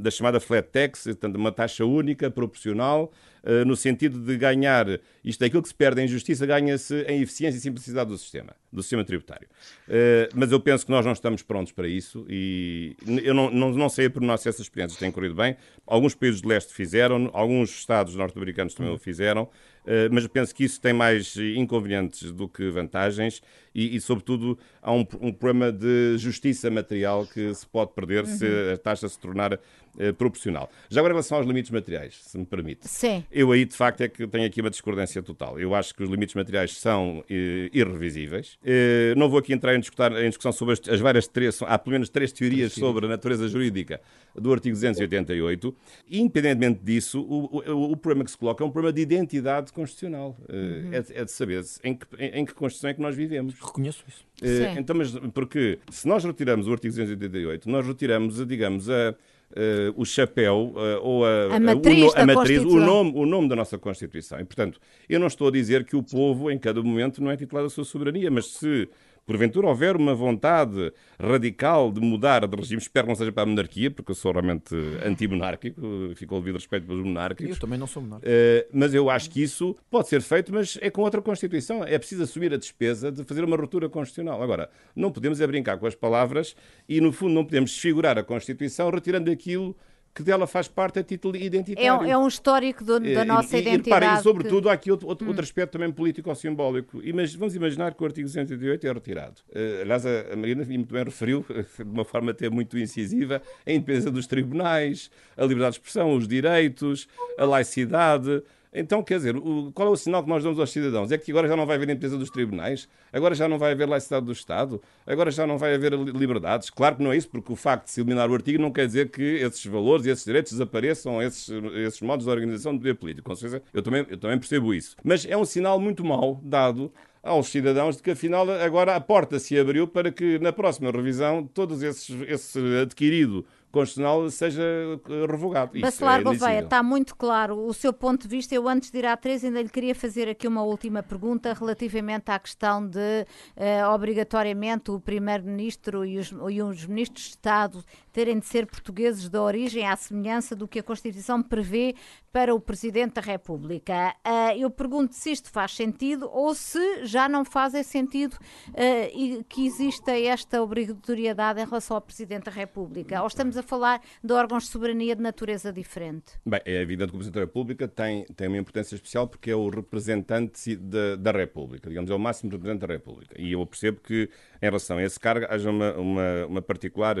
da 0.00 0.10
chamada 0.10 0.40
flat 0.40 0.68
tax, 0.70 1.04
portanto, 1.04 1.36
uma 1.36 1.52
taxa 1.52 1.84
única, 1.84 2.30
proporcional, 2.30 3.12
eh, 3.46 3.64
no 3.64 3.76
sentido 3.76 4.18
de 4.18 4.36
ganhar, 4.36 4.86
isto 5.24 5.40
é 5.42 5.46
aquilo 5.46 5.62
que 5.62 5.68
se 5.68 5.74
perde 5.74 6.02
em 6.02 6.08
justiça, 6.08 6.44
ganha-se 6.44 7.02
em 7.02 7.22
eficiência 7.22 7.56
e 7.56 7.60
simplicidade 7.60 8.10
do 8.10 8.18
sistema, 8.18 8.56
do 8.72 8.82
sistema 8.82 9.04
tributário. 9.04 9.46
Eh, 9.88 10.28
mas 10.34 10.50
eu 10.50 10.58
penso 10.58 10.84
que 10.84 10.90
nós 10.90 11.06
não 11.06 11.12
estamos 11.12 11.42
prontos 11.42 11.70
para 11.70 11.86
isso 11.86 12.26
e 12.28 12.96
eu 13.22 13.32
não, 13.32 13.48
não, 13.48 13.70
não 13.70 13.88
sei 13.88 14.08
por 14.08 14.20
nós 14.20 14.40
se 14.40 14.48
essas 14.48 14.62
experiências 14.62 14.98
têm 14.98 15.12
corrido 15.12 15.36
bem. 15.36 15.56
Alguns 15.86 16.12
países 16.12 16.42
de 16.42 16.48
leste 16.48 16.74
fizeram, 16.74 17.30
alguns 17.32 17.70
estados 17.70 18.16
norte-americanos 18.16 18.74
também 18.74 18.92
o 18.92 18.98
fizeram. 18.98 19.48
Eh, 19.86 20.08
mas 20.10 20.26
penso 20.26 20.52
que 20.52 20.64
isso 20.64 20.80
tem 20.80 20.92
mais 20.92 21.36
inconvenientes 21.36 22.32
do 22.32 22.48
que 22.48 22.68
vantagens 22.70 23.40
e, 23.72 23.94
e 23.94 24.00
sobretudo, 24.00 24.58
há 24.82 24.90
um, 24.90 25.06
um, 25.20 25.32
problema 25.32 25.70
de 25.70 26.16
justiça 26.18 26.68
material 26.70 27.26
que 27.26 27.54
se 27.54 27.66
pode 27.66 27.92
perder 27.92 28.24
uhum. 28.24 28.36
se 28.36 28.46
a 28.72 28.76
taxa 28.78 29.08
se 29.08 29.18
tornar 29.18 29.60
uh, 29.98 30.14
proporcional. 30.14 30.70
Já 30.88 31.00
agora, 31.00 31.12
em 31.12 31.16
relação 31.16 31.38
aos 31.38 31.46
limites 31.46 31.70
materiais, 31.70 32.18
se 32.22 32.38
me 32.38 32.46
permite. 32.46 32.88
Sim. 32.88 33.24
Eu 33.30 33.52
aí, 33.52 33.64
de 33.64 33.74
facto, 33.74 34.00
é 34.02 34.08
que 34.08 34.26
tenho 34.26 34.46
aqui 34.46 34.60
uma 34.60 34.70
discordância 34.70 35.22
total. 35.22 35.58
Eu 35.58 35.74
acho 35.74 35.94
que 35.94 36.02
os 36.02 36.10
limites 36.10 36.34
materiais 36.34 36.76
são 36.76 37.18
uh, 37.18 37.24
irrevisíveis. 37.72 38.58
Uh, 38.62 39.18
não 39.18 39.28
vou 39.28 39.38
aqui 39.38 39.52
entrar 39.52 39.74
em, 39.74 39.80
discutir, 39.80 40.12
em 40.12 40.28
discussão 40.28 40.52
sobre 40.52 40.74
as, 40.74 40.88
as 40.88 41.00
várias 41.00 41.26
três, 41.26 41.60
há 41.62 41.78
pelo 41.78 41.92
menos 41.92 42.08
três 42.08 42.32
teorias 42.32 42.72
sobre 42.72 43.06
a 43.06 43.08
natureza 43.08 43.48
jurídica 43.48 44.00
do 44.34 44.52
artigo 44.52 44.74
288. 44.74 45.74
Independentemente 46.10 46.80
disso, 46.82 47.20
o, 47.20 47.62
o, 47.70 47.92
o 47.92 47.96
problema 47.96 48.24
que 48.24 48.30
se 48.30 48.36
coloca 48.36 48.62
é 48.62 48.66
um 48.66 48.70
problema 48.70 48.92
de 48.92 49.02
identidade 49.02 49.72
constitucional. 49.72 50.36
Uhum. 50.48 50.90
É, 50.92 51.20
é, 51.20 51.24
de 51.24 51.32
saber 51.32 51.64
em 51.82 51.94
que, 51.94 52.06
em, 52.18 52.40
em, 52.40 52.44
que 52.44 52.54
Constituição 52.54 52.90
é 52.90 52.94
que 52.94 53.00
nós 53.00 53.16
vivemos. 53.16 53.54
Reconheço 53.54 54.04
isso. 54.08 54.24
Uh, 54.42 54.78
então, 54.78 54.94
mas 54.94 55.12
porque 55.32 55.78
se 55.90 56.06
nós 56.06 56.24
retiramos 56.24 56.68
o 56.68 56.72
artigo 56.72 56.94
288, 56.94 57.68
nós 57.70 57.86
retiramos, 57.86 58.46
digamos, 58.46 58.90
a 58.90 59.14
Uh, 59.52 59.94
o 59.96 60.04
chapéu 60.04 60.74
uh, 60.74 61.00
ou 61.02 61.24
a, 61.24 61.54
a 61.54 61.60
matriz, 61.60 62.12
o, 62.12 62.18
a 62.18 62.26
matriz 62.26 62.62
o, 62.62 62.80
nome, 62.80 63.12
o 63.14 63.24
nome 63.24 63.48
da 63.48 63.56
nossa 63.56 63.78
Constituição. 63.78 64.38
E, 64.40 64.44
portanto, 64.44 64.78
eu 65.08 65.18
não 65.18 65.28
estou 65.28 65.48
a 65.48 65.50
dizer 65.50 65.84
que 65.84 65.96
o 65.96 66.02
povo, 66.02 66.50
em 66.50 66.58
cada 66.58 66.82
momento, 66.82 67.22
não 67.22 67.30
é 67.30 67.36
titulado 67.36 67.66
da 67.66 67.70
sua 67.70 67.84
soberania, 67.84 68.30
mas 68.30 68.46
se 68.46 68.88
porventura 69.26 69.66
houver 69.66 69.96
uma 69.96 70.14
vontade 70.14 70.92
radical 71.20 71.90
de 71.90 72.00
mudar 72.00 72.46
de 72.46 72.56
regime, 72.56 72.80
espero 72.80 73.06
que 73.06 73.10
não 73.10 73.16
seja 73.16 73.32
para 73.32 73.42
a 73.42 73.46
monarquia, 73.46 73.90
porque 73.90 74.12
eu 74.12 74.14
sou 74.14 74.32
realmente 74.32 74.74
anti-monárquico, 75.04 75.80
fico 76.14 76.36
o 76.36 76.38
devido 76.38 76.54
respeito 76.54 76.86
pelos 76.86 77.04
monárquicos. 77.04 77.56
Eu 77.56 77.60
também 77.60 77.78
não 77.78 77.86
sou 77.86 78.02
monárquico. 78.02 78.30
Uh, 78.30 78.68
mas 78.72 78.94
eu 78.94 79.10
acho 79.10 79.28
que 79.28 79.42
isso 79.42 79.76
pode 79.90 80.08
ser 80.08 80.22
feito, 80.22 80.52
mas 80.54 80.78
é 80.80 80.88
com 80.88 81.02
outra 81.02 81.20
Constituição. 81.20 81.82
É 81.82 81.98
preciso 81.98 82.22
assumir 82.22 82.54
a 82.54 82.56
despesa 82.56 83.10
de 83.10 83.24
fazer 83.24 83.42
uma 83.42 83.56
ruptura 83.56 83.88
constitucional. 83.88 84.40
Agora, 84.40 84.70
não 84.94 85.10
podemos 85.10 85.40
é 85.40 85.46
brincar 85.46 85.76
com 85.78 85.86
as 85.86 85.94
palavras 85.94 86.54
e, 86.88 87.00
no 87.00 87.12
fundo, 87.12 87.34
não 87.34 87.44
podemos 87.44 87.72
desfigurar 87.72 88.16
a 88.16 88.22
Constituição 88.22 88.90
retirando 88.90 89.30
aquilo 89.30 89.76
que 90.16 90.22
dela 90.22 90.46
faz 90.46 90.66
parte 90.66 90.98
a 90.98 91.04
título 91.04 91.36
identitário. 91.36 91.86
É 91.86 91.92
um, 91.92 92.04
é 92.04 92.16
um 92.16 92.26
histórico 92.26 92.82
do, 92.82 92.98
da 92.98 93.22
nossa 93.22 93.54
e, 93.58 93.60
identidade. 93.60 94.02
E, 94.02 94.08
repare, 94.08 94.20
e 94.20 94.22
sobretudo, 94.22 94.62
que... 94.62 94.68
há 94.70 94.72
aqui 94.72 94.90
outro, 94.90 95.06
outro, 95.06 95.26
hum. 95.26 95.28
outro 95.28 95.44
aspecto 95.44 95.72
também 95.72 95.92
político-simbólico. 95.92 97.02
Vamos 97.38 97.54
imaginar 97.54 97.92
que 97.92 98.02
o 98.02 98.06
artigo 98.06 98.26
188 98.26 98.86
é 98.86 98.92
retirado. 98.92 99.42
Uh, 99.50 99.82
aliás, 99.82 100.06
a, 100.06 100.32
a 100.32 100.36
Marina 100.36 100.64
muito 100.64 100.90
bem 100.90 101.04
referiu, 101.04 101.44
de 101.76 101.82
uma 101.82 102.04
forma 102.04 102.30
até 102.30 102.48
muito 102.48 102.78
incisiva, 102.78 103.42
a 103.66 103.70
independência 103.70 104.10
dos 104.10 104.26
tribunais, 104.26 105.10
a 105.36 105.42
liberdade 105.42 105.72
de 105.72 105.80
expressão, 105.80 106.16
os 106.16 106.26
direitos, 106.26 107.06
a 107.36 107.44
laicidade. 107.44 108.42
Então, 108.78 109.02
quer 109.02 109.16
dizer, 109.16 109.34
o, 109.34 109.72
qual 109.72 109.88
é 109.88 109.90
o 109.90 109.96
sinal 109.96 110.22
que 110.22 110.28
nós 110.28 110.44
damos 110.44 110.60
aos 110.60 110.70
cidadãos? 110.70 111.10
É 111.10 111.16
que 111.16 111.30
agora 111.30 111.48
já 111.48 111.56
não 111.56 111.64
vai 111.64 111.76
haver 111.76 111.88
empresa 111.88 112.18
dos 112.18 112.28
tribunais? 112.28 112.86
Agora 113.10 113.34
já 113.34 113.48
não 113.48 113.58
vai 113.58 113.72
haver 113.72 113.88
laicidade 113.88 114.26
do 114.26 114.32
Estado? 114.32 114.82
Agora 115.06 115.30
já 115.30 115.46
não 115.46 115.56
vai 115.56 115.74
haver 115.74 115.94
liberdades? 115.94 116.68
Claro 116.68 116.96
que 116.96 117.02
não 117.02 117.10
é 117.10 117.16
isso, 117.16 117.30
porque 117.30 117.50
o 117.50 117.56
facto 117.56 117.86
de 117.86 117.92
se 117.92 118.00
eliminar 118.02 118.30
o 118.30 118.34
artigo 118.34 118.60
não 118.60 118.70
quer 118.70 118.86
dizer 118.86 119.08
que 119.08 119.22
esses 119.22 119.64
valores 119.64 120.04
e 120.04 120.10
esses 120.10 120.26
direitos 120.26 120.52
desapareçam, 120.52 121.22
esses, 121.22 121.48
esses 121.86 122.02
modos 122.02 122.26
de 122.26 122.30
organização 122.30 122.74
do 122.74 122.80
poder 122.80 122.94
político. 122.96 123.30
Com 123.30 123.34
certeza, 123.34 123.62
eu 123.72 123.80
também, 123.80 124.04
eu 124.10 124.18
também 124.18 124.38
percebo 124.38 124.74
isso. 124.74 124.94
Mas 125.02 125.24
é 125.24 125.36
um 125.38 125.44
sinal 125.46 125.80
muito 125.80 126.04
mau 126.04 126.38
dado 126.44 126.92
aos 127.22 127.48
cidadãos 127.48 127.96
de 127.96 128.02
que, 128.02 128.10
afinal, 128.10 128.48
agora 128.50 128.94
a 128.94 129.00
porta 129.00 129.38
se 129.38 129.58
abriu 129.58 129.88
para 129.88 130.12
que, 130.12 130.38
na 130.38 130.52
próxima 130.52 130.90
revisão, 130.90 131.44
todos 131.44 131.82
esses, 131.82 132.14
esse 132.28 132.58
adquirido 132.82 133.44
constitucional 133.76 134.30
seja 134.30 134.62
eh, 134.62 135.26
revogado. 135.30 135.78
Bacelar 135.78 136.20
é 136.20 136.22
Gouveia, 136.22 136.60
está 136.60 136.82
muito 136.82 137.14
claro 137.14 137.58
o 137.58 137.74
seu 137.74 137.92
ponto 137.92 138.22
de 138.22 138.28
vista. 138.28 138.54
Eu, 138.54 138.66
antes 138.66 138.90
de 138.90 138.98
ir 138.98 139.06
à 139.06 139.16
Teresa, 139.16 139.46
ainda 139.46 139.60
lhe 139.60 139.68
queria 139.68 139.94
fazer 139.94 140.28
aqui 140.28 140.48
uma 140.48 140.62
última 140.62 141.02
pergunta 141.02 141.52
relativamente 141.52 142.30
à 142.30 142.38
questão 142.38 142.86
de, 142.86 143.26
uh, 143.56 143.94
obrigatoriamente, 143.94 144.90
o 144.90 144.98
Primeiro-Ministro 144.98 146.04
e 146.06 146.18
os, 146.18 146.32
e 146.50 146.62
os 146.62 146.86
Ministros 146.86 147.24
de 147.24 147.30
Estado 147.30 147.84
terem 148.12 148.38
de 148.38 148.46
ser 148.46 148.66
portugueses 148.66 149.28
de 149.28 149.36
origem, 149.36 149.86
à 149.86 149.94
semelhança 149.94 150.56
do 150.56 150.66
que 150.66 150.78
a 150.78 150.82
Constituição 150.82 151.42
prevê 151.42 151.94
para 152.32 152.54
o 152.54 152.60
Presidente 152.60 153.14
da 153.14 153.20
República. 153.20 154.14
Uh, 154.26 154.58
eu 154.58 154.70
pergunto 154.70 155.14
se 155.14 155.32
isto 155.32 155.50
faz 155.50 155.74
sentido 155.74 156.28
ou 156.32 156.54
se 156.54 157.04
já 157.04 157.28
não 157.28 157.44
faz 157.44 157.74
sentido 157.86 158.34
uh, 158.34 159.10
e 159.14 159.44
que 159.48 159.66
exista 159.66 160.12
esta 160.18 160.62
obrigatoriedade 160.62 161.60
em 161.60 161.64
relação 161.64 161.96
ao 161.96 162.00
Presidente 162.00 162.44
da 162.44 162.50
República. 162.50 163.20
Ou 163.20 163.26
estamos 163.26 163.56
a 163.56 163.62
falar 163.66 164.00
de 164.22 164.32
órgãos 164.32 164.64
de 164.64 164.70
soberania 164.70 165.14
de 165.14 165.22
natureza 165.22 165.72
diferente? 165.72 166.32
Bem, 166.44 166.60
é 166.64 166.80
evidente 166.80 167.10
que 167.10 167.16
o 167.16 167.18
Presidente 167.18 167.34
da 167.34 167.40
República 167.40 167.88
tem, 167.88 168.24
tem 168.36 168.48
uma 168.48 168.58
importância 168.58 168.94
especial 168.94 169.26
porque 169.28 169.50
é 169.50 169.56
o 169.56 169.68
representante 169.68 170.76
de, 170.76 171.16
da 171.16 171.32
República, 171.32 171.88
digamos, 171.88 172.10
é 172.10 172.14
o 172.14 172.18
máximo 172.18 172.50
representante 172.50 172.86
da 172.86 172.94
República. 172.94 173.34
E 173.40 173.52
eu 173.52 173.66
percebo 173.66 174.00
que, 174.00 174.30
em 174.62 174.64
relação 174.64 174.98
a 174.98 175.02
esse 175.02 175.18
cargo, 175.18 175.46
haja 175.48 175.70
uma, 175.70 175.94
uma, 175.94 176.46
uma 176.46 176.62
particular 176.62 177.16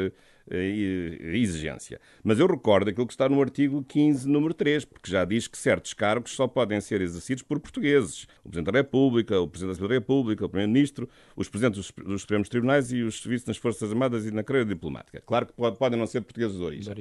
exigência. 0.50 2.00
Mas 2.22 2.38
eu 2.38 2.46
recordo 2.46 2.88
aquilo 2.88 3.06
que 3.06 3.12
está 3.12 3.28
no 3.28 3.40
artigo 3.40 3.84
15, 3.84 4.28
número 4.28 4.54
3, 4.54 4.84
porque 4.84 5.10
já 5.10 5.24
diz 5.24 5.48
que 5.48 5.58
certos 5.58 5.92
cargos 5.92 6.32
só 6.32 6.46
podem 6.46 6.80
ser 6.80 7.00
exercidos 7.00 7.42
por 7.42 7.58
portugueses. 7.58 8.26
O 8.44 8.48
Presidente 8.48 8.72
da 8.72 8.78
República, 8.78 9.40
o 9.40 9.48
Presidente 9.48 9.80
da 9.80 9.88
República, 9.88 10.44
o 10.44 10.48
Primeiro-Ministro, 10.48 11.08
os 11.34 11.48
Presidentes 11.48 11.90
dos 12.04 12.20
Supremos 12.20 12.48
Tribunais 12.48 12.92
e 12.92 13.02
os 13.02 13.20
serviços 13.20 13.48
nas 13.48 13.56
Forças 13.56 13.90
Armadas 13.90 14.26
e 14.26 14.30
na 14.30 14.42
carreira 14.42 14.68
diplomática. 14.68 15.22
Claro 15.26 15.46
que 15.46 15.52
podem 15.52 15.98
não 15.98 16.06
ser 16.06 16.20
portugueses 16.20 16.56
de 16.56 16.62
origem. 16.62 16.92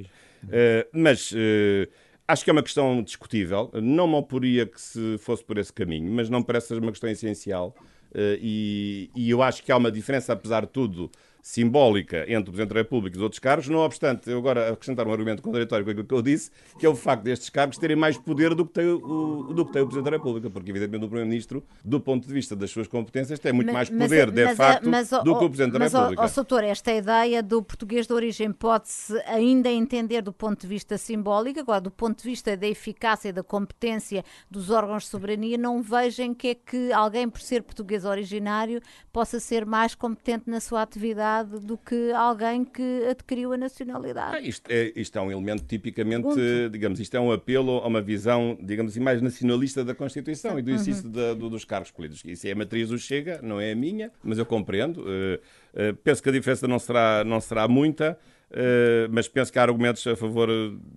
Uh, 0.43 0.87
mas... 0.93 1.31
Uh, 1.31 1.87
Acho 2.27 2.43
que 2.43 2.49
é 2.49 2.53
uma 2.53 2.63
questão 2.63 3.03
discutível. 3.03 3.69
Não 3.75 4.07
me 4.07 4.15
oporia 4.15 4.65
que 4.65 4.81
se 4.81 5.15
fosse 5.19 5.43
por 5.43 5.59
esse 5.59 5.71
caminho, 5.71 6.11
mas 6.11 6.27
não 6.27 6.41
parece 6.41 6.69
ser 6.69 6.79
uma 6.79 6.91
questão 6.91 7.07
essencial. 7.07 7.75
E, 8.41 9.11
e, 9.15 9.29
eu 9.29 9.43
acho 9.43 9.63
que 9.63 9.71
há 9.71 9.77
uma 9.77 9.91
diferença, 9.91 10.33
apesar 10.33 10.61
de 10.61 10.71
tudo, 10.71 11.11
simbólica 11.45 12.23
entre 12.23 12.49
o 12.49 12.53
Presidente 12.53 12.69
da 12.69 12.79
República 12.79 13.15
e 13.15 13.19
os 13.19 13.21
outros 13.23 13.37
cargos, 13.37 13.67
não 13.67 13.77
obstante, 13.77 14.27
eu 14.31 14.39
agora 14.39 14.73
acrescentar 14.73 15.07
um 15.07 15.11
argumento 15.11 15.43
contraditório 15.43 15.85
com 15.85 15.91
aquilo 15.91 16.07
que 16.07 16.13
eu 16.15 16.21
disse, 16.23 16.49
que 16.79 16.87
é 16.87 16.89
o 16.89 16.95
facto 16.95 17.21
destes 17.21 17.51
cargos 17.51 17.77
terem 17.77 17.95
mais 17.95 18.17
poder 18.17 18.55
do 18.55 18.65
que 18.65 18.73
tem 18.73 18.87
o, 18.87 19.53
do 19.53 19.63
que 19.63 19.71
tem 19.71 19.83
o 19.83 19.85
Presidente 19.85 20.09
da 20.09 20.17
República, 20.17 20.49
porque 20.49 20.71
evidentemente 20.71 21.05
o 21.05 21.07
Primeiro-Ministro, 21.07 21.63
do 21.83 21.99
ponto 21.99 22.27
de 22.27 22.33
vista 22.33 22.55
das 22.55 22.71
suas 22.71 22.87
competências, 22.87 23.37
tem 23.37 23.53
muito 23.53 23.71
mais 23.71 23.91
poder, 23.91 24.31
mas, 24.31 24.49
de 24.49 24.55
facto, 24.55 24.89
mas, 24.89 25.09
do 25.11 25.37
que 25.37 25.45
o 25.45 25.49
Presidente 25.49 25.77
mas, 25.77 25.91
da 25.91 25.99
República. 25.99 26.23
Mas, 26.23 26.33
doutor, 26.33 26.63
esta 26.63 26.91
ideia 26.91 27.43
do 27.43 27.61
português 27.61 28.07
de 28.07 28.13
origem 28.13 28.51
pode-se 28.51 29.15
ainda 29.27 29.69
entender 29.69 30.23
do 30.23 30.33
ponto 30.33 30.61
de 30.61 30.67
vista 30.67 30.97
simbólico, 30.97 31.59
agora 31.59 31.79
do 31.79 31.91
ponto 31.91 32.23
de 32.23 32.27
vista 32.27 32.57
da 32.57 32.65
eficácia 32.65 33.29
e 33.29 33.31
da 33.31 33.43
competência 33.43 34.25
dos 34.49 34.71
órgãos 34.71 35.03
de 35.03 35.09
soberania, 35.09 35.59
não 35.59 35.79
vejam 35.83 36.33
que 36.33 36.47
é 36.47 36.55
que 36.55 36.91
alguém, 36.91 37.29
por 37.29 37.41
ser 37.41 37.61
português 37.61 38.03
originário, 38.03 38.81
possa 39.13 39.39
ser 39.39 39.63
mais 39.63 39.93
competente 39.93 40.49
na 40.49 40.59
sua 40.59 40.81
atividade 40.81 41.34
do 41.43 41.77
que 41.77 42.11
alguém 42.11 42.63
que 42.63 43.05
adquiriu 43.09 43.53
a 43.53 43.57
nacionalidade. 43.57 44.37
Ah, 44.37 44.39
isto, 44.39 44.69
é, 44.69 44.91
isto 44.95 45.17
é 45.17 45.21
um 45.21 45.31
elemento 45.31 45.63
tipicamente, 45.65 46.23
Ponto. 46.23 46.69
digamos, 46.71 46.99
isto 46.99 47.15
é 47.15 47.19
um 47.19 47.31
apelo 47.31 47.79
a 47.79 47.87
uma 47.87 48.01
visão, 48.01 48.57
digamos 48.61 48.91
assim, 48.91 49.01
mais 49.01 49.21
nacionalista 49.21 49.83
da 49.83 49.93
Constituição 49.93 50.57
e 50.57 50.61
do 50.61 50.71
exercício 50.71 51.05
uhum. 51.05 51.37
do, 51.37 51.49
dos 51.49 51.65
cargos 51.65 51.91
políticos. 51.91 52.23
Isso 52.25 52.47
é 52.47 52.51
a 52.51 52.55
matriz 52.55 52.89
do 52.89 52.97
Chega, 52.97 53.39
não 53.41 53.59
é 53.59 53.71
a 53.71 53.75
minha, 53.75 54.11
mas 54.23 54.37
eu 54.37 54.45
compreendo. 54.45 55.01
Uh, 55.01 55.35
uh, 55.73 55.95
penso 56.03 56.21
que 56.21 56.29
a 56.29 56.31
diferença 56.31 56.67
não 56.67 56.79
será, 56.79 57.23
não 57.23 57.39
será 57.39 57.67
muita. 57.67 58.17
Uh, 58.51 59.09
mas 59.11 59.27
penso 59.27 59.51
que 59.51 59.59
há 59.59 59.63
argumentos 59.63 60.05
a 60.05 60.15
favor 60.15 60.47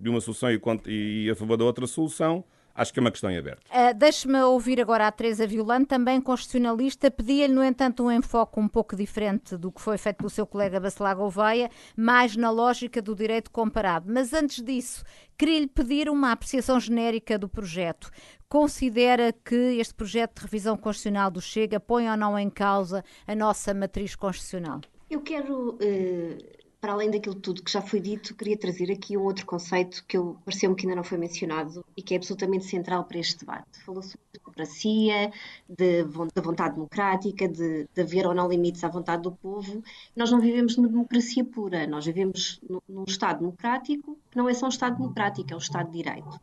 de 0.00 0.08
uma 0.08 0.20
solução 0.20 0.50
e, 0.50 1.24
e 1.24 1.30
a 1.30 1.34
favor 1.34 1.56
da 1.56 1.64
outra 1.64 1.86
solução. 1.86 2.44
Acho 2.78 2.92
que 2.92 3.00
é 3.00 3.02
uma 3.02 3.10
questão 3.10 3.28
em 3.28 3.36
aberto. 3.36 3.60
Uh, 3.70 3.92
Deixe-me 3.92 4.40
ouvir 4.42 4.80
agora 4.80 5.08
a 5.08 5.10
Teresa 5.10 5.44
Violante, 5.48 5.88
também 5.88 6.20
constitucionalista. 6.20 7.10
Pedia-lhe, 7.10 7.52
no 7.52 7.64
entanto, 7.64 8.04
um 8.04 8.12
enfoque 8.12 8.60
um 8.60 8.68
pouco 8.68 8.94
diferente 8.94 9.56
do 9.56 9.72
que 9.72 9.80
foi 9.80 9.98
feito 9.98 10.18
pelo 10.18 10.30
seu 10.30 10.46
colega 10.46 10.78
Bacelar 10.78 11.16
Gouveia, 11.16 11.68
mais 11.96 12.36
na 12.36 12.52
lógica 12.52 13.02
do 13.02 13.16
direito 13.16 13.50
comparado. 13.50 14.06
Mas 14.08 14.32
antes 14.32 14.62
disso, 14.62 15.02
queria-lhe 15.36 15.66
pedir 15.66 16.08
uma 16.08 16.30
apreciação 16.30 16.78
genérica 16.78 17.36
do 17.36 17.48
projeto. 17.48 18.12
Considera 18.48 19.32
que 19.32 19.56
este 19.80 19.92
projeto 19.92 20.36
de 20.36 20.42
revisão 20.42 20.76
constitucional 20.76 21.32
do 21.32 21.40
Chega 21.40 21.80
põe 21.80 22.08
ou 22.08 22.16
não 22.16 22.38
em 22.38 22.48
causa 22.48 23.04
a 23.26 23.34
nossa 23.34 23.74
matriz 23.74 24.14
constitucional? 24.14 24.82
Eu 25.10 25.20
quero 25.20 25.70
uh 25.70 26.57
para 26.80 26.92
além 26.92 27.10
daquilo 27.10 27.34
tudo 27.34 27.62
que 27.62 27.70
já 27.70 27.82
foi 27.82 28.00
dito, 28.00 28.34
queria 28.34 28.56
trazer 28.56 28.90
aqui 28.92 29.16
um 29.16 29.22
outro 29.22 29.44
conceito 29.44 30.04
que 30.06 30.16
eu 30.16 30.36
pareceu-me 30.44 30.76
que 30.76 30.86
ainda 30.86 30.96
não 30.96 31.04
foi 31.04 31.18
mencionado 31.18 31.84
e 31.96 32.02
que 32.02 32.14
é 32.14 32.16
absolutamente 32.16 32.66
central 32.66 33.04
para 33.04 33.18
este 33.18 33.40
debate. 33.40 33.82
Falou-se 33.84 34.16
de 34.32 34.38
democracia, 34.38 35.32
de, 35.68 36.04
da 36.34 36.42
vontade 36.42 36.74
democrática, 36.74 37.48
de, 37.48 37.88
de 37.92 38.00
haver 38.00 38.26
ou 38.26 38.34
não 38.34 38.48
limites 38.48 38.84
à 38.84 38.88
vontade 38.88 39.22
do 39.22 39.32
povo. 39.32 39.82
Nós 40.14 40.30
não 40.30 40.40
vivemos 40.40 40.76
numa 40.76 40.88
democracia 40.88 41.44
pura, 41.44 41.86
nós 41.86 42.06
vivemos 42.06 42.60
num 42.88 43.04
Estado 43.04 43.40
democrático 43.40 44.16
que 44.30 44.36
não 44.36 44.48
é 44.48 44.54
só 44.54 44.66
um 44.66 44.70
Estado 44.70 44.96
democrático, 44.96 45.52
é 45.52 45.54
um 45.56 45.58
Estado 45.58 45.90
de 45.90 46.02
Direito. 46.02 46.40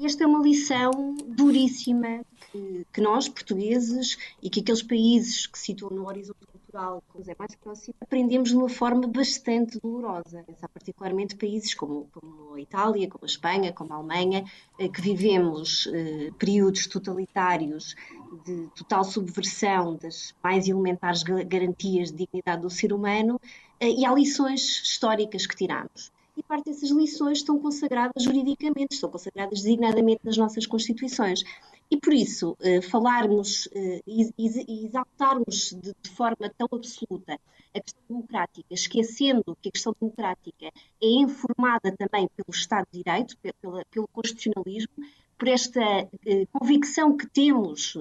Esta 0.00 0.22
é 0.22 0.26
uma 0.28 0.38
lição 0.38 1.16
duríssima 1.26 2.24
que, 2.52 2.86
que 2.92 3.00
nós, 3.00 3.28
portugueses, 3.28 4.16
e 4.40 4.48
que 4.48 4.60
aqueles 4.60 4.82
países 4.82 5.46
que 5.48 5.58
situam 5.58 5.90
no 5.90 6.06
horizonte 6.06 6.38
Portugal, 6.68 7.02
nos 7.14 7.28
é 7.28 7.34
mais 7.38 7.54
próximo, 7.54 7.94
aprendemos 7.98 8.50
de 8.50 8.56
uma 8.56 8.68
forma 8.68 9.06
bastante 9.08 9.80
dolorosa. 9.80 10.44
Há 10.60 10.68
particularmente 10.68 11.34
países 11.34 11.72
como, 11.72 12.06
como, 12.12 12.54
a 12.54 12.60
Itália, 12.60 13.08
como 13.08 13.24
a 13.24 13.26
Espanha, 13.26 13.72
como 13.72 13.92
a 13.92 13.96
Alemanha, 13.96 14.44
eh, 14.78 14.88
que 14.88 15.00
vivemos 15.00 15.88
eh, 15.92 16.30
períodos 16.38 16.86
totalitários 16.86 17.96
de 18.44 18.66
total 18.76 19.02
subversão 19.02 19.96
das 19.96 20.34
mais 20.42 20.68
elementares 20.68 21.22
garantias 21.22 22.10
de 22.10 22.18
dignidade 22.18 22.60
do 22.60 22.70
ser 22.70 22.92
humano 22.92 23.40
eh, 23.80 23.88
e 23.90 24.04
há 24.04 24.12
lições 24.12 24.82
históricas 24.82 25.46
que 25.46 25.56
tiramos 25.56 26.12
e 26.38 26.42
parte 26.42 26.66
dessas 26.66 26.90
lições 26.90 27.38
estão 27.38 27.58
consagradas 27.58 28.22
juridicamente, 28.22 28.94
estão 28.94 29.10
consagradas 29.10 29.60
designadamente 29.60 30.20
nas 30.22 30.36
nossas 30.36 30.66
Constituições. 30.66 31.42
E 31.90 31.96
por 31.96 32.12
isso, 32.12 32.54
eh, 32.60 32.82
falarmos 32.82 33.66
eh, 33.72 34.02
e 34.06 34.84
exaltarmos 34.84 35.72
de, 35.72 35.94
forma 36.10 36.52
tão 36.56 36.68
absoluta 36.70 37.40
a 37.74 37.80
questão 37.80 38.02
democrática, 38.08 38.74
esquecendo 38.74 39.56
que 39.62 39.70
a 39.70 39.72
questão 39.72 39.94
democrática 39.98 40.66
é 40.66 41.06
informada 41.06 41.94
também 41.96 42.28
pelo 42.36 42.50
Estado 42.50 42.86
de 42.92 43.02
Direito, 43.02 43.36
pelo, 43.38 43.82
pelo 43.90 44.08
constitucionalismo, 44.08 44.92
por 45.38 45.48
esta 45.48 45.80
eh, 45.80 46.46
convicção 46.52 47.16
que 47.16 47.26
temos, 47.26 47.96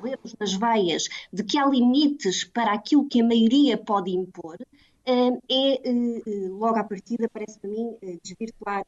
lemos 0.00 0.36
nas 0.38 0.54
veias, 0.54 1.08
de 1.32 1.42
que 1.42 1.58
há 1.58 1.66
limites 1.66 2.44
para 2.44 2.72
aquilo 2.72 3.08
que 3.08 3.20
a 3.20 3.24
maioria 3.24 3.76
pode 3.76 4.10
impor, 4.12 4.58
é, 5.04 5.80
logo 6.50 6.78
à 6.78 6.84
partida, 6.84 7.30
parece 7.32 7.58
para 7.58 7.70
mim, 7.70 7.96
desvirtuar 8.22 8.84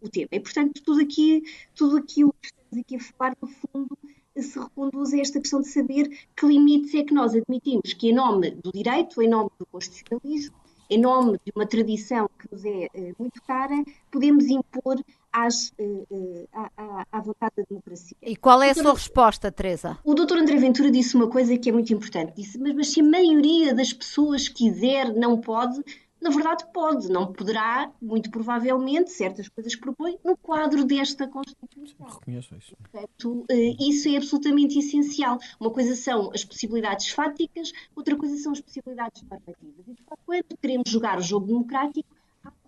o 0.00 0.08
tema. 0.08 0.28
E, 0.32 0.40
portanto, 0.40 0.82
tudo, 0.84 1.00
aqui, 1.00 1.42
tudo 1.74 1.96
aquilo 1.96 2.34
que 2.40 2.48
estamos 2.48 2.78
aqui 2.78 2.96
a 2.96 3.00
falar, 3.00 3.36
no 3.40 3.48
fundo, 3.48 3.98
se 4.36 4.58
reconduz 4.58 5.12
a 5.12 5.18
esta 5.18 5.40
questão 5.40 5.60
de 5.60 5.68
saber 5.68 6.08
que 6.36 6.46
limites 6.46 6.94
é 6.94 7.02
que 7.02 7.14
nós 7.14 7.34
admitimos 7.34 7.92
que, 7.92 8.10
em 8.10 8.14
nome 8.14 8.52
do 8.52 8.72
direito, 8.72 9.20
em 9.22 9.28
nome 9.28 9.50
do 9.58 9.66
constitucionalismo, 9.66 10.54
em 10.88 10.98
nome 10.98 11.38
de 11.44 11.52
uma 11.54 11.66
tradição 11.66 12.28
que 12.38 12.48
nos 12.50 12.64
é 12.64 12.88
uh, 12.92 13.14
muito 13.18 13.40
cara, 13.42 13.84
podemos 14.10 14.46
impor 14.46 14.96
às, 15.32 15.68
uh, 15.78 16.06
uh, 16.10 16.48
à, 16.52 17.06
à, 17.12 17.20
vontade 17.20 17.52
da 17.58 17.62
democracia. 17.68 18.16
E 18.20 18.34
qual 18.34 18.60
é 18.60 18.70
a 18.70 18.74
sua 18.74 18.92
resposta, 18.92 19.52
Teresa? 19.52 19.98
O 20.04 20.14
doutor 20.14 20.38
André 20.38 20.56
Ventura 20.56 20.90
disse 20.90 21.14
uma 21.14 21.28
coisa 21.28 21.56
que 21.56 21.68
é 21.68 21.72
muito 21.72 21.92
importante. 21.92 22.34
Disse, 22.34 22.58
mas, 22.58 22.74
mas 22.74 22.88
se 22.88 23.00
a 23.00 23.04
maioria 23.04 23.72
das 23.72 23.92
pessoas 23.92 24.48
quiser, 24.48 25.14
não 25.14 25.40
pode, 25.40 25.80
na 26.20 26.30
verdade 26.30 26.64
pode, 26.72 27.08
não 27.08 27.32
poderá, 27.32 27.90
muito 28.00 28.30
provavelmente, 28.30 29.10
certas 29.10 29.48
coisas 29.48 29.74
que 29.74 29.80
propõe 29.80 30.18
no 30.24 30.36
quadro 30.36 30.84
desta 30.84 31.26
Constituição. 31.26 32.06
Reconheço 32.06 32.54
isso. 32.56 32.76
Portanto, 32.76 33.44
eh, 33.50 33.76
isso 33.80 34.08
é 34.08 34.16
absolutamente 34.16 34.78
essencial. 34.78 35.38
Uma 35.58 35.70
coisa 35.70 35.96
são 35.96 36.30
as 36.32 36.44
possibilidades 36.44 37.10
fáticas, 37.10 37.72
outra 37.96 38.16
coisa 38.16 38.36
são 38.36 38.52
as 38.52 38.60
possibilidades 38.60 39.22
normativas. 39.22 39.86
E, 39.88 39.94
de 39.94 40.02
facto, 40.02 40.22
quando 40.26 40.58
queremos 40.60 40.90
jogar 40.90 41.18
o 41.18 41.22
jogo 41.22 41.46
democrático, 41.46 42.08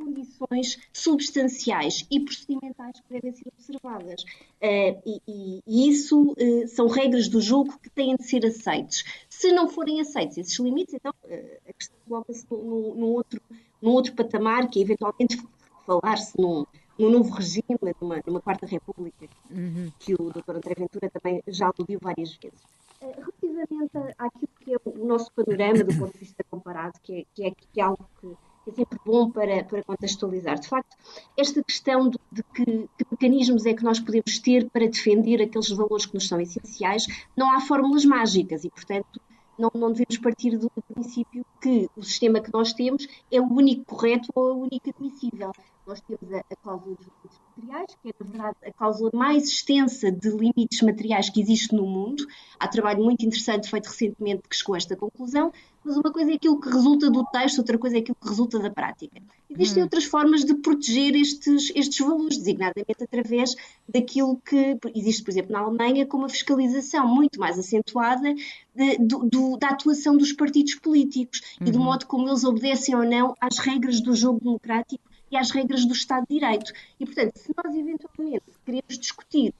condições 0.04 0.78
substanciais 0.92 2.06
e 2.10 2.20
procedimentais 2.20 3.00
que 3.00 3.12
devem 3.12 3.32
ser 3.32 3.48
observadas. 3.48 4.22
Uh, 4.22 5.02
e, 5.06 5.62
e, 5.66 5.88
isso 5.88 6.32
uh, 6.32 6.68
são 6.68 6.88
regras 6.88 7.28
do 7.28 7.40
jogo 7.40 7.78
que 7.78 7.90
têm 7.90 8.16
de 8.16 8.24
ser 8.24 8.44
aceites. 8.46 9.04
Se 9.28 9.52
não 9.52 9.68
forem 9.68 10.00
aceitos 10.00 10.38
esses 10.38 10.58
limites, 10.58 10.94
então 10.94 11.12
uh, 11.24 11.58
a 11.68 11.72
questão 11.72 11.96
coloca-se 12.06 12.46
num, 12.50 12.94
num, 12.94 13.12
outro, 13.12 13.40
num 13.80 13.90
outro 13.90 14.14
patamar, 14.14 14.68
que 14.68 14.78
é 14.78 14.82
eventualmente 14.82 15.40
falar-se 15.86 16.38
num, 16.38 16.66
num 16.98 17.10
novo 17.10 17.30
regime, 17.30 17.64
numa, 18.00 18.20
numa 18.26 18.40
Quarta 18.40 18.66
República, 18.66 19.28
uhum. 19.50 19.90
que 19.98 20.14
o 20.14 20.30
Dr. 20.30 20.56
André 20.56 20.74
Ventura 20.76 21.10
também 21.10 21.42
já 21.48 21.66
aludiu 21.66 21.98
várias 22.00 22.34
vezes. 22.36 22.60
Relativamente 23.00 24.14
àquilo 24.16 24.48
que 24.60 24.74
é 24.74 24.78
o 24.84 25.04
nosso 25.04 25.32
panorama 25.32 25.82
do 25.82 25.98
ponto 25.98 26.12
de 26.12 26.18
vista 26.18 26.44
comparado, 26.48 26.92
que 27.02 27.20
é, 27.20 27.24
que 27.34 27.44
é, 27.44 27.50
que 27.50 27.80
é 27.80 27.82
algo 27.82 28.08
que 28.20 28.36
é 28.66 28.72
sempre 28.72 28.98
bom 29.04 29.30
para, 29.30 29.64
para 29.64 29.82
contextualizar. 29.82 30.58
De 30.58 30.68
facto, 30.68 30.96
esta 31.36 31.62
questão 31.62 32.08
de, 32.08 32.18
que, 32.54 32.64
que, 32.64 33.06
mecanismos 33.10 33.66
é 33.66 33.74
que 33.74 33.82
nós 33.82 33.98
podemos 33.98 34.38
ter 34.38 34.68
para 34.70 34.86
defender 34.86 35.42
aqueles 35.42 35.68
valores 35.70 36.06
que 36.06 36.14
nos 36.14 36.28
são 36.28 36.40
essenciais, 36.40 37.06
não 37.36 37.54
há 37.54 37.60
fórmulas 37.60 38.04
mágicas 38.04 38.64
e, 38.64 38.70
portanto, 38.70 39.20
não, 39.58 39.70
não 39.74 39.92
devemos 39.92 40.18
partir 40.18 40.56
do 40.56 40.70
princípio 40.92 41.44
que 41.60 41.88
o 41.96 42.02
sistema 42.02 42.40
que 42.40 42.52
nós 42.52 42.72
temos 42.72 43.06
é 43.30 43.40
o 43.40 43.44
único 43.44 43.84
correto 43.84 44.30
ou 44.34 44.54
o 44.54 44.62
único 44.62 44.90
admissível. 44.90 45.52
Nós 45.92 46.00
temos 46.00 46.32
a, 46.32 46.38
a 46.38 46.56
cláusula 46.56 46.96
dos 46.96 47.06
limites 47.06 47.38
materiais, 47.54 47.96
que 48.02 48.08
é, 48.08 48.12
na 48.18 48.30
verdade, 48.30 48.56
a 48.64 48.72
cláusula 48.72 49.10
mais 49.12 49.44
extensa 49.44 50.10
de 50.10 50.30
limites 50.30 50.80
materiais 50.80 51.28
que 51.28 51.38
existe 51.38 51.74
no 51.74 51.86
mundo. 51.86 52.26
Há 52.58 52.66
trabalho 52.66 53.04
muito 53.04 53.26
interessante 53.26 53.68
feito 53.68 53.88
recentemente 53.88 54.48
que 54.48 54.56
chegou 54.56 54.74
a 54.74 54.78
esta 54.78 54.96
conclusão, 54.96 55.52
mas 55.84 55.94
uma 55.98 56.10
coisa 56.10 56.30
é 56.30 56.34
aquilo 56.36 56.58
que 56.58 56.70
resulta 56.70 57.10
do 57.10 57.22
texto, 57.26 57.58
outra 57.58 57.76
coisa 57.76 57.96
é 57.96 58.00
aquilo 58.00 58.16
que 58.18 58.26
resulta 58.26 58.58
da 58.58 58.70
prática. 58.70 59.20
Existem 59.50 59.82
hum. 59.82 59.84
outras 59.84 60.04
formas 60.04 60.46
de 60.46 60.54
proteger 60.54 61.14
estes, 61.14 61.70
estes 61.74 61.98
valores, 61.98 62.38
designadamente 62.38 63.04
através 63.04 63.54
daquilo 63.86 64.38
que 64.38 64.78
existe, 64.94 65.22
por 65.22 65.30
exemplo, 65.30 65.52
na 65.52 65.58
Alemanha, 65.58 66.06
com 66.06 66.16
uma 66.16 66.28
fiscalização 66.30 67.06
muito 67.06 67.38
mais 67.38 67.58
acentuada 67.58 68.34
de, 68.74 68.96
do, 68.96 69.28
do, 69.28 69.56
da 69.58 69.68
atuação 69.68 70.16
dos 70.16 70.32
partidos 70.32 70.76
políticos 70.76 71.42
uhum. 71.60 71.66
e 71.66 71.70
do 71.70 71.78
uhum. 71.78 71.84
modo 71.84 72.06
como 72.06 72.28
eles 72.28 72.44
obedecem 72.44 72.94
ou 72.94 73.04
não 73.04 73.36
às 73.38 73.58
regras 73.58 74.00
do 74.00 74.16
jogo 74.16 74.40
democrático 74.40 75.11
e 75.32 75.36
às 75.36 75.50
regras 75.50 75.84
do 75.86 75.94
Estado 75.94 76.26
de 76.28 76.38
Direito. 76.38 76.72
E, 77.00 77.06
portanto, 77.06 77.36
se 77.36 77.52
nós 77.56 77.74
eventualmente 77.74 78.44
queremos 78.64 78.98
discutir 78.98 79.54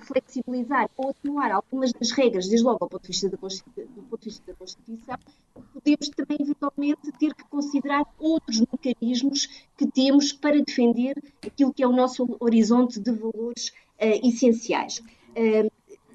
flexibilizar 0.00 0.88
ou 0.96 1.10
atenuar 1.10 1.52
algumas 1.52 1.92
das 1.92 2.10
regras, 2.12 2.48
desde 2.48 2.64
logo 2.64 2.78
do 2.78 2.88
ponto 2.88 3.02
de 3.02 3.08
vista 3.08 3.28
da, 3.28 3.36
do 3.36 4.02
ponto 4.08 4.20
de 4.20 4.30
vista 4.30 4.42
da 4.46 4.54
Constituição, 4.54 5.18
podemos 5.74 6.08
também 6.08 6.38
eventualmente 6.40 7.12
ter 7.18 7.34
que 7.34 7.44
considerar 7.44 8.04
outros 8.18 8.60
mecanismos 8.60 9.46
que 9.76 9.86
temos 9.86 10.32
para 10.32 10.62
defender 10.62 11.22
aquilo 11.44 11.72
que 11.72 11.82
é 11.82 11.86
o 11.86 11.92
nosso 11.92 12.36
horizonte 12.40 12.98
de 12.98 13.12
valores 13.12 13.68
uh, 13.68 14.26
essenciais. 14.26 15.02
Uh, 15.36 15.70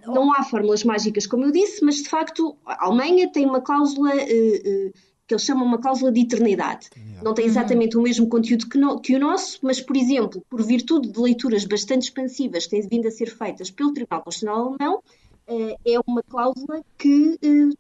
não 0.06 0.34
há 0.34 0.44
fórmulas 0.44 0.84
mágicas, 0.84 1.28
como 1.28 1.46
eu 1.46 1.52
disse, 1.52 1.84
mas 1.84 1.98
de 1.98 2.10
facto 2.10 2.56
a 2.66 2.86
Alemanha 2.86 3.32
tem 3.32 3.46
uma 3.46 3.62
cláusula 3.62 4.16
uh, 4.16 4.94
que 5.28 5.34
eles 5.34 5.44
chamam 5.44 5.66
uma 5.66 5.78
cláusula 5.78 6.12
de 6.12 6.22
eternidade. 6.22 6.90
Não 7.22 7.34
tem 7.34 7.46
exatamente 7.46 7.98
o 7.98 8.02
mesmo 8.02 8.30
conteúdo 8.30 8.70
que, 8.70 8.78
no, 8.78 9.00
que, 9.00 9.16
o 9.16 9.20
nosso, 9.20 9.60
mas, 9.62 9.82
por 9.82 9.98
exemplo, 9.98 10.42
por 10.50 10.64
virtude 10.64 11.12
de 11.12 11.20
leituras 11.20 11.66
bastante 11.66 12.04
expansivas 12.04 12.66
que 12.66 12.72
têm 12.72 12.88
vindo 12.88 13.08
a 13.08 13.12
ser 13.12 13.28
feitas 13.28 13.70
pelo 13.70 13.94
Tribunal 13.94 14.24
Constitucional 14.24 14.76
Alemão, 14.80 15.04
uh, 15.50 15.78
é 15.86 16.00
uma 16.08 16.24
cláusula 16.24 16.82
que 16.98 17.38
uh, 17.44 17.78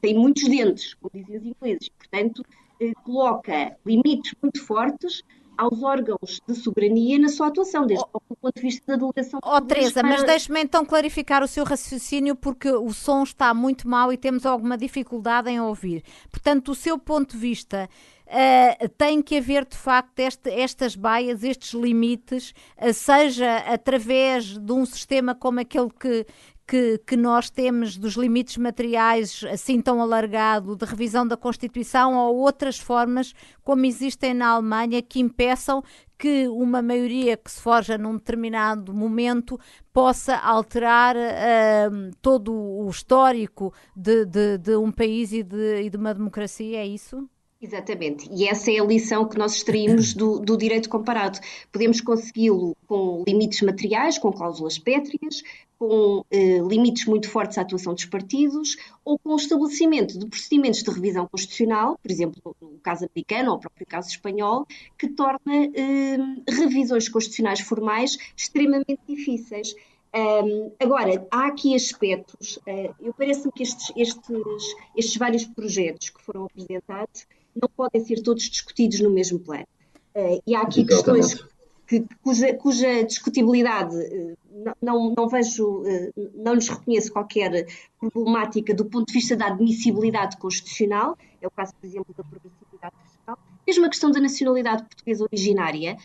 tem 0.00 0.14
muitos 0.14 0.44
dentes, 0.44 0.94
como 0.94 1.10
dizem 1.14 1.38
os 1.38 1.46
ingleses. 1.46 1.88
Portanto, 1.88 2.44
uh, 2.82 3.02
coloca 3.02 3.76
limites 3.86 4.34
muito 4.42 4.62
fortes 4.62 5.22
aos 5.60 5.82
órgãos 5.82 6.40
de 6.48 6.54
soberania 6.54 7.18
na 7.18 7.28
sua 7.28 7.48
atuação, 7.48 7.86
desde 7.86 8.04
oh, 8.14 8.20
o 8.30 8.36
ponto 8.36 8.54
de 8.54 8.62
vista 8.62 8.82
da 8.86 8.96
delegação. 8.96 9.40
Oh, 9.44 9.60
Teresa, 9.60 10.02
mas 10.02 10.22
deixe-me 10.22 10.62
então 10.62 10.86
clarificar 10.86 11.42
o 11.42 11.48
seu 11.48 11.64
raciocínio, 11.64 12.34
porque 12.34 12.70
o 12.70 12.90
som 12.92 13.22
está 13.22 13.52
muito 13.52 13.86
mal 13.86 14.10
e 14.10 14.16
temos 14.16 14.46
alguma 14.46 14.78
dificuldade 14.78 15.50
em 15.50 15.60
ouvir. 15.60 16.02
Portanto, 16.30 16.72
o 16.72 16.74
seu 16.74 16.98
ponto 16.98 17.32
de 17.32 17.38
vista. 17.38 17.88
Uh, 18.32 18.88
tem 18.90 19.20
que 19.20 19.36
haver 19.36 19.64
de 19.64 19.76
facto 19.76 20.20
este, 20.20 20.48
estas 20.50 20.94
baias, 20.94 21.42
estes 21.42 21.72
limites, 21.74 22.54
uh, 22.80 22.94
seja 22.94 23.56
através 23.56 24.56
de 24.56 24.72
um 24.72 24.86
sistema 24.86 25.34
como 25.34 25.58
aquele 25.58 25.90
que, 25.90 26.24
que, 26.70 26.98
que, 27.04 27.16
nós 27.16 27.50
temos 27.50 27.96
dos 27.96 28.14
limites 28.14 28.56
materiais 28.56 29.44
assim 29.50 29.82
tão 29.82 30.00
alargado, 30.00 30.76
de 30.76 30.84
revisão 30.84 31.26
da 31.26 31.36
Constituição 31.36 32.16
ou 32.16 32.36
outras 32.36 32.78
formas 32.78 33.34
como 33.64 33.84
existem 33.84 34.32
na 34.32 34.50
Alemanha 34.50 35.02
que 35.02 35.18
impeçam 35.18 35.82
que 36.16 36.46
uma 36.46 36.80
maioria 36.80 37.36
que 37.36 37.50
se 37.50 37.60
forja 37.60 37.98
num 37.98 38.14
determinado 38.14 38.94
momento 38.94 39.58
possa 39.92 40.36
alterar 40.36 41.16
uh, 41.16 42.10
todo 42.22 42.54
o 42.54 42.88
histórico 42.88 43.74
de, 43.96 44.24
de, 44.24 44.58
de 44.58 44.76
um 44.76 44.92
país 44.92 45.32
e 45.32 45.42
de, 45.42 45.82
e 45.82 45.90
de 45.90 45.96
uma 45.96 46.14
democracia, 46.14 46.78
é 46.78 46.86
isso? 46.86 47.28
Exatamente, 47.60 48.26
e 48.32 48.48
essa 48.48 48.70
é 48.70 48.78
a 48.78 48.84
lição 48.84 49.28
que 49.28 49.36
nós 49.36 49.56
extraímos 49.56 50.14
do, 50.14 50.38
do 50.38 50.56
direito 50.56 50.88
comparado. 50.88 51.38
Podemos 51.70 52.00
consegui-lo 52.00 52.74
com 52.86 53.22
limites 53.26 53.60
materiais, 53.60 54.16
com 54.16 54.32
cláusulas 54.32 54.78
pétreas, 54.78 55.42
com 55.80 56.26
eh, 56.30 56.58
limites 56.58 57.06
muito 57.06 57.30
fortes 57.30 57.56
à 57.56 57.62
atuação 57.62 57.94
dos 57.94 58.04
partidos, 58.04 58.76
ou 59.02 59.18
com 59.18 59.32
o 59.32 59.36
estabelecimento 59.36 60.18
de 60.18 60.26
procedimentos 60.26 60.82
de 60.82 60.90
revisão 60.90 61.26
constitucional, 61.26 61.98
por 62.02 62.10
exemplo, 62.10 62.54
no 62.60 62.78
caso 62.80 63.06
americano 63.06 63.52
ou 63.52 63.56
o 63.56 63.60
próprio 63.60 63.86
caso 63.86 64.10
espanhol, 64.10 64.66
que 64.98 65.08
torna 65.08 65.40
eh, 65.74 66.18
revisões 66.46 67.08
constitucionais 67.08 67.60
formais 67.60 68.18
extremamente 68.36 69.00
difíceis. 69.08 69.74
Um, 70.14 70.70
agora, 70.78 71.26
há 71.30 71.46
aqui 71.46 71.74
aspectos, 71.74 72.58
uh, 72.58 72.94
eu 73.00 73.14
parece-me 73.14 73.52
que 73.52 73.62
estes, 73.62 73.92
estes, 73.96 74.74
estes 74.96 75.16
vários 75.16 75.44
projetos 75.46 76.10
que 76.10 76.20
foram 76.20 76.46
apresentados 76.46 77.26
não 77.54 77.68
podem 77.68 78.04
ser 78.04 78.20
todos 78.20 78.42
discutidos 78.42 79.00
no 79.00 79.08
mesmo 79.08 79.38
plano. 79.38 79.66
Uh, 80.14 80.42
e 80.46 80.54
há 80.54 80.62
aqui 80.62 80.80
Exatamente. 80.82 81.36
questões 81.36 81.50
que, 81.90 82.04
cuja, 82.22 82.54
cuja, 82.54 83.02
discutibilidade 83.02 83.96
uh, 83.96 84.36
não, 84.80 85.12
não, 85.12 85.28
vejo, 85.28 85.82
uh, 85.82 86.30
não 86.36 86.54
lhes 86.54 86.68
reconheço 86.68 87.12
qualquer 87.12 87.66
problemática 87.98 88.72
do 88.72 88.84
ponto 88.84 89.08
de 89.08 89.14
vista 89.14 89.34
da 89.34 89.46
admissibilidade 89.46 90.36
constitucional, 90.36 91.18
é 91.42 91.48
o 91.48 91.50
caso, 91.50 91.74
por 91.74 91.84
exemplo, 91.84 92.14
da 92.16 92.22
progressividade 92.22 92.94
fiscal. 93.02 93.36
Mesmo 93.66 93.86
a 93.86 93.88
questão 93.88 94.12
da 94.12 94.20
nacionalidade 94.20 94.84
portuguesa 94.84 95.24
originária 95.24 95.96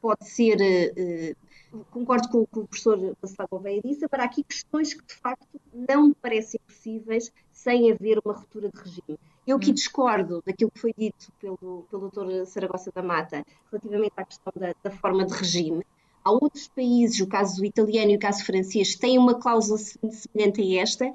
pode 0.00 0.28
ser 0.28 0.56
concordo 1.90 2.28
com 2.28 2.38
o 2.42 2.46
que 2.46 2.58
o 2.58 2.66
professor 2.66 3.16
Bacelar 3.20 3.48
Gouveia 3.50 3.80
disse, 3.84 4.08
para 4.08 4.24
aqui 4.24 4.44
questões 4.44 4.94
que 4.94 5.04
de 5.04 5.14
facto 5.14 5.60
não 5.72 6.08
me 6.08 6.14
parecem 6.14 6.60
possíveis 6.66 7.32
sem 7.52 7.90
haver 7.90 8.20
uma 8.24 8.34
ruptura 8.34 8.68
de 8.68 8.78
regime. 8.78 9.18
Eu 9.46 9.56
aqui 9.56 9.70
hum. 9.70 9.74
discordo 9.74 10.42
daquilo 10.44 10.70
que 10.70 10.80
foi 10.80 10.94
dito 10.96 11.32
pelo, 11.40 11.86
pelo 11.90 12.10
Dr. 12.10 12.46
Saragossa 12.46 12.90
da 12.92 13.02
Mata 13.02 13.44
relativamente 13.70 14.12
à 14.16 14.24
questão 14.24 14.52
da, 14.56 14.74
da, 14.82 14.90
forma 14.90 15.24
de 15.24 15.34
regime. 15.34 15.84
Há 16.24 16.30
outros 16.30 16.68
países, 16.68 17.20
o 17.20 17.26
caso 17.26 17.64
italiano 17.64 18.12
e 18.12 18.16
o 18.16 18.18
caso 18.18 18.44
francês, 18.44 18.94
têm 18.94 19.18
uma 19.18 19.34
cláusula 19.34 19.78
semelhante 19.78 20.62
a 20.62 20.80
esta, 20.80 21.12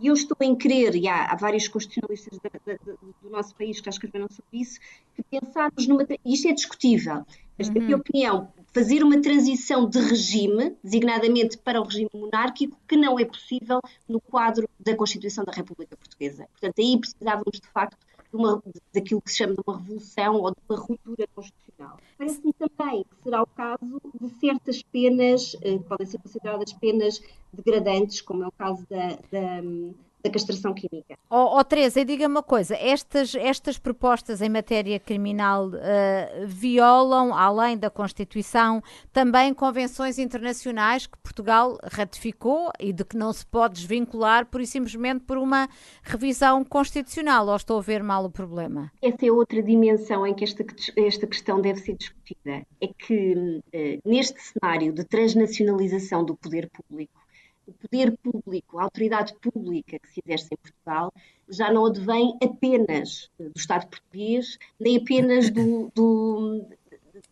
e 0.00 0.06
eu 0.06 0.14
estou 0.14 0.36
em 0.40 0.54
crer, 0.54 0.94
e 0.94 1.08
há, 1.08 1.26
há 1.26 1.36
vários 1.36 1.68
constitucionalistas 1.68 2.38
da, 2.38 2.50
da, 2.64 2.78
do 3.22 3.28
nosso 3.28 3.54
país 3.56 3.78
que 3.78 3.84
já 3.86 3.90
escreveram 3.90 4.28
sobre 4.30 4.60
isso, 4.60 4.78
que 5.14 5.22
pensarmos 5.22 5.86
numa. 5.86 6.06
Isto 6.24 6.48
é 6.48 6.52
discutível, 6.52 7.26
mas, 7.58 7.68
na 7.68 7.74
minha 7.74 7.96
uhum. 7.96 8.00
opinião, 8.00 8.52
fazer 8.72 9.04
uma 9.04 9.20
transição 9.20 9.88
de 9.88 9.98
regime, 9.98 10.76
designadamente 10.82 11.58
para 11.58 11.80
o 11.80 11.84
regime 11.84 12.10
monárquico, 12.14 12.78
que 12.88 12.96
não 12.96 13.18
é 13.18 13.24
possível 13.24 13.80
no 14.08 14.20
quadro 14.20 14.68
da 14.80 14.96
Constituição 14.96 15.44
da 15.44 15.52
República 15.52 15.96
Portuguesa. 15.96 16.46
Portanto, 16.52 16.78
aí 16.78 16.98
precisávamos, 16.98 17.60
de 17.60 17.68
facto, 17.68 17.98
de 18.32 18.36
uma, 18.36 18.62
daquilo 18.94 19.20
que 19.20 19.30
se 19.30 19.38
chama 19.38 19.54
de 19.54 19.60
uma 19.66 19.76
revolução 19.76 20.36
ou 20.36 20.50
de 20.50 20.56
uma 20.68 20.78
ruptura 20.78 21.28
constitucional. 21.34 21.98
Parece-me 22.16 22.52
também 22.54 23.04
que 23.04 23.22
será 23.22 23.42
o 23.42 23.46
caso 23.46 24.00
de 24.20 24.28
certas 24.40 24.82
penas, 24.82 25.54
eh, 25.60 25.76
que 25.76 25.84
podem 25.84 26.06
ser 26.06 26.18
consideradas 26.18 26.72
penas 26.72 27.22
degradantes, 27.52 28.22
como 28.22 28.44
é 28.44 28.48
o 28.48 28.52
caso 28.52 28.86
da, 28.88 29.08
da 29.30 29.62
da 30.22 30.30
castração 30.30 30.72
química. 30.72 31.16
Oh, 31.28 31.58
oh 31.58 31.64
Teresa, 31.64 32.00
e 32.00 32.04
diga-me 32.04 32.34
uma 32.34 32.42
coisa, 32.42 32.76
estas, 32.76 33.34
estas 33.34 33.78
propostas 33.78 34.40
em 34.40 34.48
matéria 34.48 34.98
criminal 35.00 35.68
uh, 35.68 36.46
violam, 36.46 37.34
além 37.34 37.76
da 37.76 37.90
Constituição, 37.90 38.82
também 39.12 39.52
convenções 39.52 40.18
internacionais 40.18 41.06
que 41.06 41.18
Portugal 41.18 41.78
ratificou 41.82 42.70
e 42.78 42.92
de 42.92 43.04
que 43.04 43.16
não 43.16 43.32
se 43.32 43.44
pode 43.44 43.74
desvincular 43.74 44.46
por 44.46 44.60
e 44.60 44.66
simplesmente 44.66 45.24
por 45.24 45.38
uma 45.38 45.68
revisão 46.02 46.64
constitucional, 46.64 47.48
ou 47.48 47.56
estou 47.56 47.78
a 47.78 47.82
ver 47.82 48.02
mal 48.02 48.24
o 48.24 48.30
problema? 48.30 48.92
Essa 49.02 49.26
é 49.26 49.32
outra 49.32 49.62
dimensão 49.62 50.26
em 50.26 50.34
que 50.34 50.44
esta, 50.44 50.64
esta 50.96 51.26
questão 51.26 51.60
deve 51.60 51.80
ser 51.80 51.96
discutida. 51.96 52.66
É 52.80 52.86
que 52.86 53.34
uh, 53.34 54.08
neste 54.08 54.40
cenário 54.40 54.92
de 54.92 55.04
transnacionalização 55.04 56.24
do 56.24 56.36
poder 56.36 56.70
público, 56.70 57.21
o 57.72 57.88
poder 57.88 58.16
público, 58.18 58.78
a 58.78 58.84
autoridade 58.84 59.34
pública 59.40 59.98
que 59.98 60.08
se 60.08 60.22
exerce 60.24 60.48
em 60.52 60.56
Portugal, 60.56 61.12
já 61.48 61.72
não 61.72 61.86
advém 61.86 62.36
apenas 62.42 63.30
do 63.38 63.52
Estado 63.56 63.88
português, 63.88 64.58
nem 64.78 64.98
apenas 64.98 65.50
do, 65.50 65.90
do, 65.94 66.66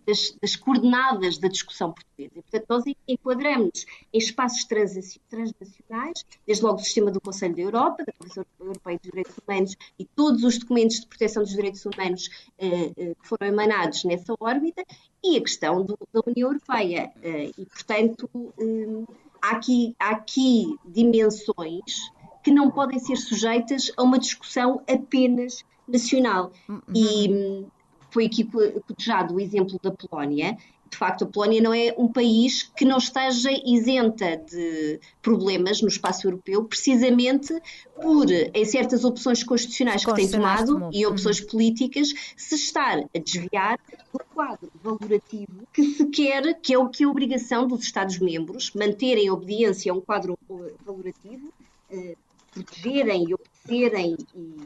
das, 0.06 0.36
das, 0.40 0.56
coordenadas 0.56 1.38
da 1.38 1.48
discussão 1.48 1.92
portuguesa. 1.92 2.32
E, 2.36 2.42
portanto, 2.42 2.66
nós 2.68 2.84
enquadramos 3.06 3.86
em 4.12 4.18
espaços 4.18 4.64
transnacionais, 4.64 6.24
desde 6.46 6.64
logo 6.64 6.80
o 6.80 6.84
sistema 6.84 7.10
do 7.10 7.20
Conselho 7.20 7.54
da 7.54 7.62
Europa, 7.62 8.04
da 8.04 8.12
Convenção 8.12 8.44
Europeia 8.58 8.98
dos 8.98 9.10
Direitos 9.10 9.36
Humanos 9.46 9.76
e 9.98 10.04
todos 10.04 10.44
os 10.44 10.58
documentos 10.58 11.00
de 11.00 11.06
proteção 11.06 11.42
dos 11.42 11.52
direitos 11.52 11.84
humanos 11.86 12.28
eh, 12.58 12.92
eh, 12.96 13.14
que 13.14 13.28
foram 13.28 13.46
emanados 13.46 14.04
nessa 14.04 14.34
órbita, 14.38 14.84
e 15.22 15.36
a 15.36 15.40
questão 15.40 15.84
do, 15.84 15.98
da 16.12 16.22
União 16.26 16.48
Europeia. 16.48 17.12
Eh, 17.22 17.50
e, 17.56 17.66
portanto, 17.66 18.28
eh, 18.58 19.12
há 19.42 19.50
aqui, 19.50 19.94
há 19.98 20.10
aqui 20.10 20.76
dimensões 20.84 22.10
que 22.42 22.50
não 22.50 22.70
podem 22.70 22.98
ser 22.98 23.16
sujeitas 23.16 23.92
a 23.96 24.02
uma 24.02 24.18
discussão 24.18 24.82
apenas 24.88 25.64
nacional. 25.86 26.52
Uhum. 26.68 26.80
E 26.94 27.66
foi 28.10 28.26
aqui 28.26 28.44
cotejado 28.44 29.34
o 29.34 29.40
exemplo 29.40 29.78
da 29.82 29.90
Polónia, 29.90 30.56
de 30.90 30.96
facto, 30.96 31.24
a 31.24 31.26
Polónia 31.26 31.62
não 31.62 31.72
é 31.72 31.94
um 31.96 32.08
país 32.08 32.64
que 32.76 32.84
não 32.84 32.98
esteja 32.98 33.50
isenta 33.64 34.36
de 34.36 34.98
problemas 35.22 35.80
no 35.80 35.88
espaço 35.88 36.26
europeu, 36.26 36.64
precisamente 36.64 37.54
por, 38.00 38.26
em 38.30 38.64
certas 38.64 39.04
opções 39.04 39.44
constitucionais 39.44 40.04
que 40.04 40.14
tem 40.14 40.28
tomado 40.28 40.90
e 40.92 41.06
opções 41.06 41.40
políticas, 41.40 42.12
se 42.36 42.56
estar 42.56 42.98
a 42.98 43.18
desviar 43.18 43.78
do 44.12 44.18
quadro 44.34 44.70
valorativo 44.82 45.68
que 45.72 45.84
se 45.84 46.06
quer, 46.06 46.60
que 46.60 46.74
é 46.74 46.78
o 46.78 46.88
que 46.88 47.04
é 47.04 47.06
a 47.06 47.10
obrigação 47.10 47.68
dos 47.68 47.82
Estados-membros, 47.82 48.72
manterem 48.74 49.30
obediência 49.30 49.92
a 49.92 49.94
um 49.94 50.00
quadro 50.00 50.36
valorativo, 50.84 51.52
eh, 51.90 52.16
protegerem 52.52 53.26
e 53.28 53.34
obedecerem 53.34 54.16
e 54.34 54.56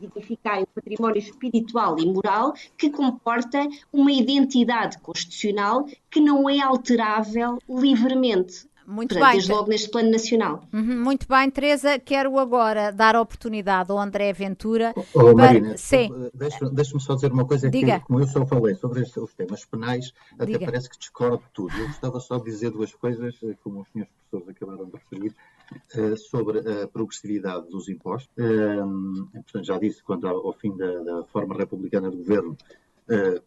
identificar 0.00 0.62
o 0.62 0.66
património 0.66 1.18
espiritual 1.18 1.98
e 1.98 2.06
moral 2.06 2.54
que 2.76 2.90
comporta 2.90 3.66
uma 3.92 4.12
identidade 4.12 4.98
constitucional 4.98 5.86
que 6.10 6.20
não 6.20 6.48
é 6.48 6.60
alterável 6.60 7.58
livremente. 7.68 8.66
Muito 8.86 9.10
Portanto, 9.10 9.30
bem. 9.30 9.38
Desde 9.38 9.52
logo 9.52 9.68
neste 9.68 9.90
plano 9.90 10.10
nacional. 10.10 10.64
Uhum, 10.72 11.02
muito 11.02 11.26
bem, 11.28 11.50
Teresa. 11.50 11.98
Quero 11.98 12.38
agora 12.38 12.90
dar 12.90 13.14
a 13.14 13.20
oportunidade 13.20 13.90
ao 13.90 13.98
André 13.98 14.32
Ventura. 14.32 14.92
Oh, 14.96 15.00
oh, 15.00 15.34
para... 15.34 15.34
Marina, 15.34 15.76
Sim. 15.76 16.10
Deixa-me 16.72 17.00
só 17.00 17.14
dizer 17.14 17.32
uma 17.32 17.46
coisa 17.46 17.70
Diga. 17.70 18.00
que, 18.00 18.06
como 18.06 18.20
eu 18.20 18.26
só 18.26 18.44
falei 18.44 18.74
sobre 18.74 19.02
este, 19.02 19.20
os 19.20 19.32
temas 19.34 19.64
penais, 19.64 20.12
até 20.34 20.46
Diga. 20.46 20.66
parece 20.66 20.90
que 20.90 20.98
discordo 20.98 21.38
de 21.38 21.50
tudo. 21.52 21.76
Eu 21.76 21.86
gostava 21.86 22.20
só 22.20 22.38
de 22.38 22.44
dizer 22.44 22.70
duas 22.70 22.92
coisas, 22.94 23.34
eh, 23.42 23.54
como 23.62 23.82
os 23.82 23.88
senhores 23.92 24.12
professores 24.30 24.56
acabaram 24.56 24.84
de 24.86 24.92
referir. 24.92 25.34
Eh, 25.94 26.16
sobre 26.16 26.58
a 26.60 26.88
progressividade 26.88 27.68
dos 27.68 27.88
impostos. 27.88 28.30
Uh, 28.38 29.26
portanto, 29.32 29.64
já 29.64 29.78
disse, 29.78 30.02
quanto 30.02 30.26
ao, 30.26 30.52
fim 30.54 30.74
da, 30.76 31.02
da, 31.02 31.24
forma 31.24 31.54
republicana 31.54 32.10
de 32.10 32.16
governo, 32.16 32.56
uh, 33.08 33.42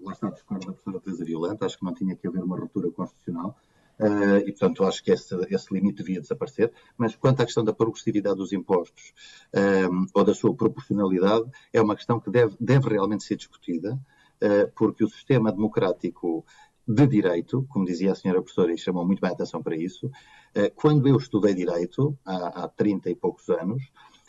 lá 0.00 0.12
está, 0.12 0.30
discordo 0.30 0.66
da 0.66 0.72
professora 0.72 1.00
Teresa 1.00 1.24
Violenta, 1.24 1.66
acho 1.66 1.78
que 1.78 1.84
não 1.84 1.92
tinha 1.92 2.14
que 2.14 2.26
haver 2.28 2.42
uma 2.42 2.56
ruptura 2.56 2.90
constitucional. 2.90 3.56
Uh, 3.98 4.38
e, 4.46 4.52
portanto, 4.52 4.84
acho 4.84 5.02
que 5.04 5.10
esse, 5.10 5.34
esse, 5.50 5.74
limite 5.74 5.98
devia 5.98 6.20
desaparecer. 6.20 6.72
Mas 6.96 7.16
quanto 7.16 7.42
à 7.42 7.44
questão 7.44 7.64
da 7.64 7.72
progressividade 7.72 8.36
dos 8.36 8.52
impostos 8.52 9.12
um, 9.90 10.06
ou 10.14 10.24
da 10.24 10.32
sua 10.32 10.54
proporcionalidade, 10.54 11.50
é 11.72 11.82
uma 11.82 11.96
questão 11.96 12.18
que 12.18 12.30
deve, 12.30 12.56
deve 12.58 12.88
realmente 12.88 13.24
ser 13.24 13.36
discutida, 13.36 14.00
uh, 14.42 14.72
porque 14.74 15.04
o 15.04 15.08
sistema 15.08 15.52
democrático 15.52 16.46
de 16.94 17.06
direito, 17.06 17.64
como 17.68 17.84
dizia 17.84 18.12
a 18.12 18.14
senhora 18.14 18.42
professora, 18.42 18.72
e 18.72 18.78
chamou 18.78 19.06
muito 19.06 19.20
bem 19.20 19.30
a 19.30 19.32
atenção 19.32 19.62
para 19.62 19.76
isso, 19.76 20.10
eh, 20.54 20.70
quando 20.74 21.06
eu 21.08 21.16
estudei 21.16 21.54
direito, 21.54 22.16
há, 22.24 22.64
há 22.64 22.68
30 22.68 23.10
e 23.10 23.14
poucos 23.14 23.48
anos, 23.48 23.82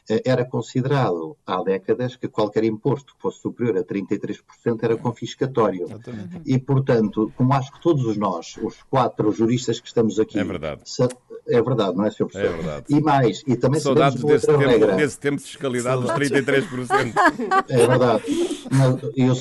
eh, 0.10 0.22
era 0.26 0.46
considerado 0.46 1.36
há 1.46 1.64
décadas 1.64 2.16
que 2.16 2.28
qualquer 2.28 2.64
imposto 2.64 3.16
que 3.16 3.22
fosse 3.22 3.42
superior 3.42 3.78
a 3.78 3.84
33% 3.84 4.84
era 4.84 4.96
confiscatório. 4.96 5.86
Exatamente. 5.86 6.42
E, 6.46 6.60
portanto, 6.60 7.32
como 7.36 7.54
acho 7.54 7.72
que 7.72 7.82
todos 7.82 8.16
nós, 8.16 8.58
os 8.58 8.84
quatro 8.84 9.32
juristas 9.32 9.80
que 9.80 9.88
estamos 9.88 10.20
aqui, 10.20 10.40
é 10.40 10.44
verdade. 10.44 10.82
É 11.48 11.62
verdade, 11.62 11.98
não 11.98 12.06
é, 12.06 12.12
Sr. 12.12 12.26
Professor? 12.26 12.46
É 12.46 12.58
verdade. 12.58 12.86
E 12.90 13.02
mais, 13.02 13.44
e 13.48 13.56
também 13.56 13.80
Saudades 13.80 14.24
desse 14.24 14.48
tempo, 14.48 14.60
regra. 14.60 14.96
desse 14.96 15.20
tempo 15.20 15.38
de 15.38 15.44
fiscalidade 15.44 16.08
Saudades. 16.08 16.30
dos 16.30 16.40
33%. 16.40 17.14
É 17.70 17.88
verdade. 17.88 18.24
E 19.16 19.22
eu, 19.22 19.34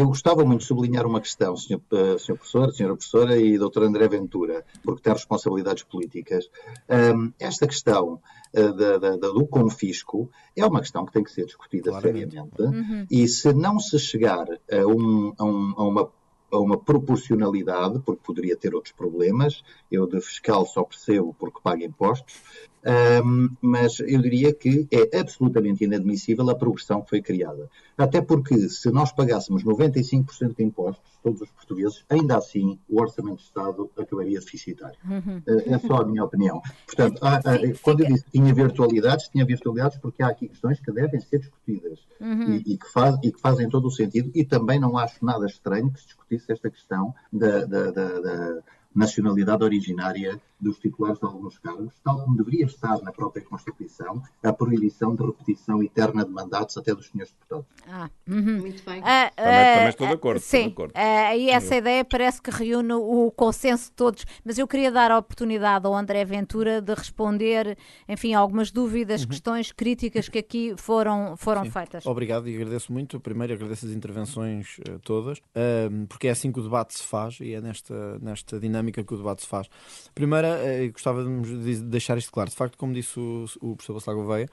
eu, 0.00 0.06
gostava 0.06 0.44
muito 0.44 0.60
de 0.60 0.66
sublinhar 0.66 1.06
uma 1.06 1.20
questão, 1.20 1.56
Sr. 1.56 1.80
Uh, 1.90 2.18
senhor 2.18 2.38
Professor, 2.38 2.68
Sra. 2.70 2.86
Professora 2.88 3.36
e 3.36 3.58
Dr. 3.58 3.82
André 3.82 4.08
Ventura, 4.08 4.64
porque 4.82 5.02
tem 5.02 5.12
responsabilidades 5.12 5.82
políticas. 5.82 6.48
Um, 6.88 7.32
esta 7.38 7.66
questão 7.66 8.20
uh, 8.54 8.72
da, 8.72 8.98
da, 8.98 9.16
do 9.16 9.46
confisco 9.46 10.30
é 10.54 10.64
uma 10.64 10.80
questão 10.80 11.04
que 11.04 11.12
tem 11.12 11.24
que 11.24 11.32
ser 11.32 11.46
discutida 11.46 11.90
Claramente. 11.90 12.30
seriamente. 12.30 12.62
Uhum. 12.62 13.06
E 13.10 13.26
se 13.26 13.52
não 13.52 13.78
se 13.78 13.98
chegar 13.98 14.46
a, 14.48 14.86
um, 14.86 15.32
a, 15.38 15.44
um, 15.44 15.74
a 15.76 15.88
uma 15.88 16.10
a 16.50 16.58
uma 16.58 16.78
proporcionalidade, 16.78 17.98
porque 18.00 18.22
poderia 18.24 18.56
ter 18.56 18.74
outros 18.74 18.92
problemas. 18.92 19.64
Eu 19.90 20.06
de 20.06 20.20
fiscal 20.20 20.64
só 20.66 20.84
percebo 20.84 21.34
porque 21.38 21.60
pago 21.62 21.82
impostos, 21.82 22.40
um, 22.86 23.48
mas 23.60 23.98
eu 23.98 24.22
diria 24.22 24.54
que 24.54 24.86
é 24.92 25.18
absolutamente 25.18 25.82
inadmissível 25.84 26.48
a 26.48 26.54
progressão 26.54 27.02
que 27.02 27.10
foi 27.10 27.20
criada. 27.20 27.68
Até 27.98 28.20
porque, 28.20 28.68
se 28.68 28.90
nós 28.90 29.10
pagássemos 29.10 29.64
95% 29.64 30.56
de 30.56 30.62
impostos, 30.62 31.16
todos 31.22 31.40
os 31.40 31.50
portugueses, 31.50 32.04
ainda 32.08 32.36
assim 32.36 32.78
o 32.88 33.00
Orçamento 33.00 33.38
de 33.38 33.42
Estado 33.42 33.90
acabaria 33.98 34.38
deficitário. 34.38 34.96
Uhum. 35.04 35.42
Eh, 35.46 35.74
é 35.74 35.78
só 35.78 35.96
a 35.96 36.06
minha 36.06 36.22
opinião. 36.22 36.62
Portanto, 36.86 37.18
há, 37.22 37.38
há, 37.38 37.42
quando 37.82 38.02
eu 38.02 38.06
disse 38.06 38.24
que 38.24 38.30
tinha 38.32 38.54
virtualidades, 38.54 39.28
tinha 39.28 39.44
virtualidades 39.44 39.98
porque 39.98 40.22
há 40.22 40.28
aqui 40.28 40.46
questões 40.46 40.78
que 40.78 40.92
devem 40.92 41.18
ser 41.20 41.40
discutidas 41.40 41.98
uhum. 42.20 42.54
e, 42.54 42.74
e, 42.74 42.78
que 42.78 42.92
faz, 42.92 43.18
e, 43.24 43.32
que 43.32 43.40
fazem 43.40 43.68
todo 43.68 43.88
o 43.88 43.90
sentido. 43.90 44.30
E 44.32 44.44
também 44.44 44.78
não 44.78 44.96
acho 44.96 45.24
nada 45.24 45.46
estranho 45.46 45.90
que 45.90 45.98
se 45.98 46.06
discutisse 46.06 46.52
esta 46.52 46.70
questão 46.70 47.12
da, 47.32 47.64
da, 47.64 47.90
da, 47.90 48.20
da 48.20 48.62
nacionalidade 48.94 49.62
originária 49.62 50.40
dos 50.58 50.78
titulares 50.78 51.18
de 51.18 51.26
alguns 51.26 51.58
cargos, 51.58 51.94
tal 52.02 52.24
como 52.24 52.36
deveria 52.36 52.66
estar 52.66 53.00
na 53.02 53.12
própria 53.12 53.44
Constituição 53.44 54.22
a 54.42 54.52
proibição 54.52 55.14
de 55.14 55.24
repetição 55.24 55.82
eterna 55.82 56.24
de 56.24 56.30
mandatos 56.30 56.76
até 56.76 56.94
dos 56.94 57.06
senhores 57.08 57.32
deputados. 57.32 57.66
Ah, 57.86 58.10
uhum. 58.28 58.60
Muito 58.60 58.82
bem. 58.84 59.00
Uh, 59.00 59.04
também, 59.04 59.74
também, 59.74 59.88
estou 59.88 60.06
de 60.06 60.12
acordo. 60.14 60.40
Sim, 60.40 60.62
de 60.62 60.72
acordo. 60.72 60.92
Uh, 60.92 61.36
e 61.36 61.50
essa 61.50 61.76
ideia 61.76 62.04
parece 62.04 62.40
que 62.40 62.50
reúne 62.50 62.94
o 62.94 63.30
consenso 63.30 63.90
de 63.90 63.92
todos, 63.92 64.24
mas 64.44 64.58
eu 64.58 64.66
queria 64.66 64.90
dar 64.90 65.10
a 65.10 65.18
oportunidade 65.18 65.86
ao 65.86 65.94
André 65.94 66.24
Ventura 66.24 66.80
de 66.80 66.94
responder, 66.94 67.76
enfim, 68.08 68.34
algumas 68.34 68.70
dúvidas, 68.70 69.22
uhum. 69.22 69.28
questões 69.28 69.72
críticas 69.72 70.28
que 70.28 70.38
aqui 70.38 70.74
foram, 70.76 71.36
foram 71.36 71.64
feitas. 71.70 72.06
Obrigado 72.06 72.48
e 72.48 72.56
agradeço 72.56 72.92
muito. 72.92 73.20
Primeiro 73.20 73.52
agradeço 73.52 73.86
as 73.86 73.92
intervenções 73.92 74.78
uh, 74.88 74.98
todas, 75.00 75.38
uh, 75.38 76.06
porque 76.08 76.28
é 76.28 76.30
assim 76.30 76.50
que 76.50 76.60
o 76.60 76.62
debate 76.62 76.94
se 76.94 77.02
faz 77.02 77.38
e 77.40 77.52
é 77.52 77.60
nesta, 77.60 78.18
nesta 78.20 78.58
dinâmica 78.58 79.04
que 79.04 79.14
o 79.14 79.16
debate 79.16 79.42
se 79.42 79.48
faz. 79.48 79.68
Primeiro 80.14 80.45
uh, 80.46 80.92
gostava 80.92 81.24
de 81.24 81.82
deixar 81.82 82.16
isto 82.18 82.32
claro. 82.32 82.50
De 82.50 82.56
facto, 82.56 82.76
como 82.78 82.92
disse 82.92 83.18
o, 83.18 83.46
o 83.60 83.76
professor 83.76 83.94
Bassal 83.94 84.14
Gouveia, 84.14 84.48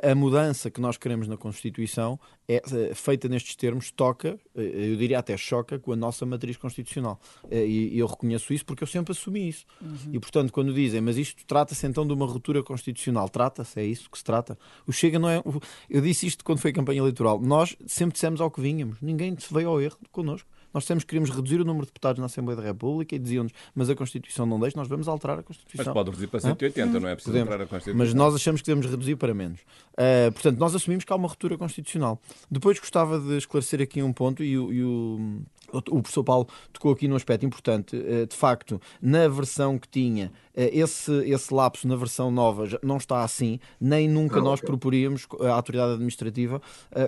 a 0.00 0.14
mudança 0.14 0.70
que 0.70 0.80
nós 0.80 0.96
queremos 0.96 1.26
na 1.26 1.36
Constituição 1.36 2.18
é 2.48 2.62
eh, 2.72 2.94
feita 2.94 3.28
nestes 3.28 3.56
termos, 3.56 3.90
toca, 3.90 4.38
eh, 4.54 4.92
eu 4.92 4.96
diria 4.96 5.18
até 5.18 5.36
choca, 5.36 5.76
com 5.76 5.92
a 5.92 5.96
nossa 5.96 6.24
matriz 6.24 6.56
constitucional. 6.56 7.20
E 7.50 7.98
eu 7.98 8.06
reconheço 8.06 8.52
isso 8.54 8.64
porque 8.64 8.84
eu 8.84 8.86
sempre 8.86 9.10
assumi 9.10 9.48
isso. 9.48 9.66
Uhum. 9.80 10.12
E, 10.12 10.20
portanto, 10.20 10.52
quando 10.52 10.72
dizem, 10.72 11.00
mas 11.00 11.16
isto 11.16 11.44
trata-se 11.44 11.84
então 11.84 12.06
de 12.06 12.12
uma 12.12 12.26
ruptura 12.26 12.62
constitucional, 12.62 13.28
trata-se, 13.28 13.80
é 13.80 13.84
isso 13.84 14.08
que 14.08 14.18
se 14.18 14.22
trata. 14.22 14.56
O 14.86 14.92
Chega 14.92 15.18
não 15.18 15.28
é. 15.28 15.42
Eu 15.90 16.00
disse 16.00 16.28
isto 16.28 16.44
quando 16.44 16.60
foi 16.60 16.70
a 16.70 16.74
campanha 16.74 17.00
eleitoral. 17.00 17.40
Nós 17.40 17.76
sempre 17.84 18.12
dissemos 18.12 18.40
ao 18.40 18.52
que 18.52 18.60
vínhamos, 18.60 18.98
ninguém 19.02 19.36
se 19.36 19.52
veio 19.52 19.68
ao 19.68 19.80
erro 19.80 19.98
connosco 20.12 20.48
Nós 20.72 20.84
dissemos 20.84 21.04
que 21.04 21.08
queríamos 21.08 21.30
reduzir 21.30 21.60
o 21.60 21.64
número 21.64 21.84
de 21.84 21.90
deputados 21.90 22.18
na 22.18 22.26
Assembleia 22.26 22.56
da 22.60 22.66
República 22.66 23.14
e 23.14 23.18
diziam-nos, 23.18 23.52
mas 23.74 23.90
a 23.90 23.94
Constituição 23.94 24.46
não 24.46 24.58
deixa, 24.58 24.76
nós 24.76 24.88
vamos 24.88 25.08
alterar 25.08 25.38
a 25.38 25.42
Constituição. 25.42 25.84
Mas 25.86 25.94
pode 25.94 26.10
reduzir 26.10 26.26
para 26.28 26.40
180, 26.40 27.00
não 27.00 27.08
é 27.08 27.14
preciso 27.14 27.32
Podemos. 27.32 27.48
alterar 27.48 27.66
a 27.66 27.68
Constituição. 27.68 27.98
Mas 27.98 28.14
nós 28.14 28.34
achamos 28.34 28.60
que 28.60 28.66
devemos 28.66 28.90
reduzir 28.90 29.16
para 29.16 29.34
menos. 29.34 29.60
Uh, 29.92 30.32
portanto, 30.32 30.58
nós 30.58 30.74
assumimos 30.74 31.04
que 31.04 31.12
há 31.12 31.16
uma 31.16 31.28
ruptura 31.28 31.58
constitucional. 31.58 32.20
Depois 32.50 32.78
gostava 32.78 33.18
de 33.20 33.36
esclarecer 33.36 33.80
aqui 33.82 34.02
um 34.02 34.12
ponto 34.12 34.42
e 34.42 34.58
o, 34.58 34.72
e 34.72 34.82
o, 34.82 35.42
o 35.72 36.02
professor 36.02 36.24
Paulo 36.24 36.48
tocou 36.72 36.92
aqui 36.92 37.06
num 37.06 37.16
aspecto 37.16 37.44
importante. 37.44 37.96
Uh, 37.96 38.26
de 38.26 38.34
facto, 38.34 38.80
na 39.00 39.28
versão 39.28 39.78
que 39.78 39.88
tinha, 39.88 40.26
uh, 40.26 40.30
esse, 40.54 41.12
esse 41.28 41.52
lapso 41.52 41.86
na 41.86 41.96
versão 41.96 42.30
nova 42.30 42.66
não 42.82 42.96
está 42.96 43.22
assim, 43.22 43.60
nem 43.80 44.08
nunca 44.08 44.38
Ah, 44.38 44.42
nós 44.42 44.60
ok. 44.60 44.66
proporíamos 44.66 45.26
a 45.40 45.50
autoridade 45.50 45.92
administrativa 45.92 46.60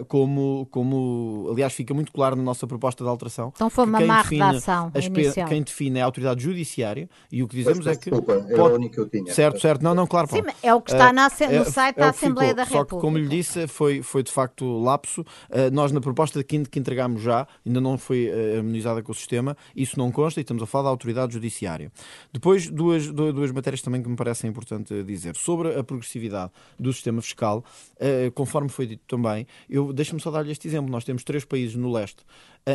como, 0.09 0.67
como, 0.71 1.49
aliás, 1.51 1.73
fica 1.73 1.95
muito 1.95 2.12
claro 2.12 2.37
na 2.37 2.43
nossa 2.43 2.67
proposta 2.67 3.03
de 3.03 3.09
alteração. 3.09 3.53
Então 3.55 3.70
foi 3.70 3.84
uma 3.84 4.00
má 4.00 4.20
redação 4.22 4.90
inicial. 4.94 5.48
Quem 5.48 5.62
define 5.62 5.98
é 6.00 6.02
a 6.02 6.05
autoridade 6.07 6.42
judiciária 6.42 7.09
e 7.30 7.42
o 7.42 7.48
que 7.48 7.57
dizemos 7.57 7.86
é 7.86 7.90
Peço 7.90 8.00
que. 8.00 8.11
Desculpa, 8.11 8.32
era 8.32 8.57
pode- 8.57 8.72
a 8.74 8.76
única 8.76 8.94
que 8.94 9.00
eu 9.00 9.09
tinha. 9.09 9.32
Certo, 9.32 9.61
certo. 9.61 9.82
Não, 9.82 9.94
não, 9.94 10.07
claro, 10.07 10.28
Sim, 10.28 10.42
é 10.62 10.74
o 10.74 10.80
que 10.80 10.90
está 10.92 11.11
Eh, 11.11 11.12
na 11.12 11.28
no 11.28 11.55
é- 11.55 11.64
site 11.64 11.96
é 11.96 12.00
da 12.00 12.09
o 12.09 12.12
que 12.12 12.16
Assembleia 12.18 12.50
ficou. 12.50 12.64
da 12.64 12.70
Só 12.70 12.84
que, 12.84 12.90
como 12.90 13.16
lhe 13.16 13.22
República. 13.24 13.36
disse, 13.36 13.66
foi, 13.68 14.02
foi 14.02 14.22
de 14.22 14.32
facto 14.32 14.64
lapso. 14.80 15.24
Eh, 15.50 15.70
nós, 15.70 15.92
na 15.92 16.00
proposta 16.00 16.38
de 16.40 16.44
que, 16.44 16.64
que 16.64 16.78
entregámos 16.78 17.22
já, 17.22 17.46
ainda 17.64 17.80
não 17.80 17.96
foi 17.96 18.26
eh, 18.26 18.57
harmonizada 18.59 19.02
com 19.02 19.12
o 19.12 19.14
sistema, 19.14 19.57
isso 19.76 19.98
não 19.98 20.11
consta 20.11 20.40
e 20.40 20.42
estamos 20.42 20.62
a 20.62 20.66
falar 20.66 20.84
da 20.84 20.90
autoridade 20.90 21.32
judiciária. 21.34 21.92
Depois, 22.32 22.68
duas, 22.68 23.07
du- 23.11 23.32
duas 23.32 23.52
matérias 23.52 23.80
também 23.82 24.02
que 24.02 24.09
me 24.09 24.16
parecem 24.16 24.50
importante 24.50 25.02
dizer. 25.05 25.36
Sobre 25.36 25.78
a 25.78 25.84
progressividade 25.84 26.50
do 26.78 26.92
sistema 26.92 27.22
fiscal, 27.22 27.64
eh, 28.00 28.30
conforme 28.34 28.68
foi 28.68 28.86
dito 28.86 29.02
também, 29.07 29.46
eu 29.70 29.92
deixa-me 29.92 30.20
só 30.20 30.30
dar-lhe 30.30 30.50
este 30.50 30.66
exemplo. 30.66 30.90
Nós 30.90 31.05
temos 31.05 31.22
três 31.22 31.44
países 31.44 31.76
no 31.76 31.92
leste 31.92 32.24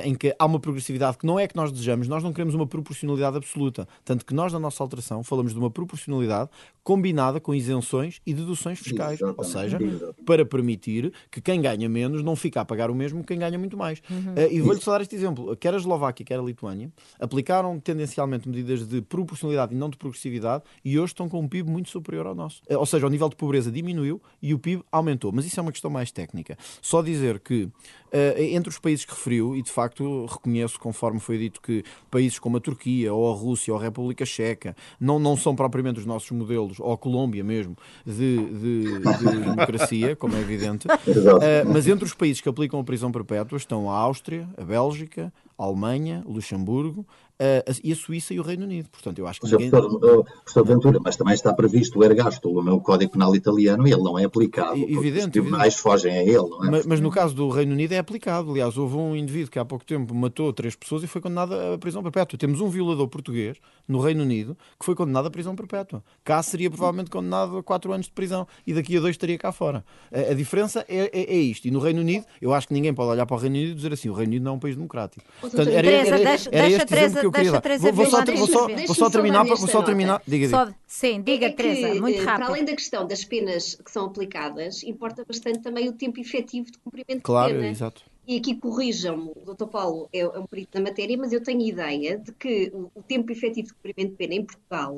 em 0.04 0.14
que 0.14 0.36
há 0.38 0.46
uma 0.46 0.60
progressividade 0.70 1.18
que 1.18 1.26
não 1.26 1.40
é 1.40 1.48
que 1.48 1.56
nós 1.56 1.72
desejamos, 1.72 2.08
nós 2.08 2.24
não 2.24 2.32
queremos 2.32 2.54
uma 2.54 2.68
proporcionalidade 2.68 3.38
absoluta. 3.38 3.88
Tanto 4.06 4.26
que 4.26 4.34
nós, 4.34 4.54
na 4.54 4.60
nossa 4.60 4.82
alteração, 4.84 5.24
falamos 5.24 5.54
de 5.54 5.60
uma 5.60 5.70
proporcionalidade 5.70 6.50
combinada 6.84 7.40
com 7.40 7.54
isenções 7.54 8.22
e 8.26 8.34
deduções 8.34 8.80
fiscais. 8.80 9.22
Ou 9.22 9.30
Exatamente, 9.30 9.52
seja, 9.52 9.84
exatamente. 9.84 10.24
para 10.24 10.46
permitir 10.46 11.14
que 11.30 11.42
quem 11.42 11.62
ganha 11.62 11.88
menos 11.88 12.24
não 12.24 12.36
fique 12.36 12.58
a 12.58 12.66
pagar 12.66 12.90
o 12.90 12.96
mesmo 12.96 13.22
que 13.22 13.28
quem 13.28 13.40
ganha 13.40 13.58
muito 13.58 13.78
mais. 13.78 14.02
Eh, 14.36 14.54
e 14.54 14.62
vou-lhe 14.62 14.82
só 14.82 14.92
dar 14.92 15.02
este 15.02 15.16
exemplo. 15.16 15.56
Quer 15.58 15.74
a 15.74 15.78
Eslováquia, 15.78 16.26
quer 16.26 16.40
a 16.40 16.42
Lituânia, 16.42 16.92
aplicaram 17.20 17.80
tendencialmente 17.80 18.48
medidas 18.48 18.88
de 18.88 19.02
proporcionalidade 19.02 19.74
e 19.74 19.78
não 19.78 19.90
de 19.90 19.98
progressividade 19.98 20.64
e 20.84 20.98
hoje 20.98 21.14
estão 21.14 21.30
com 21.30 21.40
um 21.40 21.48
PIB 21.48 21.70
muito 21.70 21.90
superior 21.90 22.28
ao 22.28 22.36
nosso. 22.36 22.62
Eh, 22.68 22.78
ou 22.78 22.86
seja, 22.86 23.06
o 23.06 23.10
nível 23.10 23.30
de 23.30 23.36
pobreza 23.36 23.72
diminuiu 23.72 24.22
e 24.42 24.54
o 24.54 24.60
PIB 24.60 24.84
aumentou. 24.92 25.32
Mas 25.32 25.46
isso 25.46 25.60
é 25.60 25.62
uma 25.62 25.72
questão 25.72 25.92
mais 25.92 26.12
técnica. 26.12 26.58
Só 26.82 27.02
dizer 27.02 27.40
que 27.40 27.70
eh, 28.12 28.56
entre 28.56 28.70
os 28.70 28.80
países 28.80 29.06
que 29.06 29.12
referiu, 29.12 29.56
e 29.56 29.62
de 29.62 29.72
facto 29.72 30.26
reconheço, 30.26 30.59
conforme 30.78 31.20
foi 31.20 31.38
dito, 31.38 31.62
que 31.62 31.84
países 32.10 32.40
como 32.40 32.58
a 32.58 32.60
Turquia, 32.60 33.14
ou 33.14 33.32
a 33.32 33.36
Rússia, 33.36 33.74
ou 33.74 33.80
a 33.80 33.84
República 33.84 34.26
Checa, 34.26 34.76
não, 35.00 35.20
não 35.20 35.36
são 35.38 35.56
propriamente 35.56 36.00
os 36.00 36.06
nossos 36.06 36.32
modelos, 36.32 36.80
ou 36.80 36.92
a 36.92 36.98
Colômbia 36.98 37.44
mesmo, 37.44 37.78
de, 38.06 38.38
de- 38.38 39.00
de 39.00 39.40
democracia, 39.40 40.16
como 40.16 40.36
é 40.36 40.42
evidente. 40.42 40.88
Eh, 41.42 41.64
mas 41.64 41.88
entre 41.88 42.06
os 42.06 42.14
países 42.14 42.42
que 42.42 42.50
aplicam 42.50 42.80
a 42.80 42.84
prisão 42.84 43.12
perpétua 43.12 43.58
estão 43.58 43.90
a 43.90 43.96
Áustria, 43.98 44.48
a 44.58 44.64
Bélgica, 44.64 45.32
a 45.58 45.64
Alemanha, 45.64 46.24
Luxemburgo 46.28 47.06
a- 47.40 47.74
e 47.84 47.92
a 47.92 47.96
Suíça 47.96 48.34
e 48.34 48.40
o 48.40 48.44
Reino 48.44 48.64
Unido. 48.66 48.90
Portanto, 48.90 49.20
eu 49.20 49.28
acho 49.28 49.40
que 49.40 49.48
Sr. 49.48 49.54
ninguém... 49.54 49.70
Professor, 49.70 50.24
professor 50.26 50.66
Ventura, 50.66 51.00
mas 51.02 51.16
também 51.16 51.34
está 51.34 51.54
previsto 51.54 52.00
o 52.00 52.04
ergástulo 52.04 52.62
no 52.64 52.82
Código 52.82 53.12
Penal 53.14 53.36
italiano 53.36 53.88
e 53.88 53.92
ele 53.94 54.02
não 54.04 54.18
é 54.20 54.26
aplicado. 54.26 54.76
E- 54.78 54.82
porque 54.82 54.94
evidente, 54.96 55.26
Os 55.28 55.32
tribunais 55.32 55.76
fogem 55.76 56.18
a 56.18 56.22
ele, 56.24 56.34
não 56.38 56.66
é? 56.66 56.72
Mas, 56.72 56.86
mas 56.86 57.00
no 57.00 57.10
caso 57.12 57.34
do 57.34 57.50
Reino 57.50 57.72
Unido 57.74 57.94
é 57.94 57.98
aplicado. 57.98 58.52
Aliás, 58.52 58.78
houve 58.78 58.96
um 58.96 59.16
indivíduo 59.16 59.52
que 59.52 59.60
há 59.60 59.66
pouco 59.66 59.86
tempo 59.86 60.14
matou 60.14 60.52
três 60.54 60.76
pessoas 60.76 61.04
e 61.04 61.08
foi 61.08 61.22
condenado 61.22 61.54
à 61.54 61.78
prisão 61.78 62.04
perpétua. 62.04 62.38
Temos 62.38 62.62
um 62.62 62.70
violador 62.70 63.08
português 63.08 63.58
no 63.88 64.00
Reino 64.00 64.22
Unido 64.24 64.58
que 64.80 64.86
foi 64.86 64.96
condenado 64.96 65.28
à 65.28 65.32
prisão 65.32 65.56
perpétua. 65.56 66.04
Cá 66.24 66.42
seria 66.44 66.70
provavelmente 66.70 67.10
condenado 67.10 67.58
a 67.58 67.64
quatro 67.64 67.92
anos 67.94 68.08
de 68.08 68.12
prisão 68.12 68.48
e 68.68 68.74
daqui 68.74 68.98
a 68.98 69.00
dois 69.00 69.14
estaria 69.14 69.38
cá 69.38 69.52
fora. 69.52 69.84
A, 70.14 70.32
a 70.32 70.34
diferença 70.34 70.86
é, 70.88 71.10
é- 71.14 71.34
é 71.34 71.38
isto. 71.38 71.68
E 71.68 71.72
no 71.72 71.80
Reino 71.80 72.02
Unido, 72.02 72.26
eu 72.42 72.54
acho 72.54 72.68
que 72.68 72.74
ninguém 72.74 72.94
pode 72.94 73.10
olhar 73.12 73.26
para 73.26 73.36
o 73.36 73.40
Reino 73.40 73.56
Unido 73.56 73.72
e 73.72 73.76
dizer 73.76 73.94
assim: 73.94 74.10
o 74.10 74.14
Reino 74.14 74.32
Unido 74.32 74.44
não 74.44 74.52
é 74.52 74.56
um 74.56 74.60
país 74.60 74.76
democrático. 74.76 75.26
Portanto, 75.42 75.68
era, 75.70 75.88
era- 75.90 76.18
deixa- 76.18 76.50
era 76.52 76.62
deixa 76.68 76.78
este 76.78 76.86
Teresa- 76.88 77.06
exemplo 77.06 77.29
que 77.29 77.29
eu 77.30 77.44
queria. 77.44 77.62
Teresa 77.62 77.92
Vou, 77.92 77.94
vou 77.94 78.06
só, 78.06 78.26
vou 78.26 78.48
só- 78.48 78.68
vou 78.68 78.88
só 78.88 78.94
só 78.94 79.10
terminar, 79.10 79.44
vou 79.46 79.56
só 79.58 79.82
terminar. 79.84 80.22
Diga, 80.28 80.46
diga. 80.48 80.58
Só- 80.68 80.74
sim, 80.88 81.22
diga, 81.22 81.46
É 81.46 81.50
que, 81.50 81.56
Teresa, 81.58 82.00
muito 82.02 82.20
eh, 82.20 82.24
Para 82.24 82.32
rápido. 82.34 82.48
além 82.50 82.66
da 82.66 82.76
questão 82.76 83.08
das 83.08 83.24
penas 83.24 83.76
que 83.76 83.92
são 83.92 84.06
aplicadas, 84.06 84.84
importa 84.84 85.24
bastante 85.28 85.60
também 85.60 85.88
o 85.90 85.94
tempo 85.94 86.20
efetivo 86.20 86.72
de 86.72 86.78
cumprimento 86.78 87.22
Claro, 87.24 87.54
de 87.54 87.60
pena. 87.60 87.72
exato. 87.72 88.04
E 88.28 88.38
aqui 88.38 88.54
corrijam-me, 88.56 89.32
o 89.44 89.54
Dr. 89.56 89.66
Paulo 89.68 90.08
é, 90.14 90.20
é 90.20 90.28
um 90.40 90.46
perito 90.46 90.78
da 90.78 90.82
matéria, 90.84 91.18
mas 91.18 91.32
eu 91.34 91.42
tenho 91.42 91.62
ideia 91.62 92.18
de 92.20 92.32
que 92.34 92.72
o, 92.74 92.92
o 92.94 93.02
tempo 93.02 93.32
efetivo 93.32 93.70
de 93.70 93.74
cumprimento 93.74 94.12
de 94.12 94.18
pena 94.18 94.36
em 94.36 94.46
Portugal, 94.46 94.96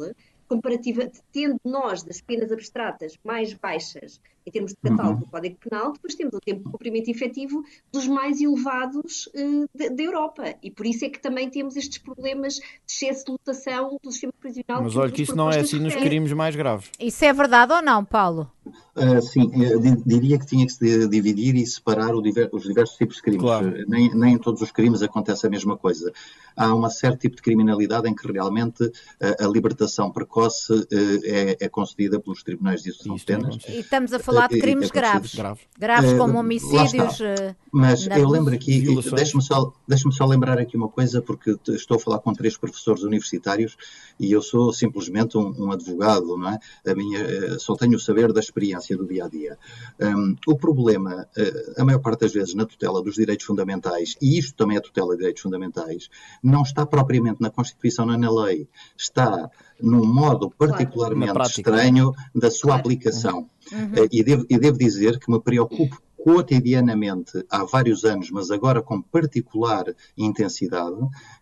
comparativa, 0.48 1.10
tendo 1.32 1.56
nós 1.64 2.04
das 2.04 2.20
penas 2.20 2.52
abstratas 2.52 3.14
mais 3.24 3.54
baixas 3.54 4.20
em 4.46 4.52
termos 4.52 4.72
de 4.72 4.78
catálogo 4.78 5.20
do 5.26 5.26
Código 5.32 5.58
Penal, 5.58 5.94
depois 5.94 6.16
temos 6.16 6.34
o 6.34 6.40
tempo 6.40 6.64
de 6.66 6.72
cumprimento 6.72 7.10
efetivo 7.10 7.64
dos 7.92 8.08
mais 8.08 8.42
elevados 8.42 9.30
eh, 9.36 9.90
da 9.94 10.04
Europa. 10.04 10.56
E 10.64 10.72
por 10.72 10.86
isso 10.86 11.06
é 11.06 11.10
que 11.10 11.20
também 11.20 11.50
temos 11.50 11.76
estes 11.76 11.98
problemas 12.00 12.56
de 12.56 12.62
excesso 12.88 13.26
de 13.26 13.32
lotação 13.32 13.98
do 14.04 14.12
sistema 14.12 14.34
prisional. 14.40 14.84
Mas 14.84 14.96
olha 14.96 15.12
que 15.12 15.22
isso 15.24 15.36
não 15.36 15.50
é 15.52 15.60
assim 15.60 15.80
nos 15.80 15.96
crimes 15.96 16.34
mais 16.34 16.56
graves. 16.56 16.90
Isso 17.00 17.24
é 17.26 17.32
verdade 17.34 17.74
ou 17.74 17.82
não, 17.82 18.04
Paulo? 18.04 18.50
Ah, 18.96 19.22
sim, 19.22 19.50
eu 19.64 19.80
di- 19.80 20.04
diria 20.06 20.38
que 20.38 20.46
tinha 20.46 20.66
que 20.66 20.72
se 20.74 21.08
dividir 21.08 21.56
e 21.56 21.66
separar 21.66 22.14
o 22.14 22.22
diver- 22.22 22.50
os 22.52 22.64
diversos 22.64 22.98
tipos 22.98 23.16
de 23.18 23.22
crimes. 23.24 23.42
Claro. 23.42 23.76
Eh, 23.76 23.86
Nem, 23.88 24.14
nem 24.14 24.34
em 24.36 24.38
todos 24.38 24.62
os 24.62 24.72
crimes 24.72 25.02
acontece 25.02 25.48
a 25.48 25.50
mesma 25.50 25.78
coisa. 25.78 26.12
Há 26.56 26.74
um 26.76 26.88
certo 26.90 27.20
tipo 27.22 27.36
de 27.38 27.42
criminalidade 27.42 28.08
em 28.10 28.14
que 28.14 28.30
realmente 28.32 28.92
eh, 29.20 29.38
a 29.40 29.48
libertação 29.48 30.12
precoce 30.12 30.88
eh, 30.92 31.56
é, 31.60 31.66
é 31.66 31.70
concedida 31.70 32.20
pelos 32.20 32.44
tribunais 32.44 32.84
de 32.84 32.90
execução 32.90 33.16
de 33.16 33.24
penas. 33.26 33.58
E 33.68 33.80
estamos 33.80 34.14
a 34.14 34.20
falar 34.20 34.31
de 34.48 34.56
E- 34.56 34.58
e- 34.58 34.62
crimes 34.62 34.90
é 34.90 34.94
graves. 34.94 35.36
Graves. 35.36 35.64
Graves 35.78 36.12
Eh, 36.12 36.18
como 36.18 36.40
homicídios. 36.40 37.20
eh, 37.22 37.56
Mas 37.72 38.06
eu 38.08 38.28
lembro 38.30 38.54
aqui, 38.54 38.80
Violações. 38.82 39.14
deixe-me 39.16 39.42
só, 39.42 39.72
deixe 39.88 40.10
só 40.12 40.26
lembrar 40.26 40.58
aqui 40.60 40.76
uma 40.76 40.90
coisa, 40.90 41.22
porque 41.22 41.56
estou 41.70 41.96
a 41.98 42.00
falar 42.00 42.20
com 42.20 42.34
três 42.34 42.58
professores 42.58 43.04
universitários 43.04 43.78
e 44.20 44.32
eu 44.32 44.42
sou 44.42 44.74
simplesmente 44.74 45.38
um, 45.38 45.54
um 45.58 45.72
advogado, 45.72 46.38
não 46.38 46.50
é? 46.50 46.60
A 46.86 46.94
minha, 46.96 47.20
eh, 47.20 47.56
só 47.60 47.76
tenho 47.76 47.96
o 47.96 48.00
saber 48.00 48.34
da 48.34 48.40
experiência 48.42 48.98
do 48.98 49.08
dia 49.08 49.26
a 49.26 49.28
dia. 49.30 49.58
Um, 50.00 50.36
o 50.48 50.58
problema, 50.58 51.28
eh, 51.38 51.74
a 51.78 51.86
maior 51.86 52.00
parte 52.00 52.22
das 52.22 52.34
vezes, 52.34 52.54
na 52.54 52.66
tutela 52.66 53.02
dos 53.02 53.16
direitos 53.16 53.46
fundamentais, 53.46 54.16
e 54.22 54.38
isto 54.38 54.54
também 54.56 54.78
é 54.78 54.80
tutela 54.82 55.12
de 55.14 55.18
direitos 55.20 55.42
fundamentais, 55.42 56.10
não 56.44 56.62
está 56.64 56.86
propriamente 56.86 57.42
na 57.42 57.50
Constituição 57.50 58.06
nem 58.06 58.18
na 58.18 58.32
lei, 58.32 58.68
está 58.98 59.50
num 59.82 60.06
modo 60.06 60.50
particularmente 60.52 61.28
Na 61.28 61.34
prática. 61.34 61.72
estranho 61.72 62.14
da 62.36 62.52
sua 62.52 62.68
Claro. 62.72 62.80
aplicação. 62.82 63.50
Eh, 63.72 64.08
E, 64.12 64.24
devo, 64.24 64.46
e 64.50 64.58
devo 64.60 64.78
dizer 64.78 65.20
que 65.20 65.32
me 65.32 65.42
preocupo 65.42 66.02
cotidianamente 66.24 67.44
há 67.50 67.64
vários 67.64 68.04
anos, 68.04 68.30
mas 68.30 68.52
agora 68.52 68.82
com 68.82 69.02
particular 69.02 69.86
intensidade, 70.16 70.96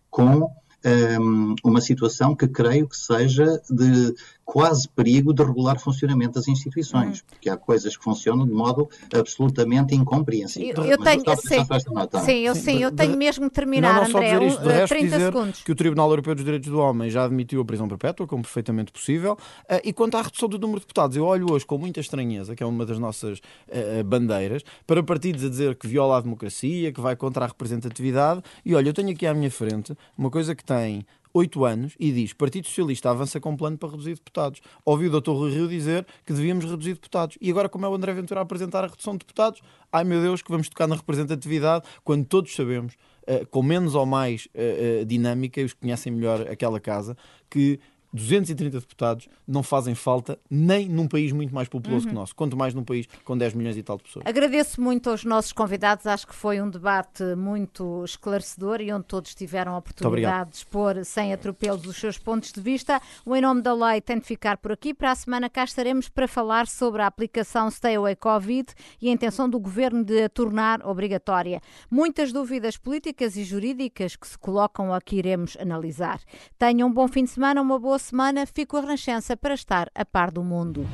com 0.08 0.50
ehm, 0.82 1.54
uma 1.62 1.80
situação 1.80 2.34
que 2.34 2.48
creio 2.48 2.88
que 2.88 2.96
seja 2.96 3.60
de 3.68 4.14
quase 4.52 4.88
perigo 4.88 5.32
de 5.32 5.44
regular 5.44 5.78
funcionamento 5.78 6.32
das 6.34 6.48
instituições, 6.48 7.22
porque 7.22 7.48
há 7.48 7.56
coisas 7.56 7.96
que 7.96 8.02
funcionam 8.02 8.44
de 8.44 8.52
modo 8.52 8.88
absolutamente 9.14 9.94
incompreensível. 9.94 10.82
Eu, 10.84 10.90
eu 10.92 10.98
tenho, 10.98 11.22
pensar 11.22 11.36
sim, 11.36 12.24
sim, 12.24 12.38
eu, 12.40 12.54
sim, 12.56 12.76
de- 12.78 12.82
eu 12.82 12.90
de- 12.90 12.96
tenho 12.96 13.16
mesmo 13.16 13.48
que 13.48 13.54
terminar, 13.54 13.94
não, 13.94 14.02
não 14.02 14.10
só 14.10 14.18
André. 14.18 14.32
dizer 14.38 14.46
isto, 14.48 14.62
de 14.62 14.68
eh, 14.68 14.72
resto 14.72 14.88
30 14.88 15.04
dizer 15.04 15.32
segundos. 15.32 15.62
que 15.62 15.70
o 15.70 15.74
Tribunal 15.76 16.10
Europeu 16.10 16.34
dos 16.34 16.44
Direitos 16.44 16.68
do 16.68 16.80
Homem 16.80 17.08
já 17.10 17.24
admitiu 17.26 17.60
a 17.60 17.64
prisão 17.64 17.86
perpétua 17.86 18.26
como 18.26 18.42
perfeitamente 18.42 18.90
possível 18.90 19.36
Eh, 19.68 19.82
e 19.84 19.92
quanto 19.92 20.16
à 20.16 20.22
redução 20.22 20.48
do 20.48 20.58
número 20.58 20.80
de 20.80 20.86
deputados, 20.86 21.16
eu 21.16 21.24
olho 21.24 21.52
hoje 21.52 21.64
com 21.64 21.78
muita 21.78 22.00
estranheza, 22.00 22.56
que 22.56 22.62
é 22.62 22.66
uma 22.66 22.84
das 22.84 22.98
nossas 22.98 23.40
eh, 23.68 24.02
bandeiras, 24.02 24.64
para 24.84 25.00
partidos 25.00 25.44
a 25.44 25.48
dizer 25.48 25.76
que 25.76 25.86
viola 25.86 26.18
a 26.18 26.20
democracia, 26.20 26.92
que 26.92 27.00
vai 27.00 27.14
contra 27.14 27.44
a 27.44 27.48
representatividade 27.48 28.42
e 28.64 28.74
olha, 28.74 28.88
eu 28.88 28.92
tenho 28.94 29.10
aqui 29.10 29.26
à 29.28 29.32
minha 29.34 29.50
frente 29.50 29.96
uma 30.18 30.28
coisa 30.30 30.54
que 30.56 30.64
tem 30.64 31.06
oito 31.32 31.64
anos 31.64 31.94
e 31.98 32.12
diz 32.12 32.32
Partido 32.32 32.66
Socialista 32.66 33.10
avança 33.10 33.40
com 33.40 33.50
um 33.50 33.56
plano 33.56 33.78
para 33.78 33.90
reduzir 33.90 34.14
deputados. 34.14 34.60
Ouvi 34.84 35.08
o 35.08 35.20
Dr. 35.20 35.30
Rui 35.30 35.52
Rio 35.52 35.68
dizer 35.68 36.06
que 36.24 36.32
devíamos 36.32 36.64
reduzir 36.64 36.94
deputados. 36.94 37.36
E 37.40 37.50
agora, 37.50 37.68
como 37.68 37.86
é 37.86 37.88
o 37.88 37.94
André 37.94 38.12
Ventura 38.12 38.40
a 38.40 38.42
apresentar 38.42 38.84
a 38.84 38.88
redução 38.88 39.14
de 39.14 39.20
deputados, 39.20 39.60
ai 39.92 40.04
meu 40.04 40.20
Deus, 40.20 40.42
que 40.42 40.50
vamos 40.50 40.68
tocar 40.68 40.86
na 40.86 40.96
representatividade 40.96 41.86
quando 42.04 42.24
todos 42.24 42.54
sabemos, 42.54 42.94
eh, 43.26 43.44
com 43.44 43.62
menos 43.62 43.94
ou 43.94 44.06
mais 44.06 44.48
eh, 44.54 45.00
eh, 45.00 45.04
dinâmica, 45.04 45.60
e 45.60 45.64
os 45.64 45.72
que 45.72 45.80
conhecem 45.80 46.12
melhor 46.12 46.42
aquela 46.42 46.80
casa, 46.80 47.16
que 47.48 47.78
230 48.12 48.80
deputados 48.80 49.28
não 49.46 49.62
fazem 49.62 49.94
falta 49.94 50.38
nem 50.50 50.88
num 50.88 51.06
país 51.06 51.32
muito 51.32 51.54
mais 51.54 51.68
populoso 51.68 52.04
Uhum. 52.06 52.10
que 52.10 52.16
o 52.16 52.20
nosso, 52.20 52.34
quanto 52.34 52.56
mais 52.56 52.72
num 52.74 52.84
país 52.84 53.06
com 53.24 53.36
10 53.36 53.54
milhões 53.54 53.76
e 53.76 53.82
tal 53.82 53.96
de 53.96 54.04
pessoas. 54.04 54.24
Agradeço 54.26 54.80
muito 54.80 55.10
aos 55.10 55.24
nossos 55.24 55.52
convidados, 55.52 56.06
acho 56.06 56.26
que 56.26 56.34
foi 56.34 56.60
um 56.60 56.68
debate 56.70 57.22
muito 57.36 58.04
esclarecedor 58.04 58.80
e 58.80 58.92
onde 58.92 59.04
todos 59.06 59.34
tiveram 59.34 59.74
a 59.74 59.78
oportunidade 59.78 60.50
de 60.50 60.56
expor 60.56 61.04
sem 61.04 61.32
atropelos 61.32 61.86
os 61.86 61.96
seus 61.96 62.18
pontos 62.18 62.52
de 62.52 62.60
vista. 62.60 63.00
O 63.24 63.34
Em 63.36 63.40
Nome 63.40 63.62
da 63.62 63.72
Lei 63.74 64.00
tem 64.00 64.18
de 64.18 64.24
ficar 64.24 64.56
por 64.56 64.72
aqui. 64.72 64.92
Para 64.94 65.10
a 65.12 65.14
semana 65.14 65.48
cá 65.50 65.64
estaremos 65.64 66.08
para 66.08 66.26
falar 66.26 66.66
sobre 66.66 67.02
a 67.02 67.06
aplicação 67.06 67.70
Stay 67.70 67.96
Away 67.96 68.16
Covid 68.16 68.68
e 69.00 69.08
a 69.08 69.12
intenção 69.12 69.48
do 69.48 69.58
Governo 69.60 70.02
de 70.04 70.24
a 70.24 70.28
tornar 70.28 70.84
obrigatória. 70.86 71.60
Muitas 71.90 72.32
dúvidas 72.32 72.76
políticas 72.76 73.36
e 73.36 73.44
jurídicas 73.44 74.16
que 74.16 74.26
se 74.26 74.38
colocam 74.38 74.92
aqui 74.92 75.16
iremos 75.16 75.56
analisar. 75.60 76.20
Tenham 76.58 76.88
um 76.88 76.92
bom 76.92 77.06
fim 77.08 77.24
de 77.24 77.30
semana, 77.30 77.60
uma 77.60 77.78
boa 77.78 77.98
semana. 78.00 78.44
Fico 78.46 78.76
a 78.76 78.80
Renascença 78.80 79.36
para 79.36 79.54
estar 79.54 79.88
a 79.94 80.04
par 80.04 80.32
do 80.32 80.42
mundo. 80.42 80.84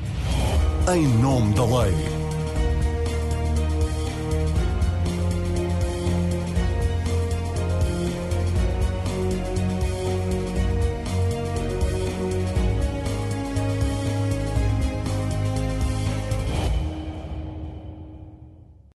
Em 0.92 1.08
nome 1.18 1.54
da 1.54 1.64
lei. 1.64 2.25